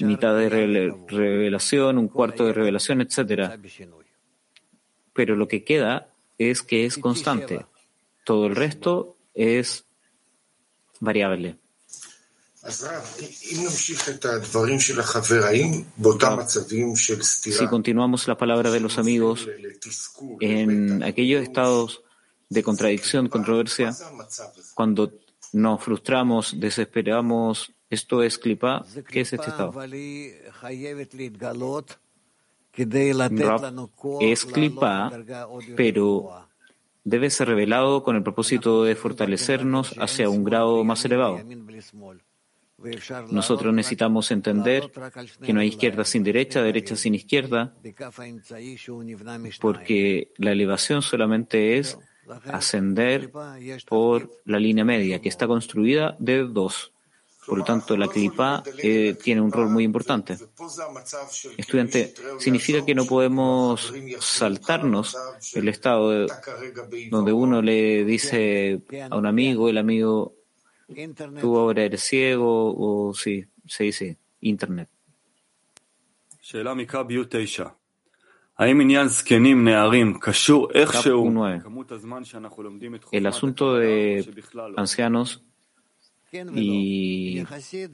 mitad 0.00 0.36
de 0.36 0.48
revelación, 1.08 1.98
un 1.98 2.08
cuarto 2.08 2.46
de 2.46 2.52
revelación, 2.52 3.00
etc. 3.00 3.58
Pero 5.12 5.34
lo 5.34 5.48
que 5.48 5.64
queda 5.64 6.08
es 6.38 6.62
que 6.62 6.84
es 6.84 6.98
constante. 6.98 7.66
Todo 8.24 8.46
el 8.46 8.56
resto 8.56 9.16
es 9.34 9.86
variable. 11.00 11.56
Si 17.32 17.66
continuamos 17.68 18.28
la 18.28 18.36
palabra 18.36 18.70
de 18.70 18.80
los 18.80 18.98
amigos 18.98 19.48
en 20.40 21.02
aquellos 21.02 21.42
estados 21.42 22.02
de 22.48 22.62
contradicción, 22.62 23.28
controversia, 23.28 23.94
cuando 24.74 25.12
nos 25.52 25.82
frustramos, 25.82 26.58
desesperamos, 26.58 27.72
esto 27.90 28.22
es 28.22 28.38
clipa, 28.38 28.84
¿qué 29.08 29.20
es 29.20 29.32
este 29.32 29.48
estado? 29.48 29.72
es 34.20 34.44
clipa, 34.44 35.10
pero 35.76 36.46
debe 37.04 37.30
ser 37.30 37.48
revelado 37.48 38.02
con 38.02 38.16
el 38.16 38.22
propósito 38.22 38.82
de 38.84 38.96
fortalecernos 38.96 39.94
hacia 39.98 40.28
un 40.28 40.44
grado 40.44 40.82
más 40.84 41.04
elevado. 41.04 41.40
Nosotros 43.30 43.72
necesitamos 43.72 44.30
entender 44.30 44.90
que 45.42 45.52
no 45.52 45.60
hay 45.60 45.68
izquierda 45.68 46.04
sin 46.04 46.22
derecha, 46.22 46.62
derecha 46.62 46.94
sin 46.94 47.14
izquierda, 47.14 47.74
porque 49.60 50.32
la 50.36 50.52
elevación 50.52 51.00
solamente 51.02 51.78
es 51.78 51.98
ascender 52.46 53.30
por 53.88 54.30
la 54.44 54.58
línea 54.58 54.84
media, 54.84 55.20
que 55.20 55.28
está 55.28 55.46
construida 55.46 56.16
de 56.18 56.44
dos. 56.44 56.92
Por 57.46 57.58
lo 57.58 57.64
tanto, 57.64 57.96
la 57.96 58.08
clipa 58.08 58.62
eh, 58.78 59.16
tiene 59.22 59.40
un 59.40 59.52
rol 59.52 59.70
muy 59.70 59.84
importante. 59.84 60.36
Estudiante, 61.56 62.12
significa 62.40 62.84
que 62.84 62.94
no 62.94 63.06
podemos 63.06 63.94
saltarnos 64.18 65.16
el 65.54 65.68
estado 65.68 66.26
donde 67.10 67.32
uno 67.32 67.62
le 67.62 68.04
dice 68.04 68.80
a 69.08 69.16
un 69.16 69.26
amigo, 69.26 69.68
el 69.68 69.78
amigo 69.78 70.35
Tú 71.40 71.58
ahora 71.58 71.82
eres 71.82 72.02
ciego 72.02 72.74
o 72.76 73.12
sí, 73.12 73.44
se 73.66 73.84
dice 73.84 74.16
Internet. 74.40 74.88
El 83.12 83.26
asunto 83.26 83.74
de 83.74 84.44
ancianos 84.76 85.42
y 86.54 87.44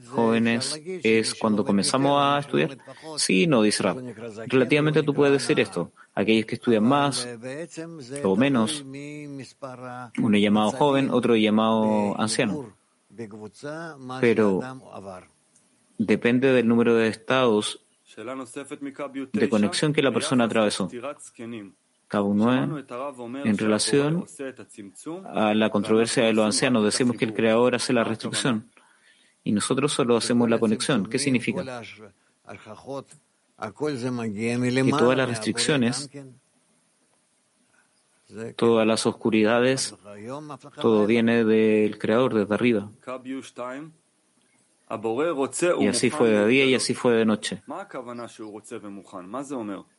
jóvenes 0.07 0.81
es 1.03 1.33
cuando 1.33 1.65
comenzamos 1.65 2.21
a 2.21 2.39
estudiar. 2.39 2.77
Sí, 3.17 3.47
no, 3.47 3.63
dice 3.63 3.83
Rab. 3.83 3.97
Relativamente 4.47 5.01
tú 5.01 5.15
puedes 5.15 5.33
decir 5.33 5.59
esto. 5.59 5.91
Aquellos 6.13 6.45
que 6.45 6.55
estudian 6.55 6.83
más 6.83 7.27
o 8.23 8.35
menos, 8.35 8.85
uno 10.19 10.37
llamado 10.37 10.71
joven, 10.71 11.09
otro 11.09 11.35
llamado 11.35 12.19
anciano 12.21 12.82
pero 14.21 14.59
depende 15.97 16.51
del 16.51 16.67
número 16.67 16.95
de 16.95 17.07
estados 17.07 17.85
de 19.33 19.49
conexión 19.49 19.93
que 19.93 20.01
la 20.01 20.11
persona 20.11 20.45
atravesó. 20.45 20.89
Cabo 22.07 22.33
9, 22.35 22.85
en 23.45 23.57
relación 23.57 24.25
a 25.25 25.53
la 25.55 25.69
controversia 25.71 26.23
de 26.25 26.33
los 26.33 26.45
ancianos, 26.45 26.83
decimos 26.83 27.17
que 27.17 27.25
el 27.25 27.33
Creador 27.33 27.73
hace 27.75 27.91
la 27.91 28.03
restricción 28.03 28.69
y 29.43 29.51
nosotros 29.51 29.91
solo 29.93 30.17
hacemos 30.17 30.49
la 30.49 30.59
conexión. 30.59 31.07
¿Qué 31.07 31.17
significa? 31.17 31.81
Que 33.59 34.91
todas 34.91 35.17
las 35.17 35.29
restricciones, 35.29 36.09
todas 38.55 38.87
las 38.87 39.05
oscuridades, 39.05 39.95
todo 40.81 41.05
viene 41.05 41.43
del 41.43 41.97
Creador 41.97 42.33
desde 42.33 42.53
arriba. 42.53 42.91
Y 45.79 45.87
así 45.87 46.09
fue 46.09 46.29
de 46.29 46.47
día 46.47 46.65
y 46.65 46.75
así 46.75 46.93
fue 46.93 47.13
de 47.13 47.25
noche. 47.25 47.63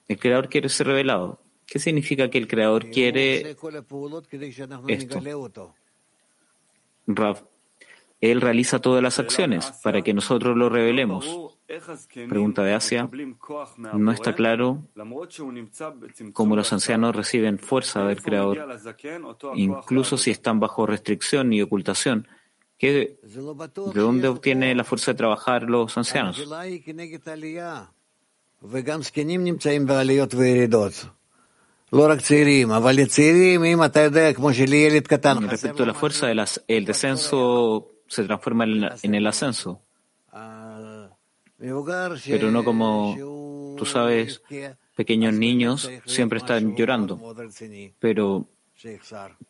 El 0.08 0.18
Creador 0.18 0.48
quiere 0.48 0.68
ser 0.68 0.86
revelado. 0.86 1.40
¿Qué 1.66 1.78
significa 1.78 2.28
que 2.28 2.38
el 2.38 2.46
Creador 2.46 2.90
quiere 2.90 3.56
esto? 4.88 5.22
Rav, 7.06 7.46
Él 8.20 8.40
realiza 8.40 8.80
todas 8.80 9.02
las 9.02 9.18
acciones 9.18 9.72
para 9.82 10.02
que 10.02 10.14
nosotros 10.14 10.56
lo 10.56 10.68
revelemos. 10.68 11.53
Pregunta 12.28 12.62
de 12.62 12.74
Asia. 12.74 13.08
No 13.94 14.12
está 14.12 14.34
claro 14.34 14.82
cómo 16.32 16.56
los 16.56 16.72
ancianos 16.72 17.16
reciben 17.16 17.58
fuerza 17.58 18.04
del 18.04 18.22
Creador, 18.22 18.68
incluso 19.54 20.18
si 20.18 20.30
están 20.30 20.60
bajo 20.60 20.86
restricción 20.86 21.52
y 21.52 21.62
ocultación. 21.62 22.28
¿De 22.80 23.18
dónde 23.94 24.28
obtiene 24.28 24.74
la 24.74 24.84
fuerza 24.84 25.12
de 25.12 25.16
trabajar 25.16 25.62
los 25.62 25.96
ancianos? 25.96 26.36
Respecto 35.48 35.82
a 35.82 35.86
la 35.86 35.94
fuerza, 35.94 36.30
el 36.68 36.84
descenso 36.84 37.92
se 38.06 38.24
transforma 38.24 38.64
en 38.64 39.14
el 39.14 39.26
ascenso. 39.26 39.83
Pero 42.26 42.50
no 42.50 42.64
como, 42.64 43.74
tú 43.76 43.84
sabes, 43.86 44.42
pequeños 44.94 45.34
niños 45.34 45.90
siempre 46.06 46.38
están 46.38 46.76
llorando. 46.76 47.34
Pero 47.98 48.48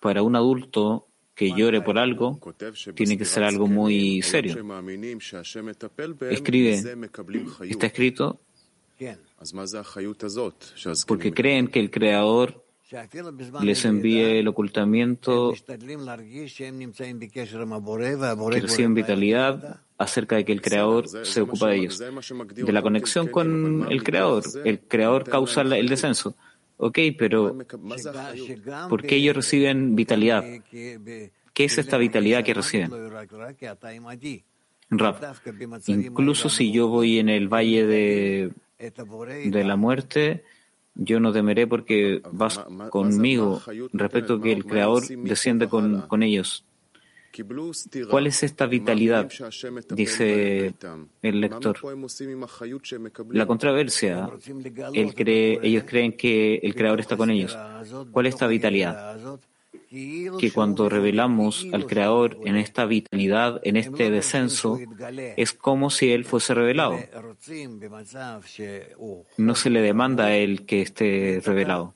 para 0.00 0.22
un 0.22 0.36
adulto 0.36 1.08
que 1.34 1.52
llore 1.52 1.80
por 1.80 1.98
algo 1.98 2.38
tiene 2.94 3.18
que 3.18 3.24
ser 3.24 3.42
algo 3.42 3.66
muy 3.66 4.22
serio. 4.22 4.56
Escribe, 6.30 6.82
está 7.68 7.86
escrito 7.86 8.40
porque 11.06 11.32
creen 11.32 11.68
que 11.68 11.80
el 11.80 11.90
Creador 11.90 12.64
les 13.62 13.84
envíe 13.84 14.38
el 14.38 14.46
ocultamiento, 14.46 15.52
que 18.52 18.60
reciben 18.60 18.94
vitalidad 18.94 19.80
acerca 19.98 20.36
de 20.36 20.44
que 20.44 20.52
el 20.52 20.60
Creador 20.60 21.08
se 21.08 21.40
ocupa 21.40 21.68
de 21.68 21.76
ellos. 21.76 21.98
De 21.98 22.72
la 22.72 22.82
conexión 22.82 23.28
con 23.28 23.86
el 23.90 24.02
Creador. 24.02 24.42
El 24.64 24.80
Creador 24.80 25.24
causa 25.24 25.62
el 25.62 25.88
descenso. 25.88 26.34
Ok, 26.76 26.98
pero 27.16 27.56
¿por 28.88 29.02
qué 29.02 29.16
ellos 29.16 29.36
reciben 29.36 29.94
vitalidad? 29.94 30.44
¿Qué 30.72 31.64
es 31.64 31.78
esta 31.78 31.98
vitalidad 31.98 32.42
que 32.42 32.54
reciben? 32.54 32.90
Rap, 34.90 35.22
incluso 35.86 36.48
si 36.48 36.72
yo 36.72 36.88
voy 36.88 37.18
en 37.18 37.28
el 37.28 37.48
valle 37.48 37.86
de, 37.86 38.52
de 38.78 39.64
la 39.64 39.76
muerte, 39.76 40.44
yo 40.94 41.20
no 41.20 41.32
temeré 41.32 41.66
porque 41.66 42.22
vas 42.32 42.58
conmigo 42.90 43.62
respecto 43.92 44.34
a 44.34 44.42
que 44.42 44.52
el 44.52 44.64
Creador 44.64 45.06
desciende 45.06 45.68
con, 45.68 46.02
con 46.02 46.22
ellos. 46.22 46.64
¿Cuál 48.10 48.26
es 48.26 48.42
esta 48.42 48.66
vitalidad? 48.66 49.28
Dice 49.90 50.74
el 51.22 51.40
lector. 51.40 51.76
La 53.30 53.46
controversia. 53.46 54.30
ellos 54.92 55.84
creen 55.86 56.12
que 56.12 56.56
el 56.56 56.74
Creador 56.74 57.00
está 57.00 57.16
con 57.16 57.30
ellos. 57.30 57.56
¿Cuál 58.12 58.26
es 58.26 58.34
esta 58.34 58.46
vitalidad? 58.46 59.18
Que 59.90 60.50
cuando 60.52 60.88
revelamos 60.88 61.66
al 61.72 61.86
Creador 61.86 62.38
en 62.44 62.56
esta 62.56 62.84
vitalidad, 62.84 63.60
en 63.64 63.76
este 63.76 64.10
descenso, 64.10 64.78
es 65.36 65.52
como 65.52 65.90
si 65.90 66.12
Él 66.12 66.24
fuese 66.24 66.54
revelado. 66.54 66.98
No 69.36 69.54
se 69.54 69.70
le 69.70 69.80
demanda 69.80 70.26
a 70.26 70.36
Él 70.36 70.66
que 70.66 70.82
esté 70.82 71.40
revelado. 71.44 71.94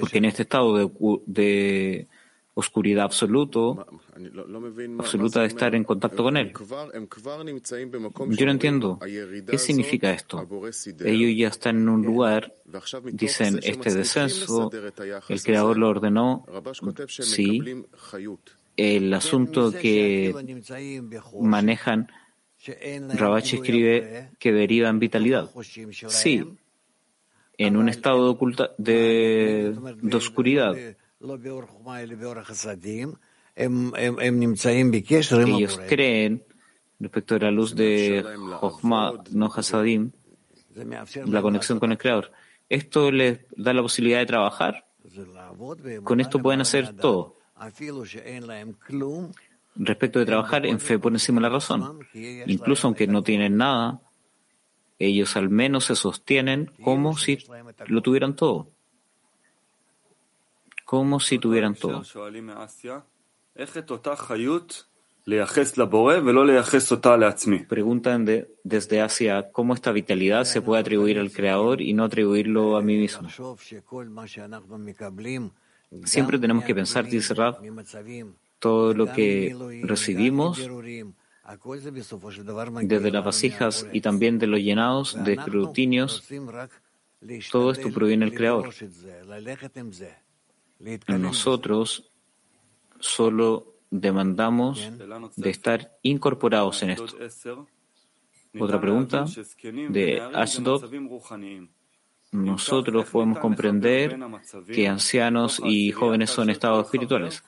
Porque 0.00 0.18
en 0.18 0.24
este 0.24 0.42
estado 0.42 0.76
de, 0.76 0.90
de 1.26 2.08
oscuridad 2.60 3.04
absoluto, 3.04 3.86
absoluta 4.98 5.40
de 5.40 5.46
estar 5.46 5.74
en 5.74 5.84
contacto 5.84 6.22
con 6.22 6.36
Él. 6.36 6.52
Yo 8.30 8.46
no 8.46 8.52
entiendo. 8.52 8.98
¿Qué 9.48 9.58
significa 9.58 10.12
esto? 10.12 10.46
Ellos 11.04 11.36
ya 11.36 11.48
están 11.48 11.76
en 11.78 11.88
un 11.88 12.02
lugar, 12.02 12.54
dicen, 13.12 13.58
este 13.62 13.94
descenso, 13.94 14.70
el 15.28 15.42
Creador 15.42 15.76
lo 15.76 15.88
ordenó. 15.88 16.46
Sí. 17.08 17.60
El 18.76 19.12
asunto 19.12 19.72
que 19.72 20.34
manejan, 21.40 22.08
Rabachi 23.14 23.56
escribe 23.56 24.30
que 24.38 24.52
deriva 24.52 24.88
en 24.88 24.98
vitalidad. 24.98 25.50
Sí. 26.08 26.44
En 27.58 27.76
un 27.76 27.90
estado 27.90 28.24
de, 28.24 28.30
oculta, 28.30 28.70
de, 28.78 29.76
de 30.00 30.16
oscuridad 30.16 30.74
ellos 35.42 35.78
creen, 35.86 36.42
respecto 36.98 37.34
a 37.34 37.38
la 37.38 37.50
luz 37.50 37.74
de 37.74 38.24
Jochma, 38.58 39.22
no 39.30 39.46
Hasadim, 39.54 40.12
la 41.26 41.42
conexión 41.42 41.78
con 41.78 41.92
el 41.92 41.98
Creador. 41.98 42.32
Esto 42.70 43.12
les 43.12 43.40
da 43.54 43.74
la 43.74 43.82
posibilidad 43.82 44.20
de 44.20 44.26
trabajar. 44.26 44.86
Con 46.04 46.20
esto 46.20 46.38
pueden 46.38 46.62
hacer 46.62 46.96
todo. 46.96 47.36
Respecto 49.76 50.20
de 50.20 50.26
trabajar 50.26 50.64
en 50.64 50.80
fe 50.80 50.98
por 50.98 51.12
encima 51.12 51.40
de 51.40 51.42
la 51.42 51.48
razón. 51.50 52.00
Incluso 52.14 52.86
aunque 52.86 53.06
no 53.06 53.22
tienen 53.22 53.58
nada, 53.58 54.00
ellos 54.98 55.36
al 55.36 55.50
menos 55.50 55.84
se 55.84 55.96
sostienen 55.96 56.72
como 56.82 57.16
si 57.18 57.38
lo 57.88 58.00
tuvieran 58.00 58.36
todo 58.36 58.70
como 60.90 61.20
si 61.20 61.38
tuvieran 61.38 61.76
todo. 61.76 62.02
Preguntan 67.68 68.26
desde 68.64 69.00
Asia 69.00 69.52
cómo 69.52 69.74
esta 69.74 69.92
vitalidad 69.92 70.42
se 70.42 70.60
puede 70.60 70.80
atribuir 70.80 71.20
al 71.20 71.30
Creador 71.30 71.80
y 71.80 71.92
no 71.92 72.02
atribuirlo 72.02 72.76
a 72.76 72.82
mí 72.82 72.96
mismo. 72.96 73.28
Siempre 76.04 76.40
tenemos 76.40 76.64
que 76.64 76.74
pensar, 76.74 77.04
dice 77.06 77.34
Rab, 77.34 77.60
todo 78.58 78.92
lo 78.92 79.12
que 79.12 79.54
recibimos 79.84 80.58
desde 82.82 83.10
las 83.12 83.24
vasijas 83.24 83.86
y 83.92 84.00
también 84.00 84.40
de 84.40 84.48
los 84.48 84.58
llenados 84.58 85.16
de 85.22 85.34
escrutinios, 85.34 86.24
todo 87.52 87.70
esto 87.70 87.92
proviene 87.92 88.24
del 88.24 88.34
Creador. 88.34 88.74
Nosotros 91.08 92.10
solo 92.98 93.74
demandamos 93.90 94.90
de 95.36 95.50
estar 95.50 95.98
incorporados 96.02 96.82
en 96.82 96.90
esto. 96.90 97.06
Otra 98.58 98.80
pregunta 98.80 99.24
de 99.90 100.20
Ashdod. 100.34 100.84
Nosotros 102.32 103.10
podemos 103.10 103.38
comprender 103.38 104.16
que 104.72 104.86
ancianos 104.86 105.60
y 105.64 105.90
jóvenes 105.90 106.30
son 106.30 106.48
estados 106.48 106.84
espirituales. 106.84 107.42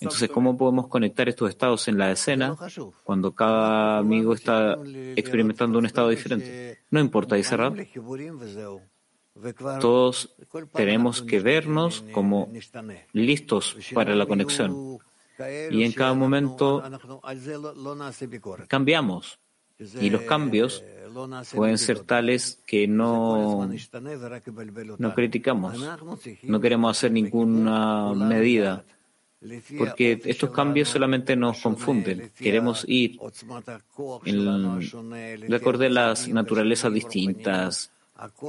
Entonces, 0.00 0.30
¿cómo 0.30 0.56
podemos 0.56 0.88
conectar 0.88 1.28
estos 1.28 1.50
estados 1.50 1.86
en 1.88 1.98
la 1.98 2.10
escena 2.10 2.56
cuando 3.04 3.34
cada 3.34 3.98
amigo 3.98 4.32
está 4.32 4.78
experimentando 5.16 5.78
un 5.78 5.86
estado 5.86 6.08
diferente? 6.08 6.78
No 6.90 7.00
importa, 7.00 7.36
dice 7.36 7.56
Rab. 7.56 7.76
Todos 9.80 10.34
tenemos 10.72 11.22
que 11.22 11.40
vernos 11.40 12.04
como 12.12 12.52
listos 13.12 13.76
para 13.94 14.14
la 14.14 14.26
conexión. 14.26 14.98
Y 15.70 15.84
en 15.84 15.92
cada 15.92 16.14
momento 16.14 16.82
cambiamos. 18.68 19.38
Y 20.00 20.10
los 20.10 20.22
cambios 20.22 20.84
pueden 21.54 21.78
ser 21.78 22.00
tales 22.00 22.62
que 22.66 22.86
no, 22.86 23.68
no 24.98 25.14
criticamos. 25.14 25.76
No 26.42 26.60
queremos 26.60 26.96
hacer 26.96 27.12
ninguna 27.12 28.12
medida. 28.14 28.84
Porque 29.76 30.20
estos 30.24 30.50
cambios 30.50 30.88
solamente 30.88 31.34
nos 31.34 31.60
confunden. 31.60 32.30
Queremos 32.38 32.84
ir 32.86 33.18
en, 34.24 35.48
de 35.48 35.56
acuerdo 35.56 35.84
a 35.84 35.88
las 35.88 36.28
naturalezas 36.28 36.92
distintas, 36.92 37.90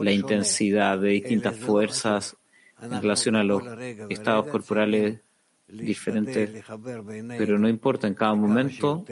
la 0.01 0.11
intensidad 0.11 0.99
de 0.99 1.09
distintas 1.09 1.55
fuerzas 1.57 2.37
en 2.81 3.01
relación 3.01 3.35
a 3.35 3.43
los 3.43 3.63
estados 4.09 4.47
corporales 4.47 5.19
diferentes, 5.67 6.63
pero 7.37 7.57
no 7.57 7.67
importa, 7.67 8.07
en 8.07 8.13
cada 8.13 8.35
momento 8.35 9.05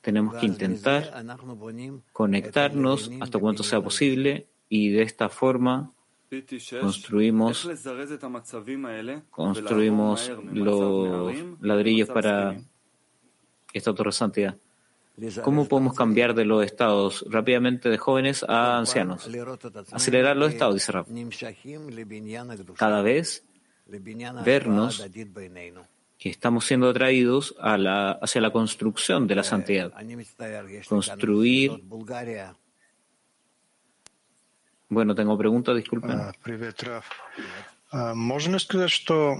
tenemos 0.00 0.34
que 0.36 0.46
intentar 0.46 1.24
conectarnos 2.12 3.10
hasta 3.20 3.38
cuanto 3.38 3.62
sea 3.62 3.80
posible 3.80 4.48
y 4.68 4.90
de 4.90 5.02
esta 5.02 5.28
forma 5.28 5.92
construimos, 6.80 7.68
construimos 9.30 10.32
los 10.52 11.34
ladrillos 11.60 12.08
para 12.08 12.56
esta 13.72 13.94
torre 13.94 14.12
santidad. 14.12 14.56
¿Cómo 15.43 15.67
podemos 15.67 15.95
cambiar 15.95 16.33
de 16.33 16.43
los 16.43 16.65
estados 16.65 17.23
rápidamente 17.29 17.89
de 17.89 17.97
jóvenes 17.97 18.43
a 18.47 18.77
ancianos? 18.79 19.29
Acelerar 19.91 20.35
los 20.35 20.51
estados, 20.51 20.73
dice 20.73 20.91
Rab. 20.91 21.05
Cada 22.75 23.01
vez 23.03 23.43
vernos 24.43 25.05
que 26.17 26.29
estamos 26.29 26.65
siendo 26.65 26.89
atraídos 26.89 27.53
a 27.59 27.77
la, 27.77 28.11
hacia 28.13 28.41
la 28.41 28.51
construcción 28.51 29.27
de 29.27 29.35
la 29.35 29.43
santidad. 29.43 29.93
Construir. 30.87 31.83
Bueno, 34.89 35.15
tengo 35.15 35.37
preguntas, 35.37 35.75
disculpen. 35.75 36.19
Можно 38.15 38.57
сказать, 38.57 38.89
что 38.89 39.37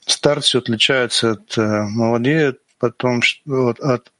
старцы 0.00 0.56
отличаются 0.56 1.32
от 1.32 1.56
молодые 1.56 2.56
потом 2.78 3.20
от, 3.46 3.80
от, 3.80 4.12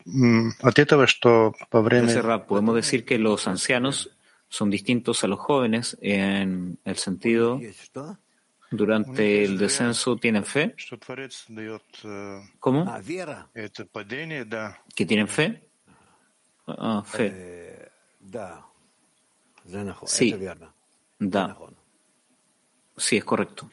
от 0.60 0.78
этого, 0.78 1.06
что 1.06 1.54
по 1.70 1.82
время... 1.82 2.38
Podemos 2.46 2.74
decir 2.74 3.04
que 3.04 3.18
los 3.18 3.46
ancianos 3.46 4.10
son 4.48 4.70
distintos 4.70 5.24
a 5.24 5.28
los 5.28 5.38
jóvenes 5.38 5.96
en 6.00 6.78
el 6.84 6.96
sentido 6.96 7.60
durante 8.72 9.44
el 9.44 9.58
descenso 9.58 10.16
tienen 10.16 10.44
fe. 10.44 10.74
¿Cómo? 12.58 12.86
¿Que 14.94 15.06
tienen 15.06 15.28
fe? 15.28 15.68
Ah, 16.66 17.02
fe. 17.04 17.90
Sí. 20.06 20.36
Da. 21.18 21.56
Sí, 22.96 23.16
es 23.16 23.24
correcto. 23.24 23.70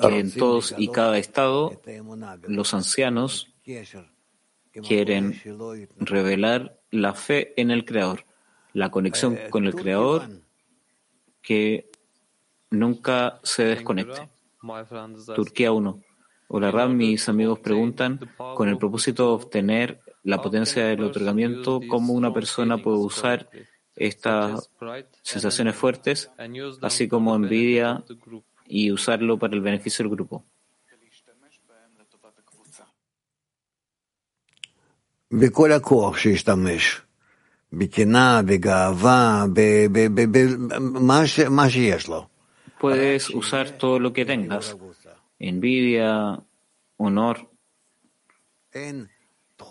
Que 0.00 0.18
en 0.18 0.32
todos 0.32 0.74
y 0.76 0.88
cada 0.88 1.18
estado 1.18 1.80
los 2.46 2.74
ancianos 2.74 3.54
quieren 4.86 5.40
revelar 5.98 6.78
la 6.90 7.14
fe 7.14 7.60
en 7.60 7.70
el 7.70 7.84
Creador 7.84 8.24
la 8.78 8.90
conexión 8.90 9.38
con 9.50 9.66
el 9.66 9.74
Creador 9.74 10.28
que 11.42 11.90
nunca 12.70 13.40
se 13.42 13.64
desconecte. 13.64 14.28
Turquía 15.34 15.72
1. 15.72 16.02
Hola 16.48 16.70
Ram, 16.70 16.96
mis 16.96 17.28
amigos 17.28 17.58
preguntan, 17.58 18.20
con 18.54 18.68
el 18.68 18.78
propósito 18.78 19.26
de 19.26 19.32
obtener 19.44 20.00
la 20.22 20.40
potencia 20.40 20.84
del 20.84 21.02
otorgamiento, 21.02 21.80
¿cómo 21.88 22.12
una 22.12 22.32
persona 22.32 22.78
puede 22.78 22.98
usar 22.98 23.50
estas 23.98 24.70
sensaciones 25.22 25.74
fuertes, 25.74 26.30
así 26.82 27.08
como 27.08 27.34
envidia, 27.34 28.04
y 28.66 28.92
usarlo 28.92 29.38
para 29.38 29.54
el 29.54 29.60
beneficio 29.60 30.04
del 30.04 30.14
grupo? 30.14 30.44
Puedes 42.80 43.28
usar 43.30 43.72
todo 43.72 43.98
lo 43.98 44.12
que 44.12 44.24
tengas, 44.24 44.76
envidia, 45.38 46.40
honor, 46.96 47.50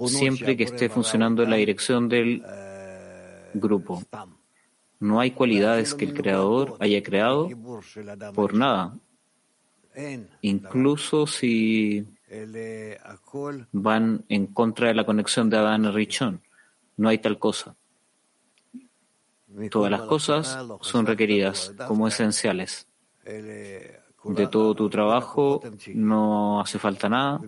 siempre 0.08 0.58
que 0.58 0.64
esté 0.64 0.90
funcionando 0.90 1.44
en 1.44 1.50
la 1.50 1.56
dirección 1.56 2.10
del 2.10 2.44
grupo. 3.54 4.02
No 5.00 5.20
hay 5.20 5.32
cualidades 5.32 5.94
que 5.94 6.06
el 6.06 6.14
creador 6.14 6.76
haya 6.80 7.04
creado 7.04 7.50
por 8.34 8.54
nada, 8.54 8.98
incluso 10.42 11.28
si 11.28 12.06
van 13.72 14.26
en 14.30 14.48
contra 14.48 14.88
de 14.88 14.96
la 14.96 15.06
conexión 15.06 15.50
de 15.50 15.58
Adán 15.58 15.86
y 15.86 15.92
Richón. 15.92 16.42
No 16.98 17.10
hay 17.10 17.20
tal 17.20 17.38
cosa. 17.38 17.76
Todas 19.72 19.92
las 19.92 20.02
cosas 20.02 20.58
son 20.82 21.06
requeridas 21.06 21.74
como 21.88 22.08
esenciales. 22.08 22.88
De 23.24 24.48
todo 24.48 24.76
tu 24.76 24.90
trabajo 24.90 25.62
no 25.94 26.60
hace 26.60 26.80
falta 26.80 27.08
nada. 27.08 27.40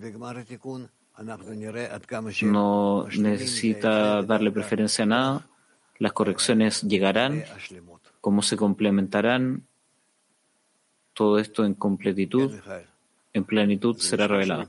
No 2.44 3.08
necesita 3.18 4.22
darle 4.22 4.52
preferencia 4.52 5.04
a 5.04 5.08
nada. 5.08 5.48
Las 6.00 6.14
correcciones 6.14 6.82
llegarán. 6.82 7.44
Cómo 8.22 8.42
se 8.42 8.58
complementarán. 8.58 9.64
Todo 11.14 11.38
esto 11.38 11.66
en 11.66 11.74
completitud 11.76 12.52
en 13.34 13.44
plenitud 13.44 13.98
será 13.98 14.28
revelado. 14.28 14.68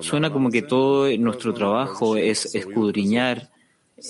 Suena 0.00 0.30
como 0.30 0.50
que 0.50 0.62
todo 0.62 1.16
nuestro 1.18 1.54
trabajo 1.54 2.16
es 2.16 2.54
escudriñar 2.54 3.50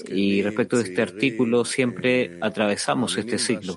y 0.09 0.43
respecto 0.43 0.79
de 0.79 0.85
este 0.85 1.03
artículo 1.03 1.65
siempre 1.65 2.39
atravesamos 2.41 3.17
este 3.17 3.39
ciclo 3.39 3.77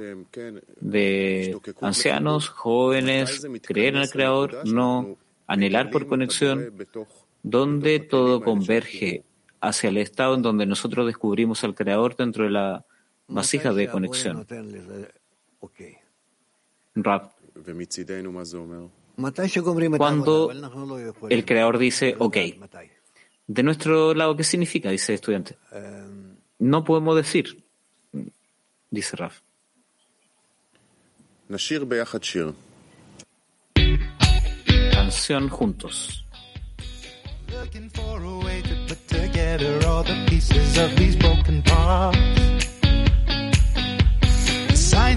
de 0.79 1.57
ancianos, 1.81 2.49
jóvenes, 2.49 3.45
creer 3.61 3.95
en 3.95 4.01
el 4.01 4.09
Creador, 4.09 4.65
no, 4.65 5.17
anhelar 5.45 5.91
por 5.91 6.07
conexión, 6.07 6.73
donde 7.43 7.99
todo 7.99 8.41
converge 8.41 9.23
hacia 9.67 9.89
el 9.89 9.97
estado 9.97 10.35
en 10.35 10.41
donde 10.41 10.65
nosotros 10.65 11.05
descubrimos 11.05 11.63
al 11.63 11.75
Creador 11.75 12.15
dentro 12.15 12.43
de 12.43 12.51
la 12.51 12.85
vasija 13.27 13.73
de 13.73 13.87
conexión. 13.87 14.45
Cuando 19.97 20.51
el 21.29 21.45
creador 21.45 21.77
dice, 21.77 22.15
ok, 22.19 22.37
de 23.47 23.63
nuestro 23.63 24.13
lado, 24.13 24.35
¿qué 24.35 24.43
significa? 24.43 24.89
Dice 24.89 25.13
el 25.13 25.15
estudiante. 25.15 25.57
No 26.59 26.83
podemos 26.83 27.15
decir, 27.15 27.63
dice 28.89 29.15
Raf. 29.15 29.41
Canción 34.91 35.49
juntos. 35.49 36.25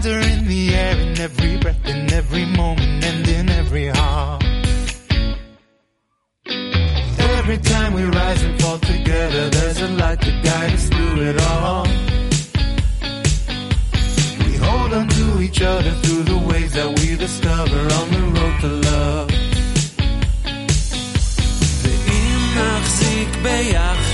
signs 0.04 0.06
are 0.08 0.20
in 0.20 0.48
the 0.48 0.76
air, 0.76 0.98
in 0.98 1.20
every 1.20 1.58
breath, 1.58 1.86
in 1.86 2.12
every 2.14 2.46
moment, 2.46 3.04
and 3.10 3.28
in 3.28 3.50
every 3.50 3.88
heart. 3.88 4.44
Every 7.38 7.58
time 7.58 7.94
we 7.94 8.04
rise 8.04 8.42
and 8.44 8.62
fall 8.62 8.80
together, 8.80 9.50
there's 9.50 9.82
a 9.82 9.90
light 10.02 10.22
to 10.22 10.32
guide 10.44 10.74
us 10.74 10.86
through 10.90 11.18
it 11.30 11.38
all. 11.52 11.86
We 14.46 14.54
hold 14.66 14.94
on 14.94 15.08
to 15.08 15.42
each 15.42 15.62
other 15.62 15.92
through 16.02 16.24
the 16.24 16.40
ways 16.50 16.74
that 16.74 16.90
we 17.00 17.16
discover 17.16 17.82
on 18.00 18.08
the 18.16 18.24
road 18.36 18.56
to 18.64 18.70
love. 18.90 19.30
ואם 21.84 22.40
נחזיק 22.56 23.30
ביחד 23.44 24.07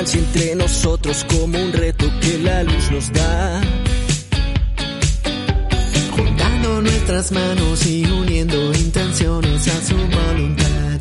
distancia 0.00 0.20
entre 0.20 0.54
nosotros 0.54 1.26
como 1.28 1.58
un 1.58 1.72
reto 1.72 2.06
que 2.20 2.38
la 2.38 2.62
luz 2.62 2.90
nos 2.90 3.12
da. 3.12 3.60
Juntando 6.16 6.80
nuestras 6.80 7.32
manos 7.32 7.86
y 7.86 8.04
uniendo 8.06 8.72
intenciones 8.72 9.68
a 9.68 9.86
su 9.86 9.96
voluntad. 9.96 11.00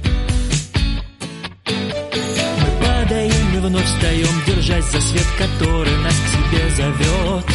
Мы 2.61 2.85
падаем 2.85 3.55
и 3.55 3.57
вновь 3.59 3.85
встаем, 3.85 4.43
держась 4.45 4.85
за 4.91 5.01
свет, 5.01 5.27
который 5.37 5.97
нас 6.03 6.15
к 6.15 6.27
себе 6.35 6.69
зовет. 6.75 7.45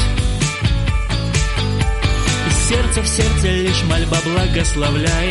И 2.49 2.69
сердце 2.69 3.03
в 3.03 3.09
сердце 3.09 3.51
лишь 3.51 3.83
мольба 3.85 4.19
благословляет 4.25 5.24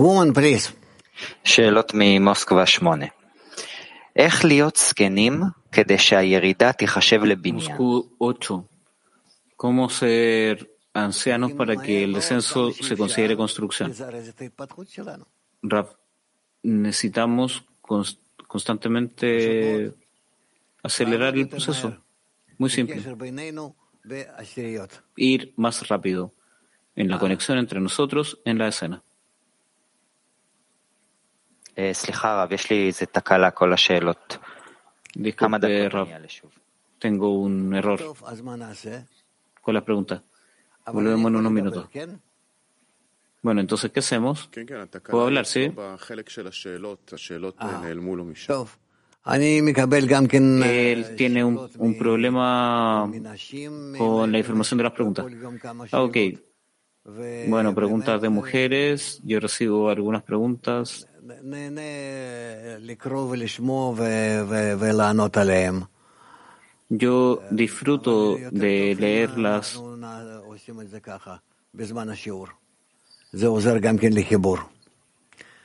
Woman, 0.00 0.32
please. 0.34 0.72
שאלות 1.44 1.92
ממוסקבה 1.94 2.66
8. 2.66 3.06
איך 4.16 4.44
להיות 4.44 4.76
זקנים 4.76 5.40
כדי 5.72 5.98
שהירידה 5.98 6.72
תיחשב 6.72 7.24
לבניין? 7.24 7.76
Moscú 7.76 8.04
8. 8.18 8.64
¿Cómo 9.56 9.88
ser 9.88 10.68
ancianos 10.94 11.52
para 11.52 11.76
que 11.76 12.04
el 12.04 12.12
descenso 12.12 12.72
se 12.72 12.94
considere 12.96 13.34
construcción? 13.36 13.90
Rav, 15.62 15.86
necesitamos 16.62 17.64
cons- 17.82 18.18
constantemente 18.46 19.28
acelerar 20.82 21.34
el 21.36 21.48
proceso. 21.48 21.88
Muy 22.58 22.70
simple. 22.70 22.96
Ir 25.16 25.40
más 25.56 25.76
rápido 25.88 26.32
en 26.94 27.08
la 27.10 27.18
conexión 27.18 27.56
entre 27.58 27.80
nosotros 27.80 28.38
en 28.44 28.58
la 28.58 28.68
escena. 28.68 29.02
Slicha, 31.75 32.45
Rab, 35.89 36.07
tengo 36.99 37.39
un 37.39 37.73
error 37.73 37.99
con 39.61 39.73
las 39.73 39.83
preguntas. 39.83 40.21
Volvemos 40.91 41.29
en 41.29 41.35
unos 41.35 41.51
minutos. 41.51 41.89
Bueno, 43.41 43.61
entonces, 43.61 43.91
¿qué 43.91 43.99
hacemos? 43.99 44.49
¿Puedo 45.09 45.25
hablar, 45.25 45.45
sí? 45.45 45.71
Él 50.63 51.15
tiene 51.15 51.43
un, 51.43 51.69
un, 51.77 51.97
problema 51.97 53.11
con 53.97 54.31
la 54.31 54.37
información 54.37 54.77
de 54.77 54.83
las 54.83 54.93
preguntas. 54.93 55.25
Ah, 55.91 56.03
ok. 56.03 56.17
Bueno, 57.47 57.73
preguntas 57.73 58.21
de 58.21 58.29
mujeres. 58.29 59.19
Yo 59.23 59.39
recibo 59.39 59.89
algunas 59.89 60.23
preguntas 60.23 61.07
yo 66.89 67.41
disfruto 67.51 68.37
de 68.51 68.95
leerlas. 68.99 69.79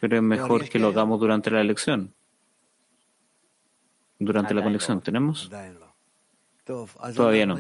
Pero 0.01 0.17
es 0.17 0.23
mejor 0.23 0.69
que 0.69 0.79
lo 0.79 0.89
hagamos 0.89 1.19
durante 1.19 1.51
la 1.51 1.65
lección. 1.65 2.13
Durante 4.19 4.55
la 4.55 4.63
conexión, 4.63 5.01
¿tenemos? 5.01 5.51
Todavía 7.15 7.47
no. 7.47 7.57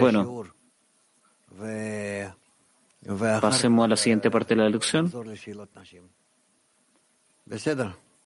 Bueno, 0.00 0.44
Pasemos 3.40 3.84
a 3.84 3.88
la 3.88 3.96
siguiente 3.96 4.30
parte 4.30 4.54
de 4.54 4.62
la 4.62 4.68
lección. 4.70 5.10